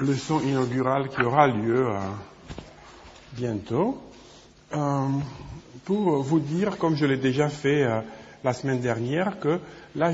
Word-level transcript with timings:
leçon 0.00 0.40
inaugurale 0.40 1.08
qui 1.08 1.22
aura 1.22 1.46
lieu 1.46 1.88
bientôt 3.32 4.00
pour 5.84 6.22
vous 6.22 6.40
dire, 6.40 6.78
comme 6.78 6.96
je 6.96 7.06
l'ai 7.06 7.16
déjà 7.16 7.48
fait 7.48 7.86
la 8.44 8.52
semaine 8.52 8.80
dernière, 8.80 9.38
que 9.40 9.60
là, 9.94 10.12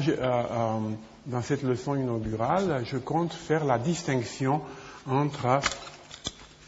dans 1.26 1.42
cette 1.42 1.62
leçon 1.62 1.96
inaugurale, 1.96 2.82
je 2.84 2.96
compte 2.96 3.32
faire 3.32 3.64
la 3.64 3.78
distinction 3.78 4.62
entre 5.06 5.60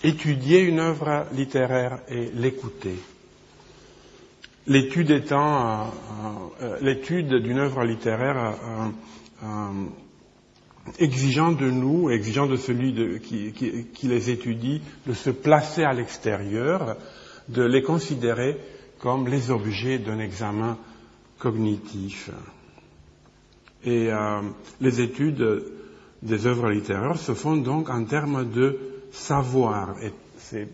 étudier 0.02 0.60
une 0.60 0.80
œuvre 0.80 1.26
littéraire 1.32 2.00
et 2.08 2.30
l'écouter. 2.34 2.98
L'étude 4.66 5.10
étant 5.10 5.60
euh, 5.60 5.84
euh, 6.62 6.78
l'étude 6.82 7.34
d'une 7.36 7.58
œuvre 7.58 7.84
littéraire 7.84 8.54
euh, 9.42 9.46
exigeant 10.98 11.52
de 11.52 11.70
nous, 11.70 12.10
exigeant 12.10 12.46
de 12.46 12.56
celui 12.56 13.20
qui, 13.20 14.08
les 14.08 14.30
étudie, 14.30 14.80
de 15.06 15.12
se 15.12 15.30
placer 15.30 15.84
à 15.84 15.92
l'extérieur, 15.92 16.96
de 17.48 17.62
les 17.62 17.82
considérer 17.82 18.56
comme 18.98 19.28
les 19.28 19.50
objets 19.50 19.98
d'un 19.98 20.18
examen 20.18 20.76
cognitif. 21.38 22.30
Et 23.84 24.10
les 24.80 25.00
études 25.00 25.62
des 26.22 26.46
œuvres 26.46 26.70
littéraires 26.70 27.18
se 27.18 27.32
font 27.34 27.56
donc 27.56 27.90
en 27.90 28.04
termes 28.04 28.50
de 28.50 28.78
savoir. 29.12 29.94
Et 30.02 30.12
c'est 30.38 30.68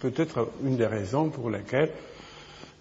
peut-être 0.00 0.48
une 0.64 0.76
des 0.76 0.86
raisons 0.86 1.28
pour 1.28 1.50
lesquelles, 1.50 1.90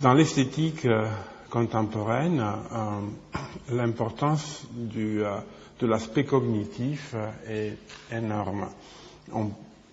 dans 0.01 0.13
l'esthétique 0.13 0.85
euh, 0.85 1.07
contemporaine, 1.51 2.39
euh, 2.41 3.75
l'importance 3.75 4.65
euh, 4.97 5.37
de 5.81 5.87
l'aspect 5.87 6.25
cognitif 6.25 7.15
est 7.47 7.75
énorme. 8.11 8.67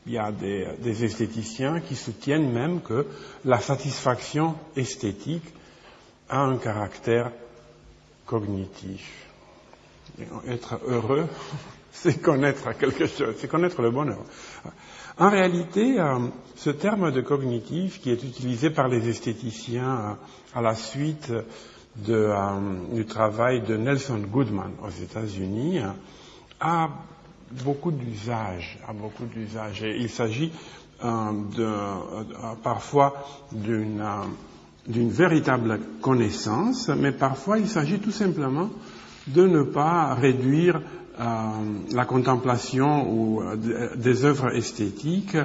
il 0.07 0.13
y 0.13 0.19
a 0.19 0.31
des, 0.31 1.05
esthéticiens 1.05 1.81
qui 1.81 1.97
soutiennent 1.97 2.53
même 2.53 2.81
que 2.83 3.07
la 3.45 3.59
satisfaction 3.59 4.55
esthétique 4.77 5.55
a 6.29 6.41
un 6.43 6.59
caractère 6.59 7.33
cognitif. 8.27 9.27
être 10.47 10.79
heureux, 10.87 11.27
c'est 11.93 12.21
connaître 12.21 12.77
quelque 12.77 13.07
chose, 13.07 13.35
c'est 13.39 13.49
connaître 13.49 13.81
le 13.81 13.91
bonheur. 13.91 14.23
En 15.19 15.31
réalité, 15.31 15.99
euh, 15.99 16.19
ce 16.55 16.71
terme 16.71 17.11
de 17.11 17.21
cognitif 17.23 18.01
qui 18.01 18.11
est 18.11 18.23
utilisé 18.23 18.71
par 18.71 18.89
les 18.89 19.09
esthéticiens 19.09 20.17
euh, 20.55 20.59
à 20.59 20.63
la 20.63 20.75
suite 20.75 21.33
euh, 22.09 22.41
du 22.93 23.05
travail 23.07 23.63
de 23.63 23.77
Nelson 23.77 24.21
Goodman 24.31 24.73
aux 24.83 25.03
États-Unis 25.03 25.81
a 26.61 26.89
beaucoup 27.65 27.91
d'usages, 27.91 28.79
a 28.87 28.93
beaucoup 28.93 29.25
d'usages. 29.25 29.83
il 29.83 30.11
s'agit 30.11 30.53
parfois 32.63 33.15
d'une 33.53 34.03
d'une 34.89 35.11
véritable 35.11 35.79
connaissance, 36.01 36.89
mais 36.89 37.13
parfois 37.13 37.59
il 37.59 37.69
s'agit 37.69 37.99
tout 37.99 38.11
simplement 38.11 38.71
de 39.29 39.47
ne 39.47 39.63
pas 39.63 40.15
réduire 40.15 40.81
euh, 41.21 41.25
la 41.93 42.05
contemplation 42.07 43.11
ou 43.11 43.43
euh, 43.43 43.57
des 43.97 44.25
œuvres 44.25 44.55
esthétiques 44.57 45.37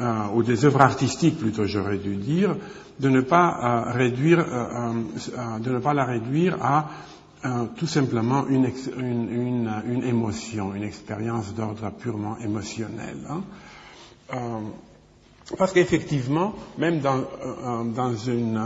euh, 0.00 0.22
ou 0.34 0.42
des 0.42 0.64
œuvres 0.64 0.80
artistiques 0.80 1.38
plutôt 1.38 1.66
j'aurais 1.66 1.98
dû 1.98 2.16
dire 2.16 2.56
de 3.00 3.08
ne 3.08 3.20
pas 3.20 3.84
réduire 3.92 4.44
de 5.60 5.70
ne 5.70 5.78
pas 5.78 5.94
la 5.94 6.04
réduire 6.04 6.56
à 6.62 6.88
tout 7.76 7.86
simplement 7.86 8.46
une, 8.48 8.70
une, 8.98 10.02
émotion, 10.04 10.74
une 10.74 10.82
expérience 10.82 11.54
d'ordre 11.54 11.90
purement 11.92 12.36
émotionnel. 12.38 13.16
Hein. 13.28 13.42
parce 15.58 15.72
qu'effectivement, 15.72 16.54
même 16.78 17.00
dans, 17.00 18.14
une, 18.26 18.60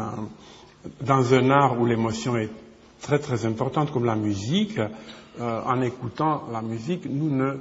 un 1.07 1.51
art 1.51 1.79
où 1.81 1.85
l'émotion 1.87 2.37
est 2.37 2.51
très 3.03 3.19
très 3.19 3.45
importante 3.47 3.93
comme 3.93 4.05
la 4.05 4.17
musique, 4.17 4.79
euh, 5.41 5.63
en 5.65 5.81
écoutant 5.81 6.45
la 6.53 6.61
musique, 6.61 7.07
nous 7.09 7.31
ne 7.31 7.45
euh, 7.45 7.57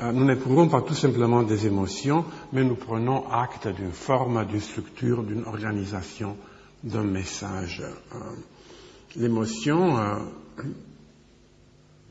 nous 0.00 0.24
n'éprouvons 0.24 0.68
pas 0.68 0.82
tout 0.82 0.94
simplement 0.94 1.42
des 1.42 1.66
émotions, 1.66 2.24
mais 2.52 2.64
nous 2.64 2.74
prenons 2.76 3.28
acte 3.30 3.68
d'une 3.68 3.92
forme, 3.92 4.44
d'une 4.46 4.60
structure, 4.60 5.22
d'une 5.22 5.44
organisation, 5.44 6.36
d'un 6.84 7.04
message. 7.04 7.82
Euh, 8.14 8.18
l'émotion 9.16 9.96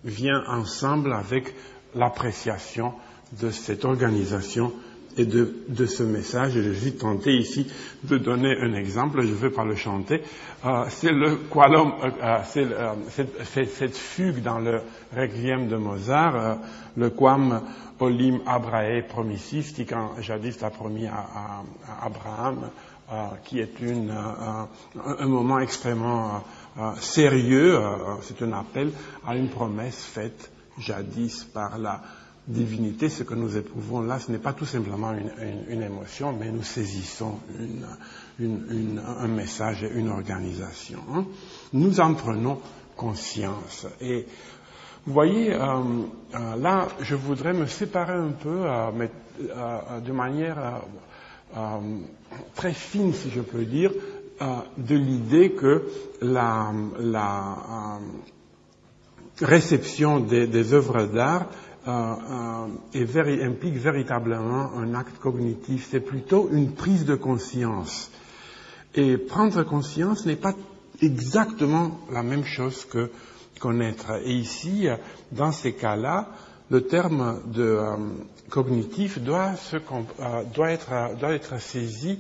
vient 0.03 0.44
ensemble 0.47 1.13
avec 1.13 1.53
l'appréciation 1.96 2.94
de 3.41 3.50
cette 3.51 3.85
organisation 3.85 4.72
et 5.17 5.25
de, 5.25 5.63
de, 5.67 5.85
ce 5.85 6.03
message. 6.03 6.53
Je 6.53 6.73
suis 6.73 6.93
tenté 6.93 7.35
ici 7.35 7.67
de 8.03 8.17
donner 8.17 8.55
un 8.59 8.73
exemple, 8.73 9.21
je 9.21 9.29
ne 9.29 9.35
vais 9.35 9.49
pas 9.49 9.65
le 9.65 9.75
chanter. 9.75 10.21
Euh, 10.65 10.85
c'est 10.89 11.11
le 11.11 11.35
qualum, 11.51 11.93
euh, 12.03 12.09
euh 12.21 12.37
c'est 12.45 12.65
euh, 12.65 12.93
cette, 13.09 13.69
cette, 13.69 13.95
fugue 13.95 14.41
dans 14.41 14.59
le 14.59 14.81
requiem 15.15 15.67
de 15.67 15.75
Mozart, 15.77 16.35
euh, 16.35 16.55
le 16.97 17.09
quam 17.09 17.61
olim 17.99 18.39
abrae 18.45 19.01
promissis, 19.07 19.71
qui 19.73 19.85
quand 19.85 20.11
jadis 20.21 20.61
a 20.63 20.69
promis 20.69 21.07
à, 21.07 21.13
à, 21.13 21.63
à 21.87 22.05
Abraham, 22.05 22.69
qui 23.43 23.59
est 23.59 23.79
une, 23.81 24.11
un 24.11 25.27
moment 25.27 25.59
extrêmement 25.59 26.43
sérieux, 26.99 27.79
c'est 28.23 28.41
un 28.41 28.51
appel 28.53 28.91
à 29.27 29.35
une 29.35 29.47
promesse 29.47 30.03
faite 30.03 30.49
jadis 30.79 31.43
par 31.43 31.77
la 31.77 32.01
divinité, 32.47 33.09
ce 33.09 33.23
que 33.23 33.33
nous 33.33 33.57
éprouvons 33.57 34.01
là, 34.01 34.19
ce 34.19 34.31
n'est 34.31 34.38
pas 34.38 34.53
tout 34.53 34.66
simplement 34.66 35.13
une, 35.69 35.81
émotion, 35.81 36.33
mais 36.33 36.51
nous 36.51 36.63
saisissons 36.63 37.39
un 38.39 39.28
message 39.28 39.83
et 39.83 39.91
une 39.94 40.09
organisation. 40.09 41.00
Hein. 41.13 41.25
Nous 41.73 42.00
en 42.00 42.13
prenons 42.13 42.59
conscience. 42.95 43.88
Et 44.00 44.25
vous 45.05 45.13
voyez, 45.13 45.53
euh, 45.53 45.59
euh, 45.59 46.55
là, 46.57 46.88
je 47.00 47.16
voudrais 47.16 47.53
me 47.53 47.66
séparer 47.66 48.13
un 48.13 48.31
peu, 48.31 48.63
euh, 48.63 50.00
de 50.00 50.11
manière 50.11 50.81
très 52.55 52.73
fine, 52.73 53.13
si 53.13 53.29
je 53.29 53.41
peux 53.41 53.66
dire, 53.66 53.91
de 54.78 54.95
l'idée 54.95 55.51
que 55.51 55.88
la, 56.22 56.72
réception 59.41 60.22
des 60.22 60.73
œuvres 60.73 61.03
d'art 61.05 61.47
euh, 61.88 62.16
euh, 62.96 63.46
implique 63.46 63.75
véritablement 63.75 64.73
un 64.75 64.96
acte 64.96 65.19
cognitif, 65.19 65.88
c'est 65.90 66.00
plutôt 66.00 66.50
une 66.51 66.73
prise 66.73 67.06
de 67.06 67.16
conscience. 67.16 68.09
Et 68.96 69.18
prendre 69.18 69.63
conscience 69.63 70.25
n'est 70.25 70.35
pas 70.35 70.53
exactement 71.01 72.00
la 72.12 72.23
même 72.23 72.46
chose 72.46 72.85
que 72.85 73.12
connaître. 73.59 74.12
Et 74.23 74.34
ici, 74.34 74.88
dans 75.31 75.51
ces 75.51 75.73
cas-là, 75.73 76.29
le 76.72 76.81
terme 76.88 77.41
de 77.53 77.62
euh, 77.62 77.97
cognitif 78.50 79.19
doit, 79.19 79.52
doit, 80.53 80.72
être, 80.72 81.59
saisi 81.59 82.19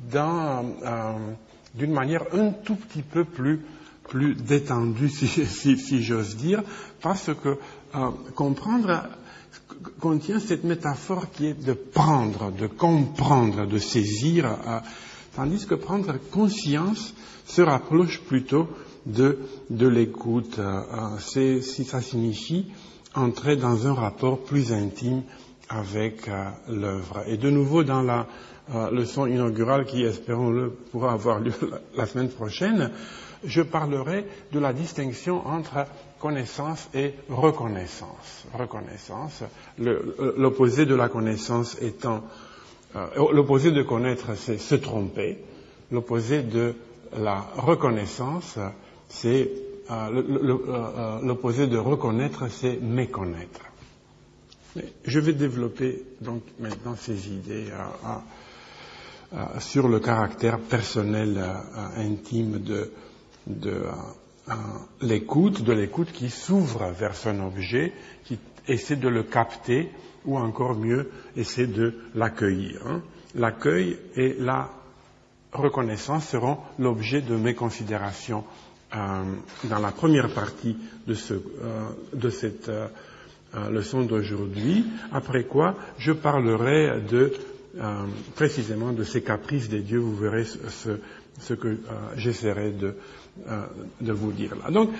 d'une 0.00 1.92
manière 1.92 2.24
un 2.32 2.50
tout 2.50 2.76
petit 2.76 3.02
peu 3.02 3.24
plus, 3.24 3.60
détendue, 4.14 5.08
si 5.08 6.02
j'ose 6.02 6.36
dire, 6.36 6.62
parce 7.00 7.30
que 7.42 7.58
comprendre 8.34 9.08
contient 10.00 10.40
cette 10.40 10.64
métaphore 10.64 11.30
qui 11.30 11.46
est 11.46 11.64
de 11.64 11.72
prendre, 11.72 12.52
de 12.52 12.66
comprendre, 12.66 13.66
de 13.66 13.78
saisir, 13.78 14.46
euh, 14.46 14.80
tandis 15.36 15.66
que 15.66 15.74
prendre 15.74 16.14
conscience 16.30 17.14
se 17.46 17.62
rapproche 17.62 18.20
plutôt 18.20 18.68
de, 19.06 19.38
de 19.70 19.86
l'écoute. 19.86 20.58
Euh, 20.58 20.80
c'est 21.18 21.60
si 21.60 21.84
ça 21.84 22.00
signifie 22.00 22.66
entrer 23.14 23.56
dans 23.56 23.86
un 23.86 23.94
rapport 23.94 24.42
plus 24.42 24.72
intime 24.72 25.22
avec 25.68 26.28
euh, 26.28 26.44
l'œuvre. 26.68 27.22
Et 27.26 27.36
de 27.36 27.50
nouveau 27.50 27.84
dans 27.84 28.02
la 28.02 28.26
leçon 28.92 29.26
inaugurale 29.26 29.84
qui, 29.84 30.02
espérons-le, 30.04 30.70
pourra 30.90 31.12
avoir 31.12 31.38
lieu 31.38 31.52
la 31.96 32.06
semaine 32.06 32.30
prochaine, 32.30 32.90
je 33.44 33.60
parlerai 33.60 34.26
de 34.52 34.58
la 34.58 34.72
distinction 34.72 35.46
entre 35.46 35.84
connaissance 36.24 36.88
et 36.94 37.12
reconnaissance. 37.28 38.46
Reconnaissance, 38.58 39.42
l'opposé 39.76 40.86
de 40.86 40.94
la 40.94 41.10
connaissance 41.10 41.76
étant, 41.82 42.24
euh, 42.96 43.08
l'opposé 43.34 43.72
de 43.72 43.82
connaître, 43.82 44.34
c'est 44.34 44.56
se 44.56 44.74
tromper. 44.74 45.36
L'opposé 45.92 46.42
de 46.42 46.76
la 47.18 47.40
reconnaissance, 47.56 48.58
c'est 49.06 49.50
euh, 49.90 50.22
euh, 50.22 51.20
l'opposé 51.20 51.66
de 51.66 51.76
reconnaître, 51.76 52.48
c'est 52.50 52.80
méconnaître. 52.80 53.60
Je 55.04 55.20
vais 55.20 55.34
développer 55.34 56.04
donc 56.22 56.40
maintenant 56.58 56.96
ces 56.98 57.28
idées 57.34 57.66
sur 59.58 59.88
le 59.88 60.00
caractère 60.00 60.58
personnel 60.58 61.38
intime 61.98 62.60
de 62.60 62.90
l'écoute, 65.00 65.62
de 65.62 65.72
l'écoute 65.72 66.12
qui 66.12 66.30
s'ouvre 66.30 66.90
vers 66.92 67.14
son 67.14 67.40
objet, 67.40 67.92
qui 68.24 68.38
essaie 68.68 68.96
de 68.96 69.08
le 69.08 69.22
capter, 69.22 69.88
ou 70.24 70.38
encore 70.38 70.74
mieux, 70.74 71.10
essaie 71.36 71.66
de 71.66 71.94
l'accueillir. 72.14 72.80
Hein. 72.86 73.02
L'accueil 73.34 73.96
et 74.16 74.36
la 74.38 74.70
reconnaissance 75.52 76.28
seront 76.28 76.58
l'objet 76.78 77.20
de 77.20 77.36
mes 77.36 77.54
considérations 77.54 78.44
euh, 78.94 79.22
dans 79.64 79.78
la 79.78 79.90
première 79.90 80.32
partie 80.32 80.76
de, 81.06 81.14
ce, 81.14 81.34
euh, 81.34 81.40
de 82.12 82.30
cette 82.30 82.68
euh, 82.68 82.88
leçon 83.70 84.02
d'aujourd'hui, 84.02 84.84
après 85.12 85.44
quoi 85.44 85.76
je 85.98 86.12
parlerai 86.12 87.00
de, 87.08 87.32
précisément 88.34 88.92
de 88.92 89.04
ces 89.04 89.22
caprices 89.22 89.68
des 89.68 89.80
dieux, 89.80 89.98
vous 89.98 90.16
verrez 90.16 90.44
ce, 90.44 90.98
ce 91.38 91.54
que 91.54 91.78
j'essaierai 92.16 92.70
de, 92.70 92.96
de, 94.00 94.12
vous 94.12 94.32
dire 94.32 94.54
là. 94.62 94.70
Donc, 94.70 94.90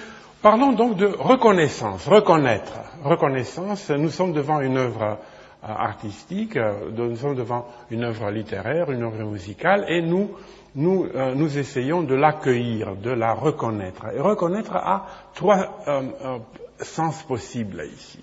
parlons 0.42 0.72
donc 0.72 0.96
de 0.96 1.06
reconnaissance, 1.06 2.06
reconnaître. 2.06 2.72
Reconnaissance, 3.02 3.90
nous 3.90 4.10
sommes 4.10 4.32
devant 4.32 4.60
une 4.60 4.76
œuvre 4.76 5.18
artistique, 5.62 6.58
nous 6.96 7.16
sommes 7.16 7.36
devant 7.36 7.68
une 7.90 8.04
œuvre 8.04 8.30
littéraire, 8.30 8.90
une 8.90 9.02
œuvre 9.02 9.24
musicale, 9.24 9.86
et 9.88 10.02
nous 10.02 10.30
nous, 10.74 11.06
euh, 11.14 11.34
nous 11.34 11.56
essayons 11.58 12.02
de 12.02 12.14
l'accueillir, 12.14 12.96
de 12.96 13.10
la 13.10 13.34
reconnaître. 13.34 14.06
Et 14.14 14.20
reconnaître 14.20 14.74
a 14.74 15.06
trois 15.34 15.82
euh, 15.86 16.02
euh, 16.24 16.38
sens 16.80 17.22
possibles 17.22 17.82
ici. 17.94 18.18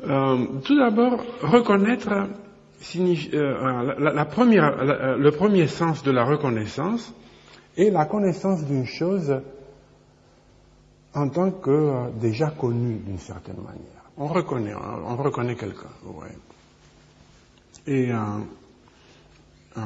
tout 0.00 0.76
d'abord, 0.76 1.24
reconnaître 1.42 2.28
signifie, 2.82 3.30
la, 3.32 4.24
première, 4.24 5.16
le 5.16 5.30
premier 5.30 5.66
sens 5.66 6.02
de 6.02 6.10
la 6.10 6.24
reconnaissance 6.24 7.12
est 7.76 7.90
la 7.90 8.04
connaissance 8.06 8.64
d'une 8.64 8.86
chose 8.86 9.40
en 11.14 11.28
tant 11.28 11.50
que 11.50 12.10
déjà 12.20 12.50
connue 12.50 12.96
d'une 12.96 13.18
certaine 13.18 13.56
manière. 13.56 14.10
On 14.16 14.26
reconnaît, 14.26 14.74
on 14.74 15.16
reconnaît 15.16 15.56
quelqu'un. 15.56 15.88
Et 17.86 18.12
euh, 18.12 19.80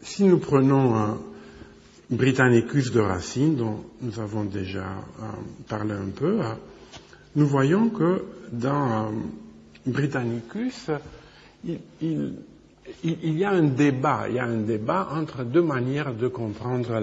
si 0.00 0.24
nous 0.24 0.38
prenons 0.38 1.18
Britannicus 2.10 2.90
de 2.90 3.00
Racine, 3.00 3.56
dont 3.56 3.84
nous 4.00 4.18
avons 4.18 4.44
déjà 4.44 4.86
euh, 4.86 5.24
parlé 5.68 5.92
un 5.92 6.08
peu, 6.08 6.40
euh, 6.40 6.54
nous 7.36 7.46
voyons 7.46 7.90
que 7.90 8.24
dans 8.50 9.12
Britannicus, 9.84 10.90
il, 11.64 13.38
y 13.38 13.44
a 13.44 13.50
un 13.50 13.62
débat, 13.62 14.26
il 14.28 14.34
y 14.36 14.38
a 14.38 14.44
un 14.44 14.60
débat 14.62 15.08
entre 15.12 15.44
deux 15.44 15.62
manières 15.62 16.14
de 16.14 16.28
comprendre 16.28 17.00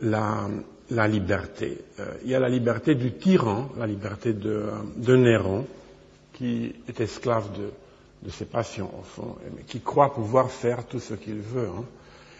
la, 0.00 1.08
liberté. 1.08 1.78
il 2.24 2.30
y 2.30 2.34
a 2.34 2.40
la 2.40 2.48
liberté 2.48 2.94
du 2.94 3.12
tyran, 3.12 3.70
la 3.78 3.86
liberté 3.86 4.32
de, 4.32 5.16
Néron, 5.16 5.66
qui 6.32 6.74
est 6.88 7.00
esclave 7.00 7.48
de, 7.52 8.30
ses 8.30 8.46
passions, 8.46 8.90
au 8.98 9.04
fond, 9.04 9.36
mais 9.56 9.62
qui 9.62 9.80
croit 9.80 10.12
pouvoir 10.12 10.50
faire 10.50 10.86
tout 10.86 11.00
ce 11.00 11.14
qu'il 11.14 11.38
veut. 11.38 11.68
Hein. 11.68 11.84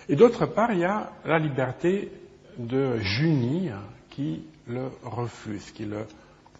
Et 0.08 0.16
d'autre 0.16 0.46
part, 0.46 0.72
il 0.72 0.80
y 0.80 0.84
a 0.84 1.12
la 1.24 1.38
liberté 1.38 2.10
de 2.58 2.98
Junie 2.98 3.70
qui 4.10 4.42
le 4.66 4.88
refuse, 5.04 5.70
qui 5.70 5.84
le 5.84 6.04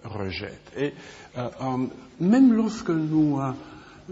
rejette. 0.04 0.72
Et 0.76 0.92
euh, 1.36 1.48
euh, 1.60 1.86
même 2.20 2.52
lorsque 2.52 2.90
nous, 2.90 3.40
euh, 3.40 3.52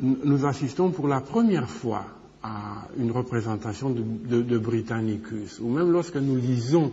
nous 0.02 0.46
assistons 0.46 0.90
pour 0.90 1.08
la 1.08 1.20
première 1.20 1.68
fois 1.68 2.04
à 2.42 2.86
une 2.98 3.10
représentation 3.10 3.90
de, 3.90 4.58
Britannicus, 4.58 5.58
ou 5.60 5.68
même 5.70 5.90
lorsque 5.90 6.16
nous 6.16 6.36
lisons 6.36 6.92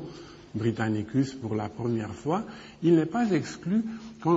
Britannicus 0.55 1.33
pour 1.33 1.55
la 1.55 1.69
première 1.69 2.13
fois, 2.13 2.44
il 2.81 2.95
n'est 2.95 3.05
pas 3.07 3.29
exclu 3.31 3.83
euh, 4.25 4.29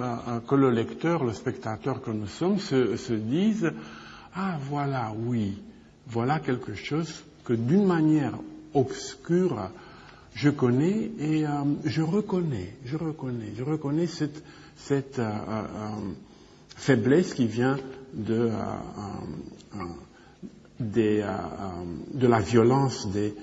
euh, 0.00 0.40
que 0.46 0.54
le 0.54 0.70
lecteur, 0.70 1.24
le 1.24 1.32
spectateur 1.32 2.02
que 2.02 2.10
nous 2.10 2.26
sommes, 2.26 2.58
se, 2.58 3.12
dise 3.12 3.72
Ah, 4.34 4.58
voilà, 4.68 5.12
oui, 5.26 5.58
voilà 6.08 6.40
quelque 6.40 6.74
chose 6.74 7.22
que 7.44 7.52
d'une 7.52 7.86
manière 7.86 8.32
obscure, 8.74 9.70
je 10.34 10.50
connais 10.50 11.10
et 11.18 11.46
euh, 11.46 11.50
je 11.84 12.02
reconnais, 12.02 12.74
je 12.84 12.96
reconnais, 12.96 13.52
je 13.56 13.62
reconnais 13.64 14.06
cette, 14.06 14.42
cette 14.76 15.20
faiblesse 16.76 17.34
qui 17.34 17.46
vient 17.46 17.76
de, 18.14 18.50
de 20.80 22.26
la 22.26 22.40
violence 22.40 23.08
des, 23.10 23.34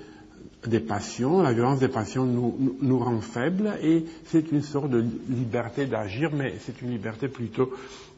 des 0.65 0.79
passions. 0.79 1.41
La 1.41 1.53
violence 1.53 1.79
des 1.79 1.87
passions 1.87 2.25
nous, 2.25 2.77
nous, 2.81 2.99
rend 2.99 3.21
faibles 3.21 3.73
et 3.81 4.05
c'est 4.25 4.51
une 4.51 4.61
sorte 4.61 4.89
de 4.89 5.03
liberté 5.29 5.85
d'agir, 5.85 6.31
mais 6.33 6.55
c'est 6.65 6.81
une 6.81 6.91
liberté 6.91 7.27
plutôt 7.27 7.71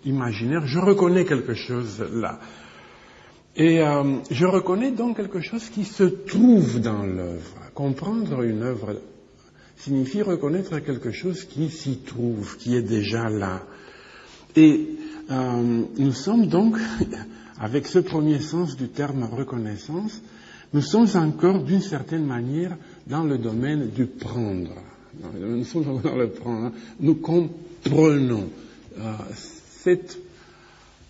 imaginaire. 0.06 0.66
Je 0.66 0.80
reconnais 0.80 1.26
quelque 1.26 1.54
chose 1.54 2.04
là. 2.14 2.40
Et 3.56 3.82
euh, 3.82 4.18
je 4.32 4.46
reconnais 4.46 4.92
donc 4.92 5.18
quelque 5.18 5.42
chose 5.42 5.70
qui 5.70 5.84
se 5.84 6.04
trouve 6.04 6.80
dans 6.80 7.04
l'œuvre. 7.04 7.56
Comprendre 7.74 8.42
une 8.44 8.64
œuvre 8.64 9.02
signifie 9.76 10.22
reconnaître 10.22 10.80
quelque 10.80 11.12
chose 11.12 11.46
qui 11.46 11.70
s'y 11.70 11.98
trouve, 12.00 12.58
qui 12.58 12.76
est 12.76 12.82
déjà 12.82 13.30
là. 13.30 13.64
Et 14.56 14.98
euh, 15.32 15.84
nous 15.98 16.12
sommes 16.12 16.48
donc, 16.48 16.78
avec 17.60 17.88
ce 17.88 18.00
premier 18.00 18.40
sens 18.40 18.76
du 18.76 18.88
terme 18.88 19.24
reconnaissance, 19.24 20.22
nous 20.74 20.82
sommes 20.82 21.08
encore 21.16 21.64
d'une 21.64 21.82
certaine 21.82 22.26
manière 22.26 22.78
dans 23.08 23.24
le 23.24 23.38
domaine 23.38 23.90
du 23.90 24.06
prendre. 24.06 24.72
Nous 25.34 25.64
sommes 25.64 26.02
dans 26.02 26.16
le 26.16 26.30
prendre. 26.30 26.72
Nous 27.00 27.16
comprenons 27.16 28.50
euh, 29.00 29.14
cette 29.84 30.20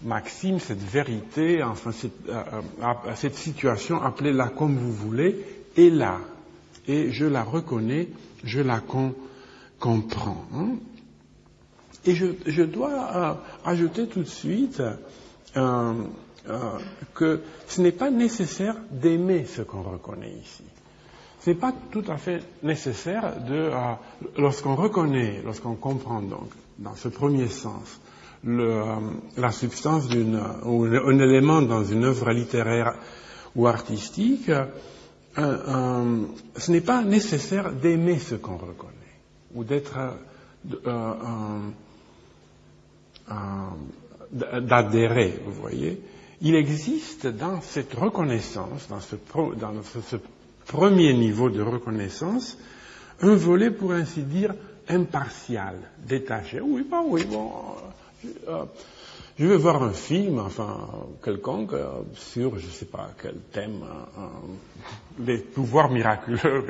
maxime, 0.03 0.59
cette 0.59 0.81
vérité, 0.81 1.61
enfin 1.61 1.91
cette, 1.91 2.29
euh, 2.29 2.61
cette 3.15 3.35
situation, 3.35 4.01
appelez-la 4.01 4.47
comme 4.47 4.77
vous 4.77 4.93
voulez, 4.93 5.35
est 5.75 5.89
là. 5.89 6.19
Et 6.87 7.11
je 7.11 7.25
la 7.25 7.43
reconnais, 7.43 8.07
je 8.43 8.61
la 8.61 8.81
comprends. 9.79 10.45
Hein. 10.53 10.69
Et 12.05 12.15
je, 12.15 12.63
dois 12.63 13.41
ajouter 13.65 14.07
tout 14.07 14.21
de 14.21 14.27
suite 14.27 14.81
euh, 16.49 16.79
que 17.13 17.41
ce 17.67 17.81
n'est 17.81 17.91
pas 17.91 18.09
nécessaire 18.09 18.75
d'aimer 18.89 19.45
ce 19.45 19.61
qu'on 19.61 19.83
reconnaît 19.83 20.31
ici. 20.31 20.63
Ce 21.41 21.49
n'est 21.49 21.55
pas 21.55 21.73
tout 21.91 22.03
à 22.07 22.17
fait 22.17 22.41
nécessaire 22.63 23.35
de, 23.47 23.53
euh, 23.53 23.93
lorsqu'on 24.37 24.75
reconnaît, 24.75 25.41
lorsqu'on 25.45 25.75
comprend 25.75 26.21
donc, 26.21 26.49
dans 26.79 26.95
ce 26.95 27.09
premier 27.09 27.49
sens, 27.49 27.99
euh, 28.47 28.95
la 29.37 29.51
substance 29.51 30.07
d'une, 30.07 30.41
ou 30.63 30.85
un 30.85 31.19
élément 31.19 31.61
dans 31.61 31.83
une 31.83 32.05
œuvre 32.05 32.31
littéraire 32.31 32.95
ou 33.55 33.67
artistique, 33.67 34.49
ce 35.35 36.71
n'est 36.71 36.81
pas 36.81 37.03
nécessaire 37.03 37.71
d'aimer 37.71 38.17
ce 38.17 38.35
qu'on 38.35 38.57
reconnaît, 38.57 38.93
ou 39.53 39.63
d'être, 39.63 39.97
d'adhérer, 44.31 45.39
vous 45.45 45.51
voyez 45.53 46.01
il 46.41 46.55
existe 46.55 47.27
dans 47.27 47.61
cette 47.61 47.93
reconnaissance, 47.93 48.87
dans 48.87 49.01
ce, 49.01 50.15
premier 50.65 51.13
niveau 51.13 51.49
de 51.49 51.61
reconnaissance, 51.61 52.57
un 53.21 53.35
volet, 53.35 53.71
pour 53.71 53.91
ainsi 53.91 54.21
dire, 54.21 54.53
impartial, 54.87 55.75
détaché. 55.97 56.61
Oui, 56.61 56.85
bah 56.89 57.01
oui, 57.05 57.25
bon, 57.25 57.51
euh, 58.47 58.63
je 59.37 59.45
vais 59.45 59.57
voir 59.57 59.83
un 59.83 59.91
film, 59.91 60.39
enfin, 60.39 60.77
quelconque, 61.23 61.73
euh, 61.73 61.87
sur, 62.13 62.57
je 62.57 62.67
ne 62.67 62.71
sais 62.71 62.85
pas 62.85 63.09
quel 63.21 63.35
thème, 63.51 63.83
les 65.19 65.39
euh, 65.39 65.45
pouvoirs 65.53 65.89
miraculeux 65.89 66.63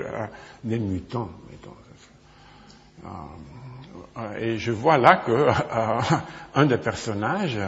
des 0.63 0.79
mutants, 0.79 1.29
mettons. 1.51 1.75
Et 4.39 4.57
je 4.57 4.71
vois 4.71 4.97
là 4.97 5.17
que 5.25 5.47
un 6.55 6.65
des 6.65 6.77
personnages 6.77 7.59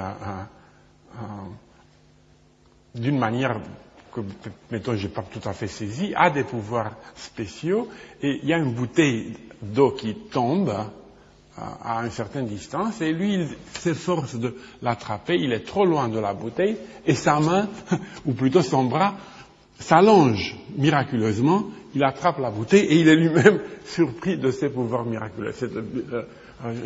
d'une 2.96 3.18
manière 3.18 3.60
que, 4.12 4.22
mettons, 4.72 4.96
je 4.96 5.08
n'ai 5.08 5.14
pas 5.14 5.24
tout 5.24 5.48
à 5.48 5.54
fait 5.54 5.68
saisi, 5.68 6.14
a 6.16 6.30
des 6.30 6.44
pouvoirs 6.44 6.92
spéciaux 7.16 7.88
et 8.22 8.40
il 8.44 8.50
y 8.50 8.54
a 8.54 8.58
une 8.58 8.74
bouteille 8.74 9.38
d'eau 9.62 9.92
qui 9.92 10.16
tombe 10.16 10.70
euh, 10.70 11.62
à 11.84 12.04
une 12.04 12.12
certaine 12.12 12.46
distance 12.46 13.02
et 13.02 13.12
lui, 13.14 13.36
il 13.36 13.48
s'efforce 13.74 14.36
de 14.36 14.56
l'attraper, 14.82 15.36
il 15.36 15.54
est 15.54 15.66
trop 15.66 15.86
loin 15.86 16.10
de 16.10 16.20
la 16.20 16.34
bouteille 16.34 16.78
et 17.06 17.14
sa 17.14 17.40
main, 17.40 17.70
ou 18.26 18.34
plutôt 18.34 18.62
son 18.62 18.86
bras, 18.86 19.16
s'allonge 19.80 20.56
miraculeusement, 20.76 21.66
il 21.96 22.04
attrape 22.04 22.40
la 22.40 22.52
bouteille 22.52 22.86
et 22.86 23.00
il 23.00 23.08
est 23.08 23.16
lui-même 23.16 23.62
surpris 23.86 24.38
de 24.38 24.52
ses 24.52 24.70
pouvoirs 24.70 25.06
miraculeux. 25.06 25.54
Euh, 25.62 25.82
euh, 26.14 26.24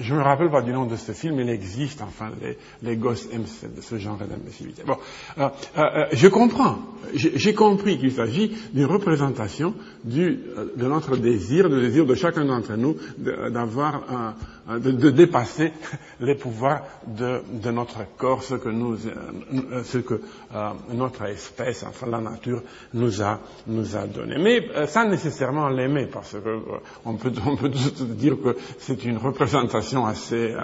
je 0.01 0.13
ne 0.13 0.19
me 0.19 0.23
rappelle 0.23 0.49
pas 0.49 0.61
du 0.61 0.71
nom 0.71 0.85
de 0.85 0.95
ce 0.95 1.11
film, 1.11 1.39
il 1.39 1.49
existe, 1.49 2.01
enfin, 2.01 2.31
les, 2.41 2.57
les 2.81 2.97
gosses 2.97 3.27
aiment 3.31 3.45
ce, 3.45 3.97
genre 3.97 4.17
d'imbécilité. 4.17 4.83
Bon, 4.85 4.97
euh, 5.37 5.49
euh, 5.77 6.05
je 6.11 6.27
comprends, 6.27 6.79
j'ai 7.13 7.53
compris 7.53 7.97
qu'il 7.97 8.11
s'agit 8.11 8.55
d'une 8.73 8.85
représentation 8.85 9.73
du, 10.03 10.39
de 10.75 10.85
notre 10.85 11.17
désir, 11.17 11.69
du 11.69 11.81
désir 11.81 12.05
de 12.05 12.15
chacun 12.15 12.45
d'entre 12.45 12.73
nous 12.75 12.95
d'avoir 13.17 14.03
Hein, 14.09 14.35
de, 14.67 15.09
dépasser 15.11 15.71
les 16.19 16.35
pouvoirs 16.35 16.83
de, 17.07 17.41
notre 17.71 17.99
corps, 18.17 18.43
ce 18.43 18.55
que, 18.55 18.69
nous, 18.69 18.97
euh, 19.07 19.83
ce 19.83 19.99
que 19.99 20.15
euh, 20.55 20.69
notre 20.93 21.23
espèce, 21.25 21.83
enfin 21.83 22.07
la 22.07 22.19
nature, 22.19 22.63
nous 22.93 23.21
a, 23.21 23.39
nous 23.67 23.95
a 23.95 24.07
donné. 24.07 24.37
Mais 24.39 24.67
euh, 24.75 24.87
sans 24.87 25.07
nécessairement 25.07 25.69
l'aimer, 25.69 26.07
parce 26.11 26.33
que 26.33 26.59
on 27.05 27.15
peut, 27.15 27.31
on 27.45 27.55
peut 27.55 27.69
dire 27.69 28.37
que 28.41 28.55
c'est 28.79 29.05
une 29.05 29.17
représentation 29.17 30.05
assez, 30.05 30.55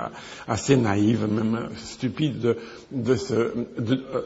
assez 0.47 0.77
naïve, 0.77 1.27
même 1.31 1.69
stupide 1.75 2.39
de, 2.39 2.57
de, 2.91 3.15
ce, 3.15 3.53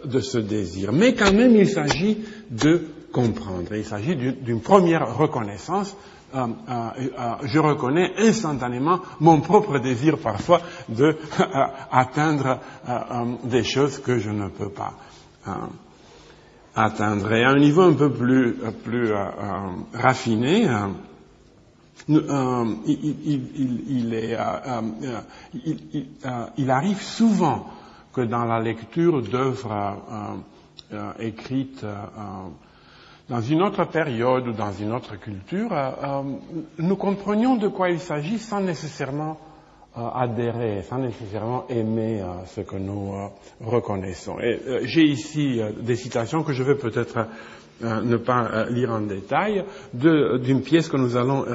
de 0.06 0.20
ce 0.22 0.38
désir. 0.38 0.94
Mais 0.94 1.14
quand 1.14 1.34
même, 1.34 1.56
il 1.56 1.68
s'agit 1.68 2.20
de 2.50 2.82
comprendre. 3.16 3.74
Il 3.74 3.86
s'agit 3.86 4.18
d'une 4.18 4.60
première 4.60 5.16
reconnaissance 5.16 5.96
euh, 6.34 6.48
euh, 6.68 6.90
euh, 7.18 7.36
je 7.44 7.60
reconnais 7.60 8.12
instantanément 8.18 9.00
mon 9.22 9.40
propre 9.40 9.80
désir 9.80 10.18
parfois 10.18 10.60
de 10.90 11.16
atteindre 11.92 12.60
des 13.46 13.64
choses 13.64 14.00
que 14.00 14.20
je 14.20 14.32
ne 14.32 14.50
peux 14.50 14.68
pas 14.70 14.96
atteindre. 16.76 17.32
Et 17.32 17.46
à 17.46 17.52
un 17.52 17.60
niveau 17.60 17.84
un 17.84 17.94
peu 17.94 18.12
plus, 18.12 18.58
plus 18.84 19.14
raffiné, 19.94 20.68
il, 26.58 26.70
arrive 26.70 27.02
souvent 27.02 27.68
que 28.12 28.22
dans 28.22 28.44
la 28.44 28.60
lecture 28.60 29.22
d'œuvres 29.22 29.96
écrites 31.20 31.86
dans 33.30 33.42
une 33.42 33.62
autre 33.64 33.86
période 33.86 34.48
ou 34.48 34.52
dans 34.52 34.72
une 34.72 34.92
autre 34.92 35.20
culture, 35.20 35.74
euh, 35.74 35.92
euh, 36.04 36.22
nous 36.78 36.96
comprenions 36.96 37.56
de 37.56 37.68
quoi 37.68 37.90
il 37.90 38.00
s'agit 38.00 38.38
sans 38.38 38.62
nécessairement 38.62 39.40
euh, 39.98 40.02
adhérer, 40.14 40.84
sans 40.84 41.00
nécessairement 41.00 41.66
aimer 41.70 42.24
ce 42.46 42.62
que 42.62 42.76
nous 42.76 43.14
reconnaissons. 43.62 44.40
Et 44.40 44.60
j'ai 44.84 45.04
ici 45.06 45.60
des 45.82 45.96
citations 45.96 46.44
que 46.44 46.54
je 46.54 46.64
vais 46.64 46.76
peut-être 46.76 47.28
ne 47.82 48.18
pas 48.18 48.66
lire 48.70 48.92
en 48.92 49.02
détail, 49.02 49.66
d'une 49.94 50.62
pièce 50.62 50.88
que 50.88 50.98
nous 50.98 51.18
allons 51.18 51.46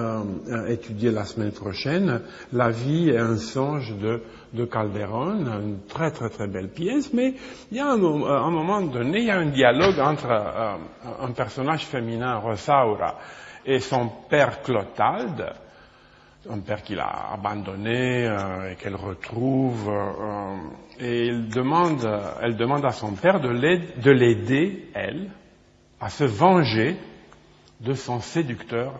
étudier 0.68 1.10
la 1.10 1.24
semaine 1.24 1.52
prochaine, 1.52 2.20
La 2.52 2.70
vie 2.70 3.08
est 3.08 3.18
un 3.18 3.36
songe 3.36 3.96
de 3.96 4.20
de 4.52 4.64
Calderon, 4.64 5.46
une 5.46 5.80
très 5.88 6.10
très 6.10 6.28
très 6.28 6.48
belle 6.48 6.68
pièce, 6.68 7.12
mais 7.12 7.34
il 7.70 7.76
y 7.76 7.80
a 7.80 7.86
un, 7.86 7.96
moment 7.96 8.80
donné, 8.82 9.20
il 9.20 9.26
y 9.26 9.30
a 9.30 9.38
un 9.38 9.46
dialogue 9.46 9.98
entre 10.00 10.30
euh, 10.30 10.76
un 11.20 11.32
personnage 11.32 11.86
féminin, 11.86 12.36
Rosaura, 12.36 13.18
et 13.64 13.78
son 13.78 14.08
père 14.28 14.62
Clotalde, 14.62 15.52
un 16.48 16.58
père 16.60 16.82
qu'il 16.82 16.98
a 16.98 17.32
abandonné 17.32 18.26
euh, 18.26 18.72
et 18.72 18.76
qu'elle 18.76 18.96
retrouve, 18.96 19.88
euh, 19.88 20.56
et 20.98 21.26
il 21.28 21.48
demande, 21.48 22.08
elle 22.42 22.56
demande 22.56 22.84
à 22.84 22.90
son 22.92 23.12
père 23.12 23.40
de 23.40 23.50
l'aider, 24.10 24.88
elle, 24.94 25.30
à 26.00 26.08
se 26.08 26.24
venger 26.24 26.96
de 27.80 27.94
son 27.94 28.20
séducteur 28.20 28.98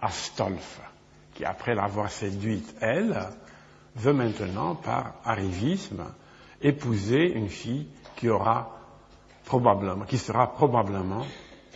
Astolphe, 0.00 0.80
qui 1.34 1.44
après 1.44 1.74
l'avoir 1.74 2.10
séduite, 2.10 2.74
elle, 2.80 3.18
veut 3.96 4.12
maintenant, 4.12 4.76
par 4.76 5.14
arrivisme, 5.24 6.04
épouser 6.62 7.32
une 7.32 7.48
fille 7.48 7.88
qui 8.16 8.28
aura 8.28 8.78
probablement, 9.44 10.04
qui 10.04 10.18
sera 10.18 10.52
probablement 10.52 11.26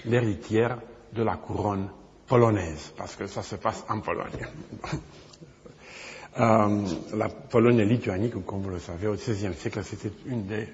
l'héritière 0.04 0.78
de 1.12 1.22
la 1.22 1.36
couronne 1.36 1.88
polonaise, 2.26 2.92
parce 2.96 3.16
que 3.16 3.26
ça 3.26 3.42
se 3.42 3.56
passe 3.56 3.84
en 3.88 4.00
Pologne. 4.00 4.46
euh, 6.40 6.86
la 7.14 7.28
Pologne 7.28 7.78
et 7.80 7.84
Lituanie, 7.84 8.30
comme 8.30 8.62
vous 8.62 8.70
le 8.70 8.78
savez, 8.78 9.08
au 9.08 9.14
XVIe 9.14 9.54
siècle, 9.54 9.82
c'était 9.84 10.12
une 10.26 10.46
des 10.46 10.68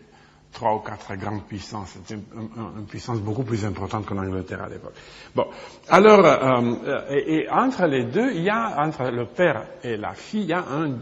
trois 0.52 0.74
ou 0.74 0.78
quatre 0.80 1.14
grandes 1.16 1.44
puissances. 1.44 1.90
C'était 1.90 2.14
une, 2.14 2.86
puissance 2.86 3.20
beaucoup 3.20 3.44
plus 3.44 3.64
importante 3.64 4.06
que 4.06 4.14
l'Angleterre 4.14 4.62
à 4.62 4.68
l'époque. 4.68 4.94
Bon, 5.34 5.46
alors, 5.88 6.24
euh, 6.24 7.00
et, 7.10 7.48
entre 7.50 7.86
les 7.86 8.04
deux, 8.04 8.32
il 8.34 8.42
y 8.42 8.50
a, 8.50 8.84
entre 8.84 9.10
le 9.10 9.26
père 9.26 9.64
et 9.84 9.96
la 9.96 10.14
fille, 10.14 10.42
il 10.42 10.48
y 10.48 10.52
a 10.52 10.64
un, 10.64 10.98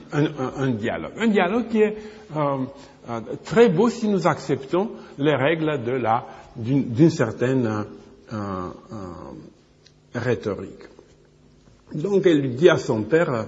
un 0.56 0.70
dialogue. 0.70 1.12
Un 1.18 1.28
dialogue 1.28 1.68
qui 1.68 1.80
est 1.80 1.96
euh, 2.36 2.58
euh, 3.08 3.20
très 3.44 3.68
beau 3.68 3.88
si 3.88 4.08
nous 4.08 4.26
acceptons 4.26 4.90
les 5.18 5.34
règles 5.34 5.82
de 5.82 5.92
la, 5.92 6.26
d'une, 6.56 7.10
certaine 7.10 7.84
rhétorique. 10.14 10.84
Donc, 11.94 12.26
elle 12.26 12.42
lui 12.42 12.50
dit 12.50 12.68
à 12.68 12.76
son 12.76 13.02
père, 13.02 13.46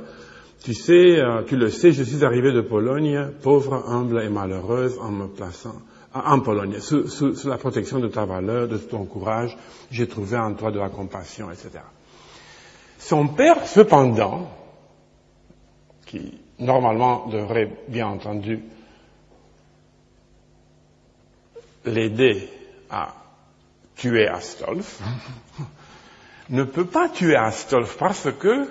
tu 0.62 0.73
sais, 0.73 1.19
tu 1.47 1.57
le 1.57 1.69
sais, 1.69 1.92
je 1.92 2.02
suis 2.02 2.25
arrivé 2.25 2.52
de 2.52 2.62
Pologne, 2.62 3.28
pauvre, 3.42 3.85
humble 3.87 4.23
et 4.23 4.30
malheureuse, 4.30 4.99
en 4.99 5.11
me 5.11 5.26
plaçant 5.26 5.76
en 6.12 6.40
Pologne, 6.40 6.81
sous, 6.81 7.49
la 7.49 7.57
protection 7.57 8.00
de 8.00 8.09
ta 8.09 8.25
valeur, 8.25 8.69
de 8.69 8.79
ton 8.79 9.05
courage, 9.05 9.57
j'ai 9.90 10.09
trouvé 10.09 10.37
en 10.37 10.55
toi 10.55 10.71
de 10.71 10.79
la 10.79 10.88
compassion, 10.88 11.50
etc. 11.50 11.81
Son 12.99 13.29
père, 13.29 13.67
cependant, 13.67 14.50
qui 16.07 16.40
normalement 16.59 17.29
devrait 17.29 17.71
bien 17.88 18.09
entendu 18.09 18.61
l'aider 21.85 22.49
à 22.90 23.14
tuer 23.97 24.26
Astolf, 24.26 25.00
ne 26.50 26.64
peut 26.64 26.85
pas 26.85 27.09
tuer 27.09 27.37
Astolf 27.37 27.97
parce 27.97 28.29
que 28.33 28.69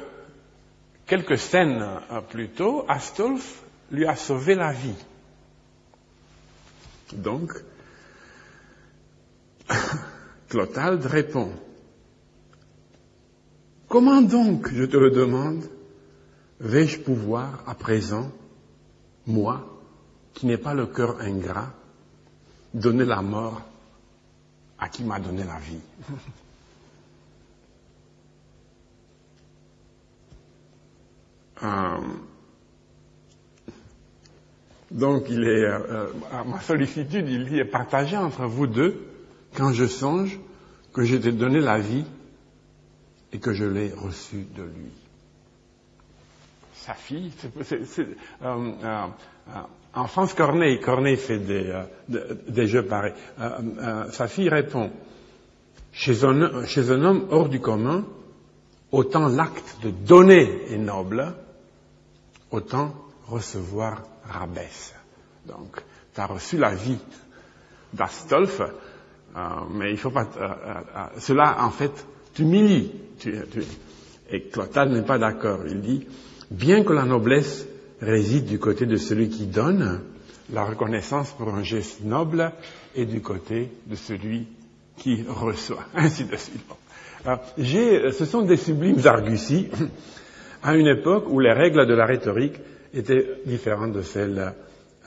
quelques 1.07 1.39
scènes 1.39 1.85
plus 2.29 2.49
tôt, 2.49 2.85
Astolf 2.87 3.63
lui 3.91 4.05
a 4.05 4.15
sauvé 4.15 4.55
la 4.55 4.73
vie. 4.73 4.95
Donc, 7.13 7.53
Clotalde 10.49 11.05
répond, 11.05 11.51
Comment 13.89 14.21
donc, 14.21 14.71
je 14.71 14.83
te 14.83 14.97
le 14.97 15.09
demande, 15.09 15.67
vais-je 16.59 16.99
pouvoir 16.99 17.63
à 17.65 17.73
présent, 17.73 18.31
moi, 19.25 19.65
qui 20.35 20.45
n'ai 20.45 20.59
pas 20.59 20.75
le 20.75 20.85
cœur 20.85 21.19
ingrat, 21.21 21.73
donner 22.75 23.03
la 23.03 23.23
mort 23.23 23.63
à 24.77 24.89
qui 24.89 25.03
m'a 25.03 25.19
donné 25.19 25.43
la 25.43 25.57
vie? 25.57 25.81
Euh, 31.61 31.97
donc, 34.91 35.25
il 35.29 35.43
est, 35.43 35.65
euh, 35.65 35.79
euh, 35.89 36.43
ma 36.45 36.59
sollicitude, 36.61 37.29
il 37.29 37.45
dit, 37.47 37.59
est 37.59 37.65
partagée 37.65 38.17
entre 38.17 38.45
vous 38.45 38.65
deux 38.65 39.05
quand 39.55 39.71
je 39.71 39.85
songe 39.85 40.39
que 40.93 41.03
j'ai 41.03 41.19
donné 41.19 41.59
la 41.59 41.79
vie 41.79 42.05
et 43.31 43.37
que 43.37 43.53
je 43.53 43.65
l'ai 43.65 43.93
reçue 43.93 44.47
de 44.55 44.63
lui. 44.63 44.91
Sa 46.73 46.95
fille, 46.95 47.31
c'est, 47.63 48.07
euh, 48.43 49.05
en 49.93 50.07
France, 50.07 50.33
Corneille, 50.33 50.79
Corneille 50.79 51.17
fait 51.17 51.37
des, 51.37 51.83
des 52.07 52.67
jeux 52.67 52.85
pareils. 52.85 53.13
sa 54.11 54.27
fille 54.27 54.49
répond, 54.49 54.91
chez 55.91 56.23
un, 56.23 56.65
chez 56.65 56.89
un 56.89 57.03
homme 57.03 57.27
hors 57.29 57.49
du 57.49 57.59
commun, 57.59 58.05
autant 58.91 59.27
l'acte 59.27 59.77
de 59.83 59.91
donner 59.91 60.71
est 60.71 60.77
noble, 60.77 61.33
autant 62.49 62.95
recevoir 63.27 64.01
rabaisse. 64.27 64.93
Donc, 65.45 65.81
tu 66.13 66.21
as 66.21 66.25
reçu 66.25 66.57
la 66.57 66.73
vie 66.75 66.97
d'Astolphe, 67.93 68.61
euh, 68.61 69.39
mais 69.71 69.91
il 69.91 69.97
faut 69.97 70.11
pas... 70.11 70.27
Euh, 70.37 70.47
euh, 70.47 71.03
cela, 71.17 71.57
en 71.63 71.71
fait, 71.71 72.05
t'humilie. 72.33 72.91
Tu, 73.19 73.35
tu, 73.51 73.63
et 74.31 74.43
Clotal 74.43 74.91
n'est 74.91 75.01
pas 75.03 75.17
d'accord. 75.17 75.61
Il 75.67 75.81
dit, 75.81 76.07
bien 76.51 76.83
que 76.83 76.93
la 76.93 77.03
noblesse 77.05 77.67
réside 78.01 78.45
du 78.45 78.59
côté 78.59 78.85
de 78.85 78.97
celui 78.97 79.29
qui 79.29 79.47
donne, 79.47 80.01
la 80.51 80.65
reconnaissance 80.65 81.31
pour 81.31 81.53
un 81.53 81.63
geste 81.63 82.01
noble 82.03 82.51
est 82.95 83.05
du 83.05 83.21
côté 83.21 83.69
de 83.87 83.95
celui 83.95 84.47
qui 84.97 85.23
reçoit, 85.27 85.85
ainsi 85.95 86.25
de 86.25 86.35
suite. 86.35 86.65
ce 87.57 88.25
sont 88.25 88.41
des 88.41 88.57
sublimes 88.57 89.05
arguties 89.05 89.69
à 90.63 90.75
une 90.75 90.87
époque 90.87 91.25
où 91.29 91.39
les 91.39 91.53
règles 91.53 91.87
de 91.87 91.93
la 91.93 92.05
rhétorique 92.05 92.55
était 92.93 93.41
différente 93.45 93.93
de 93.93 94.01
celle 94.01 94.53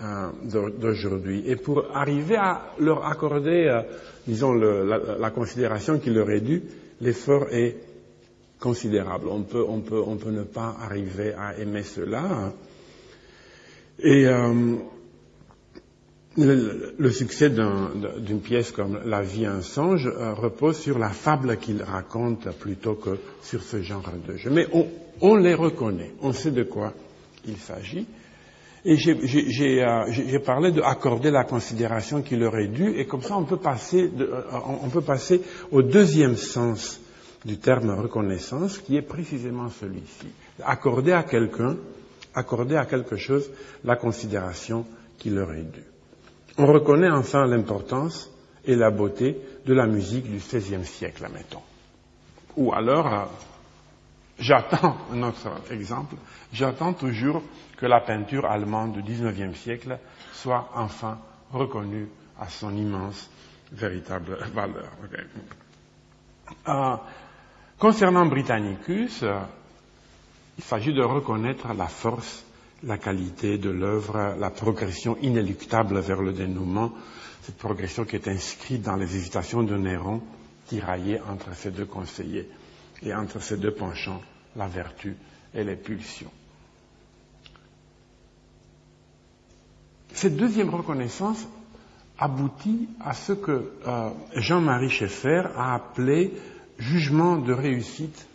euh, 0.02 0.30
d'aujourd'hui. 0.78 1.44
Et 1.46 1.56
pour 1.56 1.84
arriver 1.94 2.36
à 2.36 2.72
leur 2.78 3.06
accorder, 3.06 3.66
euh, 3.68 3.82
disons, 4.26 4.52
la, 4.52 5.30
considération 5.30 5.98
qu'il 5.98 6.14
leur 6.14 6.30
est 6.30 6.40
due, 6.40 6.62
l'effort 7.00 7.46
est 7.50 7.76
considérable. 8.58 9.28
On 9.28 9.42
peut, 9.42 9.64
on, 9.68 9.80
peut, 9.80 10.02
on 10.04 10.16
peut 10.16 10.30
ne 10.30 10.42
pas 10.42 10.76
arriver 10.80 11.34
à 11.34 11.58
aimer 11.58 11.82
cela. 11.82 12.52
Et 14.00 14.26
euh, 14.26 14.76
le, 16.36 17.10
succès 17.10 17.50
d'une 17.50 18.40
pièce 18.40 18.72
comme 18.72 19.00
La 19.04 19.22
vie 19.22 19.46
un 19.46 19.60
songe 19.60 20.08
repose 20.08 20.78
sur 20.78 20.98
la 20.98 21.10
fable 21.10 21.58
qu'il 21.58 21.82
raconte 21.82 22.50
plutôt 22.58 22.94
que 22.94 23.18
sur 23.42 23.62
ce 23.62 23.82
genre 23.82 24.10
de 24.26 24.36
jeu. 24.36 24.50
Mais 24.50 24.66
on 25.20 25.36
les 25.36 25.54
reconnaît, 25.54 26.12
on 26.22 26.32
sait 26.32 26.50
de 26.50 26.62
quoi 26.62 26.94
il 27.46 27.56
s'agit. 27.56 28.06
Et 28.84 28.96
j'ai 28.96 30.38
parlé 30.40 30.72
d'accorder 30.72 31.30
la 31.30 31.44
considération 31.44 32.22
qui 32.22 32.37
leur 32.37 32.58
est 32.58 32.66
due, 32.66 32.99
et 32.99 33.06
comme 33.06 33.22
ça 33.22 33.37
on 33.37 33.44
peut 33.44 33.56
passer, 33.56 34.11
on 34.82 34.88
peut 34.88 35.02
passer 35.02 35.40
au 35.70 35.82
deuxième 35.82 36.37
sens 36.37 37.00
du 37.44 37.58
terme 37.58 37.90
reconnaissance, 37.90 38.78
qui 38.78 38.96
est 38.96 39.02
précisément 39.02 39.68
celui-ci. 39.68 40.26
Accorder 40.64 41.12
à 41.12 41.22
quelqu'un, 41.22 41.76
accorder 42.34 42.76
à 42.76 42.87
quelque 42.87 43.16
chose 43.16 43.49
la 43.84 43.96
considération 43.96 44.84
qui 45.18 45.30
leur 45.30 45.52
est 45.52 45.62
due. 45.62 45.84
On 46.58 46.66
reconnaît 46.66 47.11
enfin 47.11 47.46
l'importance 47.46 48.30
et 48.64 48.75
la 48.75 48.90
beauté 48.90 49.37
de 49.64 49.75
la 49.75 49.87
musique 49.87 50.30
du 50.30 50.38
XVIe 50.38 50.84
siècle, 50.84 51.26
mettons. 51.32 51.62
Ou 52.56 52.72
alors, 52.72 53.06
euh, 53.06 53.25
j'attends 54.42 54.96
un 55.12 55.22
autre 55.22 55.49
exemple, 55.70 56.16
j'attends 56.52 56.92
toujours 56.92 57.42
que 57.76 57.87
la 57.87 58.00
peinture 58.00 58.44
allemande 58.46 58.92
du 58.92 59.02
XIXe 59.02 59.56
siècle 59.58 59.99
soit 60.32 60.68
enfin 60.75 61.18
reconnue 61.52 62.08
à 62.40 62.49
son 62.49 62.76
immense 62.76 63.30
véritable 63.70 64.37
valeur. 64.52 64.90
Euh, 66.68 66.96
concernant 67.78 68.26
Britannicus, 68.26 69.25
il 70.58 70.64
s'agit 70.64 70.92
de 70.92 71.02
reconnaître 71.02 71.72
la 71.72 71.87
force, 71.87 72.44
la 72.82 72.99
qualité 72.99 73.58
de 73.58 73.70
l'œuvre, 73.70 74.34
la 74.38 74.50
progression 74.50 75.16
inéluctable 75.22 76.00
vers 76.00 76.20
le 76.20 76.32
dénouement, 76.32 76.92
cette 77.42 77.56
progression 77.58 78.04
qui 78.04 78.16
est 78.16 78.28
inscrite 78.28 78.82
dans 78.82 78.96
les 78.96 79.16
hésitations 79.16 79.62
de 79.62 79.76
Néron, 79.76 80.20
tiraillé 80.66 81.20
entre 81.30 81.54
ces 81.54 81.70
deux 81.70 81.87
conseillers 81.87 82.49
et 83.02 83.14
entre 83.14 83.40
ces 83.40 83.56
deux 83.56 83.72
penchants, 83.75 84.20
la 84.56 84.66
vertu 84.66 85.16
et 85.54 85.64
les 85.64 85.76
pulsions. 85.76 86.30
Cette 90.14 90.37
deuxième 90.37 90.71
reconnaissance 90.71 91.47
aboutit 92.18 92.88
à 93.00 93.14
ce 93.14 93.32
que 93.32 93.73
euh, 93.87 94.11
Jean-Marie 94.37 94.90
Schaeffer 94.90 95.44
a 95.56 95.75
appelé 95.75 96.32
jugement 96.78 97.37
de 97.37 97.52
réussite 97.52 98.26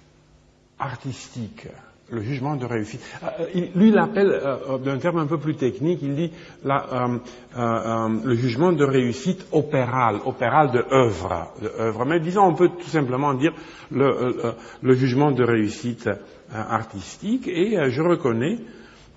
artistique 0.79 1.67
le 2.09 2.21
jugement 2.21 2.55
de 2.55 2.65
réussite. 2.65 3.01
Euh, 3.23 3.45
lui, 3.75 3.89
il 3.89 3.93
l'appelle 3.93 4.31
euh, 4.31 4.77
d'un 4.77 4.97
terme 4.97 5.17
un 5.17 5.25
peu 5.25 5.37
plus 5.37 5.55
technique, 5.55 5.99
il 6.01 6.15
dit 6.15 6.31
le 6.63 8.35
jugement 8.35 8.71
de 8.71 8.83
réussite 8.85 9.45
opérale, 9.51 10.19
opérale 10.25 10.71
de 10.71 10.83
œuvre, 10.91 11.53
de 11.61 12.05
Mais 12.05 12.19
disons, 12.19 12.43
on 12.43 12.53
peut 12.53 12.69
tout 12.69 12.89
simplement 12.89 13.33
dire 13.33 13.53
le, 13.91 14.53
le 14.81 14.93
jugement 14.93 15.31
de 15.31 15.43
réussite 15.43 16.09
artistique, 16.53 17.47
et 17.47 17.77
je 17.89 18.01
reconnais 18.01 18.57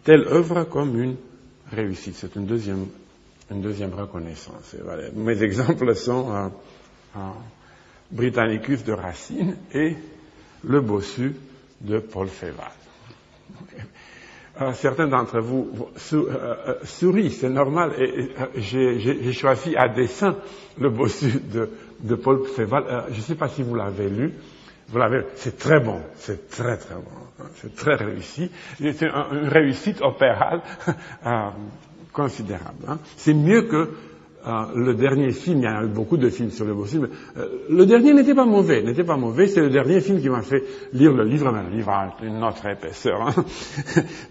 telle 0.04 0.26
œuvre 0.28 0.64
comme 0.64 1.00
une 1.00 1.16
réussite. 1.72 2.16
C'est 2.16 2.34
une 2.36 2.46
deuxième, 2.46 2.86
une 3.50 3.60
deuxième 3.60 3.94
reconnaissance. 3.94 4.74
Mes 5.14 5.42
exemples 5.42 5.94
sont 5.94 6.50
Britannicus 8.10 8.84
de 8.84 8.92
Racine 8.92 9.56
et 9.72 9.96
le 10.64 10.80
bossu 10.80 11.34
de 11.80 11.98
Paul 11.98 12.28
Féval. 12.28 12.72
Euh, 14.60 14.72
certains 14.74 15.06
d'entre 15.06 15.38
vous 15.40 15.70
euh, 16.12 16.24
euh, 16.28 16.74
sourient, 16.84 17.30
c'est 17.30 17.48
normal, 17.48 17.92
et, 17.98 18.30
j'ai 18.56 19.32
choisi 19.32 19.76
à 19.76 19.88
dessein 19.88 20.36
le 20.78 20.90
bossu 20.90 21.40
de, 21.40 21.70
de 22.00 22.14
Paul 22.14 22.46
Féval. 22.46 23.04
je 23.10 23.16
ne 23.16 23.22
sais 23.22 23.36
pas 23.36 23.48
si 23.48 23.62
vous 23.62 23.74
l'avez 23.74 24.08
lu. 24.10 24.34
Vous 24.88 24.98
l'avez, 24.98 25.22
c'est 25.36 25.56
très 25.56 25.78
bon, 25.78 26.00
c'est 26.16 26.50
très 26.50 26.76
très 26.76 26.96
bon, 26.96 27.02
hein, 27.40 27.46
c'est 27.54 27.74
très 27.74 27.94
réussi. 27.94 28.50
C'est 28.80 29.02
une 29.02 29.48
réussite 29.48 30.02
opérale 30.02 30.62
considérable. 32.12 32.84
Hein. 32.88 32.98
C'est 33.16 33.34
mieux 33.34 33.62
que 33.62 33.90
euh, 34.46 34.64
le 34.74 34.94
dernier 34.94 35.32
film, 35.32 35.58
il 35.58 35.64
y 35.64 35.66
a 35.66 35.82
eu 35.84 35.88
beaucoup 35.88 36.16
de 36.16 36.30
films 36.30 36.50
sur 36.50 36.64
le 36.64 36.72
bossu, 36.72 36.98
mais 36.98 37.08
euh, 37.36 37.46
le 37.68 37.84
dernier 37.84 38.14
n'était 38.14 38.34
pas 38.34 38.46
mauvais, 38.46 38.82
n'était 38.82 39.04
pas 39.04 39.18
mauvais, 39.18 39.46
c'est 39.46 39.60
le 39.60 39.68
dernier 39.68 40.00
film 40.00 40.18
qui 40.18 40.30
m'a 40.30 40.40
fait 40.40 40.64
lire 40.94 41.12
le 41.12 41.24
livre, 41.24 41.52
mais 41.52 41.62
le 41.62 41.76
livre 41.76 41.90
a 41.90 42.16
une 42.22 42.42
autre 42.42 42.66
épaisseur. 42.66 43.20
Hein. 43.20 43.34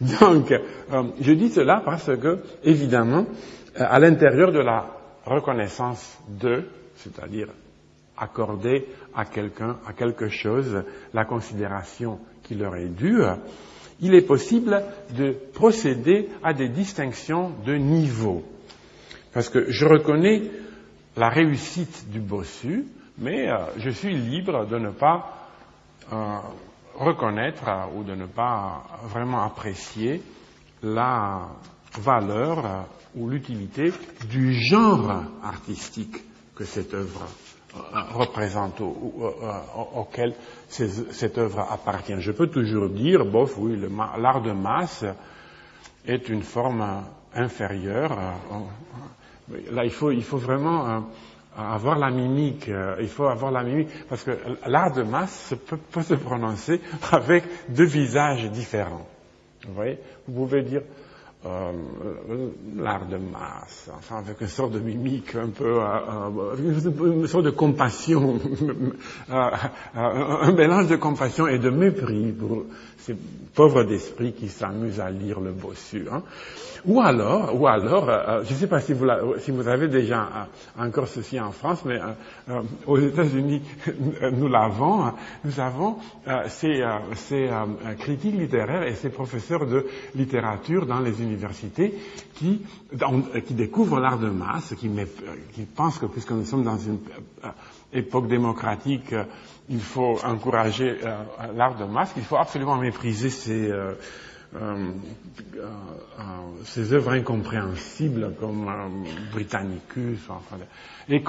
Donc, 0.19 0.51
euh, 0.51 1.03
je 1.21 1.33
dis 1.33 1.49
cela 1.49 1.83
parce 1.85 2.09
que, 2.17 2.39
évidemment, 2.63 3.27
à 3.75 3.99
l'intérieur 3.99 4.51
de 4.51 4.59
la 4.59 4.87
reconnaissance 5.25 6.17
de, 6.27 6.63
c'est-à-dire 6.95 7.49
accorder 8.17 8.87
à 9.15 9.25
quelqu'un, 9.25 9.77
à 9.87 9.93
quelque 9.93 10.27
chose, 10.29 10.83
la 11.13 11.25
considération 11.25 12.19
qui 12.41 12.55
leur 12.55 12.75
est 12.75 12.89
due, 12.89 13.21
il 14.01 14.15
est 14.15 14.25
possible 14.25 14.81
de 15.15 15.35
procéder 15.53 16.29
à 16.43 16.53
des 16.53 16.69
distinctions 16.69 17.51
de 17.65 17.75
niveau. 17.75 18.43
Parce 19.33 19.49
que 19.49 19.71
je 19.71 19.85
reconnais 19.85 20.41
la 21.15 21.29
réussite 21.29 22.09
du 22.09 22.19
bossu, 22.19 22.85
mais 23.17 23.49
euh, 23.49 23.57
je 23.77 23.89
suis 23.89 24.15
libre 24.15 24.65
de 24.65 24.79
ne 24.79 24.91
pas 24.91 25.47
euh, 26.11 26.37
reconnaître 26.95 27.67
euh, 27.67 27.97
ou 27.97 28.03
de 28.03 28.15
ne 28.15 28.25
pas 28.25 28.83
vraiment 29.03 29.43
apprécier 29.43 30.21
la 30.81 31.49
valeur 31.99 32.87
ou 33.15 33.29
l'utilité 33.29 33.91
du 34.29 34.53
genre 34.53 35.23
artistique 35.43 36.17
que 36.55 36.63
cette 36.63 36.93
œuvre 36.93 37.25
représente, 38.13 38.81
auquel 38.81 40.33
cette 40.69 41.37
œuvre 41.37 41.67
appartient. 41.71 42.19
Je 42.19 42.31
peux 42.31 42.47
toujours 42.47 42.89
dire, 42.89 43.25
bof, 43.25 43.57
oui, 43.57 43.79
l'art 44.17 44.41
de 44.41 44.51
masse 44.51 45.05
est 46.05 46.29
une 46.29 46.41
forme 46.41 47.03
inférieure 47.35 48.17
Là, 49.71 49.83
il 49.85 49.91
faut, 49.91 50.11
il 50.11 50.23
faut 50.23 50.37
vraiment 50.37 50.87
euh, 50.87 50.99
avoir 51.57 51.97
la 51.97 52.11
mimique. 52.11 52.69
Euh, 52.69 52.95
il 52.99 53.07
faut 53.07 53.25
avoir 53.25 53.51
la 53.51 53.63
mimique 53.63 53.89
parce 54.07 54.23
que 54.23 54.31
l'art 54.67 54.93
de 54.93 55.03
masse 55.03 55.53
peut, 55.67 55.77
peut, 55.77 56.03
se 56.03 56.13
prononcer 56.13 56.81
avec 57.11 57.43
deux 57.69 57.85
visages 57.85 58.49
différents. 58.51 59.07
Vous 59.67 59.73
voyez? 59.73 59.97
Vous 60.27 60.45
pouvez 60.45 60.61
dire 60.63 60.81
euh, 61.45 61.71
l'art 62.75 63.05
de 63.05 63.15
masse, 63.15 63.89
enfin 63.97 64.17
avec 64.17 64.41
une 64.41 64.47
sorte 64.47 64.73
de 64.73 64.79
mimique 64.79 65.35
un 65.35 65.47
peu, 65.47 65.79
euh, 65.79 66.55
une 66.57 67.27
sorte 67.27 67.45
de 67.45 67.49
compassion, 67.49 68.39
un 69.29 70.51
mélange 70.51 70.87
de 70.87 70.97
compassion 70.97 71.47
et 71.47 71.59
de 71.59 71.69
mépris 71.69 72.33
pour 72.33 72.65
ces 72.97 73.15
pauvres 73.55 73.83
d'esprit 73.83 74.33
qui 74.33 74.49
s'amusent 74.49 74.99
à 74.99 75.09
lire 75.09 75.39
le 75.39 75.53
bossu. 75.53 76.07
Hein. 76.11 76.23
Ou 76.85 77.01
alors, 77.01 77.59
ou 77.59 77.67
alors, 77.67 78.09
euh, 78.09 78.17
euh, 78.27 78.43
je 78.45 78.53
ne 78.53 78.57
sais 78.57 78.67
pas 78.67 78.79
si 78.79 78.93
vous, 78.93 79.67
avez 79.67 79.87
déjà 79.87 80.21
euh, 80.21 80.85
encore 80.85 81.07
ceci 81.07 81.39
en 81.39 81.51
France, 81.51 81.83
mais 81.85 81.99
aux 82.87 82.97
États-Unis, 82.97 83.61
nous 84.33 84.47
l'avons. 84.47 85.05
Hein. 85.05 85.15
Nous 85.43 85.59
avons 85.59 85.97
ces, 86.47 86.85
ces 87.15 87.49
critiques 87.99 88.35
littéraires 88.35 88.83
et 88.83 88.93
ces 88.93 89.09
professeurs 89.09 89.65
de 89.65 89.85
littérature 90.15 90.85
dans 90.85 90.99
les 90.99 91.21
universités 91.21 91.28
qui, 92.35 92.61
qui 93.45 93.53
découvrent 93.53 93.99
l'art 93.99 94.19
de 94.19 94.29
masse, 94.29 94.73
qui, 94.77 94.89
qui 95.53 95.61
pensent 95.63 95.99
que 95.99 96.05
puisque 96.05 96.31
nous 96.31 96.45
sommes 96.45 96.63
dans 96.63 96.77
une 96.77 96.99
époque 97.93 98.27
démocratique, 98.27 99.13
il 99.69 99.81
faut 99.81 100.17
encourager 100.23 100.97
l'art 101.55 101.77
de 101.77 101.85
masse, 101.85 102.13
qu'il 102.13 102.23
faut 102.23 102.37
absolument 102.37 102.75
mépriser 102.77 103.29
ces 103.29 103.69
euh, 103.69 103.79
euh, 103.79 103.93
euh, 103.93 103.95
ces 106.65 106.93
œuvres 106.93 107.11
incompréhensibles 107.11 108.33
comme 108.39 108.67
Britannicus. 109.31 110.19
Enfin, 110.27 110.57
et, 111.07 111.23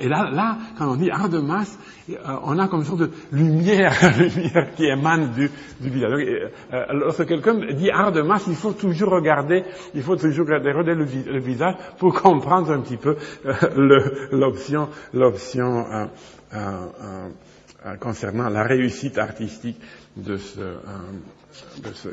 et 0.00 0.08
là, 0.08 0.30
là, 0.30 0.58
quand 0.78 0.92
on 0.92 0.96
dit 0.96 1.10
art 1.10 1.28
de 1.28 1.38
masse, 1.38 1.78
on 2.44 2.58
a 2.58 2.68
comme 2.68 2.80
une 2.80 2.86
sorte 2.86 3.00
de 3.00 3.10
lumière, 3.32 3.94
lumière 4.18 4.74
qui 4.74 4.86
émane 4.86 5.32
du, 5.32 5.50
du 5.80 5.90
visage. 5.90 6.50
lorsque 6.92 7.26
quelqu'un 7.26 7.54
dit 7.74 7.90
art 7.90 8.12
de 8.12 8.22
masse, 8.22 8.44
il 8.46 8.56
faut 8.56 8.72
toujours 8.72 9.10
regarder, 9.10 9.64
il 9.94 10.02
faut 10.02 10.16
toujours 10.16 10.46
regarder, 10.46 10.94
le, 10.94 11.38
visage 11.38 11.74
pour 11.98 12.20
comprendre 12.20 12.72
un 12.72 12.80
petit 12.80 12.96
peu 12.96 13.16
l'option, 14.32 14.88
l'option 15.12 16.08
concernant 18.00 18.48
la 18.48 18.62
réussite 18.62 19.18
artistique 19.18 19.78
de 20.16 20.36
ce 20.36 20.60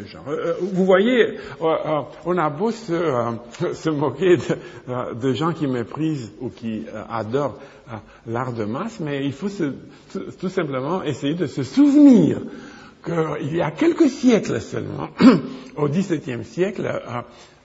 genre. 0.06 0.28
Euh, 0.28 0.54
vous 0.62 0.86
voyez, 0.86 1.38
euh, 1.38 1.38
euh, 1.62 2.02
on 2.26 2.38
a 2.38 2.50
beau 2.50 2.72
se, 2.72 3.90
moquer 3.90 4.38
de, 4.38 5.34
gens 5.34 5.54
qui 5.54 5.68
méprisent 5.68 6.32
ou 6.40 6.50
qui 6.50 6.86
adorent 7.10 7.58
l'art 8.28 8.54
de 8.54 8.66
masse, 8.66 9.00
mais 9.00 9.26
il 9.26 9.34
faut 9.34 9.50
tout 10.40 10.50
simplement 10.50 11.04
essayer 11.04 11.34
de 11.34 11.48
se 11.48 11.64
souvenir 11.64 12.40
qu'il 13.04 13.56
y 13.56 13.62
a 13.62 13.72
quelques 13.72 14.10
siècles 14.10 14.62
seulement, 14.62 15.10
au 15.76 15.88
XVIIe 15.88 16.46
siècle, 16.46 17.02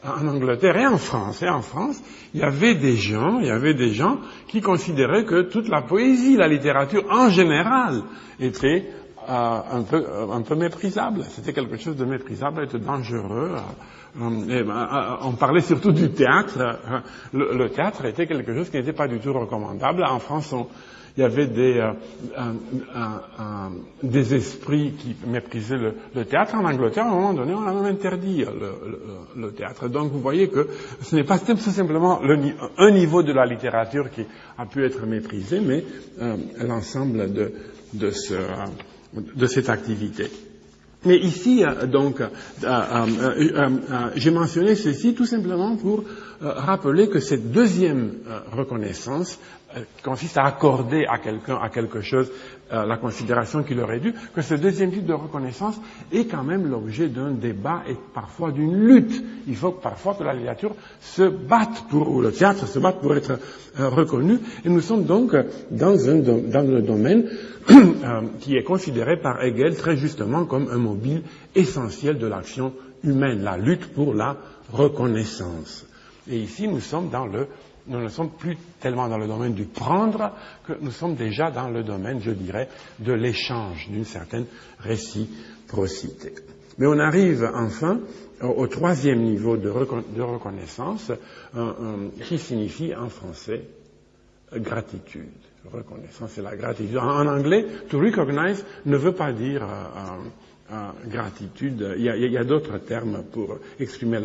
en 0.05 0.29
Angleterre 0.29 0.77
et 0.77 0.87
en 0.87 0.99
France, 0.99 1.43
et 1.43 1.49
en 1.49 1.63
France, 1.63 2.01
il 2.33 2.41
y 2.41 2.43
avait 2.43 2.75
des 2.75 2.97
gens, 2.97 3.39
il 3.41 3.47
y 3.47 3.51
avait 3.51 3.75
des 3.75 3.91
gens 3.91 4.19
qui 4.49 4.61
considéraient 4.61 5.25
que 5.25 5.43
toute 5.43 5.69
la 5.69 5.83
poésie, 5.83 6.37
la 6.37 6.49
littérature 6.49 7.05
en 7.11 7.29
général, 7.29 8.03
était 8.41 8.87
un, 9.29 9.83
peu, 9.83 10.05
un 10.31 10.43
peu 10.43 10.55
méprisable. 10.55 11.25
C'était 11.29 11.53
quelque 11.53 11.77
chose 11.77 11.97
de 11.97 12.05
méprisable 12.05 12.65
et 12.65 12.67
de 12.67 12.79
dangereux. 12.79 13.53
Ben, 14.15 15.19
on 15.23 15.33
parlait 15.33 15.61
surtout 15.61 15.93
du 15.93 16.11
théâtre. 16.11 16.79
Le, 17.33 17.69
théâtre 17.69 18.05
était 18.07 18.27
quelque 18.27 18.55
chose 18.55 18.71
qui 18.71 18.77
n'était 18.77 18.93
pas 18.93 19.09
du 19.09 19.19
tout 19.19 19.33
recommandable. 19.33 20.05
En 20.05 20.19
France, 20.19 20.53
on, 20.53 20.67
il 21.17 21.23
y 21.23 21.25
avait 21.25 21.47
des, 21.47 21.81
euh, 21.81 21.93
esprits 24.33 24.93
qui 24.93 25.17
méprisaient 25.27 25.79
le, 26.15 26.25
théâtre. 26.25 26.55
En 26.55 26.65
Angleterre, 26.65 27.05
à 27.05 27.09
un 27.09 27.15
moment 27.15 27.33
donné, 27.33 27.55
on 27.55 27.67
a 27.67 27.73
même 27.73 27.87
interdit 27.87 28.45
le, 29.35 29.51
théâtre. 29.53 29.89
Donc 29.89 30.13
vous 30.13 30.21
voyez 30.21 30.49
que 30.49 30.69
ce 31.01 31.17
n'est 31.17 31.25
pas 31.25 31.39
tout 31.39 31.57
simplement 31.57 32.21
un 32.79 32.91
niveau 32.91 33.23
de 33.23 33.33
la 33.33 33.47
littérature 33.47 34.11
qui 34.11 34.27
a 34.59 34.67
pu 34.67 34.85
être 34.85 35.07
méprisé, 35.07 35.61
mais 35.61 35.85
euh, 36.21 36.37
l'ensemble 36.59 37.33
de, 37.33 37.53
de, 37.93 38.11
ce, 38.11 38.35
de 39.15 39.47
cette 39.47 39.69
activité. 39.69 40.31
Mais 41.05 41.19
ici, 41.19 41.65
euh, 41.65 41.87
donc, 41.87 42.21
j'ai 44.17 44.31
mentionné 44.31 44.75
ceci 44.75 45.15
tout 45.15 45.27
simplement 45.27 45.77
pour 45.77 46.03
rappeler 46.41 47.09
que 47.09 47.21
cette 47.21 47.51
deuxième 47.53 48.15
reconnaissance 48.53 49.39
euh, 49.39 49.66
consiste 50.03 50.39
à 50.39 50.45
accorder 50.45 51.07
à 51.07 51.19
quelqu'un, 51.19 51.59
à 51.61 51.69
quelque 51.69 52.01
chose, 52.01 52.31
euh, 52.73 52.85
la 52.85 52.97
considération 52.97 53.63
qu'il 53.63 53.81
aurait 53.81 54.01
dû, 54.01 54.13
que 54.35 54.43
ce 54.43 54.55
deuxième 54.55 54.91
type 54.91 55.07
de 55.07 55.13
reconnaissance 55.13 55.81
est 56.13 56.27
quand 56.27 56.43
même 56.43 56.69
l'objet 56.69 57.09
d'un 57.09 57.31
débat 57.31 57.83
et 57.89 57.97
parfois 58.15 58.51
d'une 58.53 58.87
lutte. 58.87 59.23
Il 59.47 59.57
faut 59.57 59.73
parfois 59.73 60.15
que 60.15 60.25
la 60.25 60.35
littérature 60.35 60.75
se 61.01 61.23
batte 61.23 61.85
pour, 61.91 62.09
ou 62.11 62.21
le 62.21 62.33
théâtre 62.33 62.67
se 62.67 62.79
batte 62.79 63.01
pour 63.01 63.15
être 63.15 63.39
euh, 63.79 63.89
reconnu. 63.89 64.39
Et 64.65 64.69
nous 64.69 64.81
sommes 64.81 65.05
donc 65.05 65.37
dans, 65.71 66.09
un, 66.09 66.17
dans 66.17 66.67
le 66.67 66.83
domaine 66.83 67.29
qui 68.41 68.57
est 68.57 68.65
considéré 68.65 69.17
par 69.21 69.43
Hegel 69.43 69.77
très 69.77 69.97
justement 69.97 70.45
comme 70.45 70.69
un 70.71 70.79
mobile 70.79 71.23
essentiel 71.55 72.19
de 72.19 72.27
l'action 72.27 72.73
humaine, 73.05 73.43
la 73.43 73.57
lutte 73.57 73.93
pour 73.93 74.15
la 74.15 74.37
reconnaissance. 74.73 75.87
Et 76.29 76.39
ici, 76.39 76.67
nous 76.67 76.81
sommes 76.81 77.09
dans 77.11 77.27
le 77.27 77.47
nous 77.89 78.01
ne 78.01 78.09
sommes 78.09 78.31
plus 78.31 78.57
tellement 78.81 79.09
dans 79.09 79.19
le 79.19 79.27
domaine 79.27 79.55
du 79.55 79.65
prendre 79.65 80.33
que 80.67 80.73
nous 80.81 80.91
sommes 80.91 81.15
déjà 81.15 81.51
dans 81.51 81.69
le 81.69 81.83
domaine, 81.83 82.21
je 82.21 82.31
dirais, 82.33 82.69
de 82.99 83.13
l'échange, 83.13 83.89
d'une 83.89 84.05
certaine 84.05 84.47
réciprocité. 84.81 86.35
Mais 86.79 86.87
on 86.87 86.99
arrive 86.99 87.49
enfin 87.55 88.01
au, 88.43 88.67
troisième 88.67 89.23
niveau 89.23 89.57
de, 89.57 89.71
reconnaissance, 89.71 91.11
qui 92.23 92.39
signifie 92.39 92.95
en 92.95 93.09
français 93.09 93.63
gratitude. 94.55 95.31
Reconnaissance, 95.73 96.39
et 96.39 96.43
la 96.43 96.55
gratitude. 96.55 96.99
En, 96.99 97.27
anglais, 97.27 97.67
to 97.89 97.99
recognize 97.99 98.65
ne 98.85 98.97
veut 98.97 99.15
pas 99.15 99.33
dire 99.33 99.65
euh, 99.65 100.29
gratitude. 101.07 101.95
Il 101.97 102.05
y 102.05 102.39
a, 102.39 102.45
d'autres 102.45 102.79
termes 102.79 103.23
pour 103.33 103.59
exprimer 103.79 104.21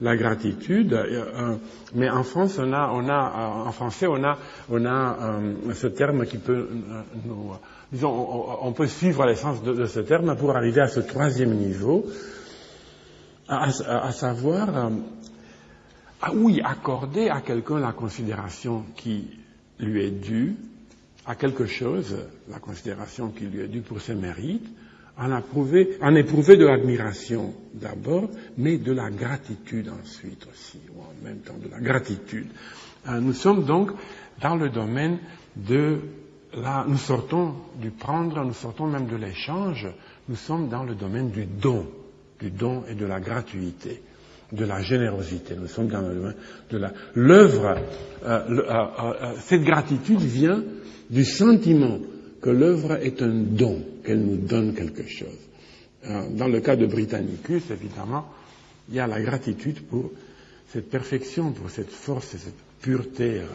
la, 0.00 0.16
gratitude, 0.16 0.92
euh, 0.92 1.56
mais 1.94 2.10
en 2.10 2.24
France, 2.24 2.58
on 2.58 2.72
a, 2.72 2.88
euh, 2.88 3.68
en 3.68 3.72
français, 3.72 4.06
on 4.06 4.22
a, 4.24 4.38
on 4.70 4.84
a 4.84 5.18
euh, 5.20 5.74
ce 5.74 5.86
terme 5.86 6.26
qui 6.26 6.38
peut 6.38 6.68
nous, 7.24 7.52
disons, 7.92 8.56
on, 8.62 8.72
peut 8.72 8.86
suivre 8.86 9.24
l'essence 9.24 9.62
de, 9.62 9.86
ce 9.86 10.00
terme 10.00 10.36
pour 10.36 10.56
arriver 10.56 10.80
à 10.80 10.88
ce 10.88 11.00
troisième 11.00 11.54
niveau, 11.54 12.06
à, 13.48 14.12
savoir, 14.12 14.90
oui, 16.34 16.60
accorder 16.64 17.28
à 17.28 17.40
quelqu'un 17.40 17.78
la 17.78 17.92
considération 17.92 18.84
qui 18.96 19.28
lui 19.78 20.04
est 20.04 20.10
due, 20.10 20.56
à 21.26 21.34
quelque 21.34 21.66
chose, 21.66 22.16
la 22.48 22.58
considération 22.58 23.28
qui 23.28 23.44
lui 23.44 23.60
est 23.60 23.68
due 23.68 23.82
pour 23.82 24.00
ses 24.00 24.14
mérites, 24.14 24.66
en, 25.18 25.30
approuver, 25.32 25.98
éprouver 26.16 26.56
de 26.56 26.64
l'admiration 26.66 27.54
d'abord, 27.74 28.28
mais 28.58 28.78
de 28.78 28.92
la 28.92 29.10
gratitude 29.10 29.90
ensuite 30.02 30.46
aussi, 30.52 30.78
ou 30.94 31.00
en 31.00 31.24
même 31.24 31.38
temps 31.38 31.56
de 31.62 31.68
la 31.70 31.80
gratitude. 31.80 32.46
Euh, 33.08 33.20
nous 33.20 33.32
sommes 33.32 33.64
donc 33.64 33.90
dans 34.40 34.56
le 34.56 34.70
domaine 34.70 35.18
de 35.56 35.98
la, 36.54 36.84
nous 36.88 36.96
sortons 36.96 37.54
du 37.80 37.90
prendre, 37.90 38.44
nous 38.44 38.54
sortons 38.54 38.86
même 38.86 39.06
de 39.06 39.16
l'échange, 39.16 39.86
nous 40.28 40.36
sommes 40.36 40.68
dans 40.68 40.84
le 40.84 40.94
domaine 40.94 41.30
du 41.30 41.44
don, 41.44 41.86
du 42.40 42.50
don 42.50 42.84
et 42.88 42.94
de 42.94 43.06
la 43.06 43.20
gratuité, 43.20 44.02
de 44.52 44.64
la 44.64 44.80
générosité. 44.80 45.54
Nous 45.56 45.66
sommes 45.68 45.88
dans 45.88 46.00
le 46.00 46.14
domaine 46.14 46.36
de 46.70 46.78
la, 46.78 46.92
l'œuvre, 47.14 47.76
euh, 48.24 48.40
euh, 48.48 49.32
cette 49.40 49.62
gratitude 49.62 50.20
vient 50.20 50.62
du 51.10 51.24
sentiment 51.24 51.98
que 52.40 52.50
l'œuvre 52.50 52.92
est 53.02 53.22
un 53.22 53.32
don, 53.32 53.82
qu'elle 54.04 54.20
nous 54.20 54.36
donne 54.36 54.74
quelque 54.74 55.06
chose. 55.06 55.38
Euh, 56.06 56.28
dans 56.30 56.48
le 56.48 56.60
cas 56.60 56.76
de 56.76 56.86
Britannicus, 56.86 57.70
évidemment, 57.70 58.26
il 58.88 58.96
y 58.96 59.00
a 59.00 59.06
la 59.06 59.20
gratitude 59.20 59.80
pour 59.86 60.10
cette 60.68 60.90
perfection, 60.90 61.52
pour 61.52 61.70
cette 61.70 61.90
force 61.90 62.34
et 62.34 62.38
cette 62.38 62.58
pureté 62.80 63.40
euh, 63.40 63.46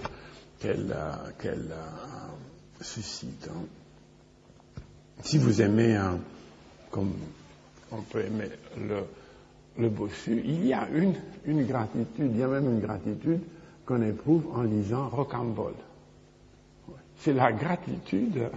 qu'elle 1.37 1.67
euh, 1.71 2.81
suscite. 2.81 3.47
Hein. 3.49 4.81
Si 5.23 5.37
vous 5.37 5.61
aimez, 5.61 5.99
comme 6.91 7.11
on 7.91 8.01
peut 8.01 8.21
aimer 8.25 8.49
le, 8.77 9.01
le 9.77 9.89
bossu, 9.89 10.41
il 10.45 10.65
y 10.65 10.73
a 10.73 10.87
une, 10.93 11.13
une 11.45 11.65
gratitude, 11.65 12.31
il 12.33 12.37
y 12.37 12.43
a 12.43 12.47
même 12.47 12.65
une 12.73 12.79
gratitude 12.79 13.41
qu'on 13.85 14.01
éprouve 14.01 14.45
en 14.55 14.63
lisant 14.63 15.09
Rocambole 15.09 15.73
c'est 17.19 17.33
la 17.33 17.51
gratitude 17.51 18.49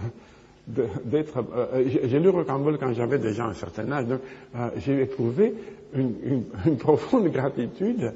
d'être. 0.67 1.37
Euh, 1.37 1.65
euh, 1.75 1.83
j'ai 2.05 2.19
lu 2.19 2.29
Rocambole 2.29 2.77
quand 2.77 2.93
j'avais 2.93 3.19
déjà 3.19 3.45
un 3.45 3.53
certain 3.53 3.91
âge, 3.91 4.05
donc 4.07 4.21
euh, 4.55 4.69
j'ai 4.77 5.01
éprouvé 5.01 5.53
une, 5.93 6.43
une, 6.65 6.77
profonde 6.77 7.27
gratitude 7.29 8.13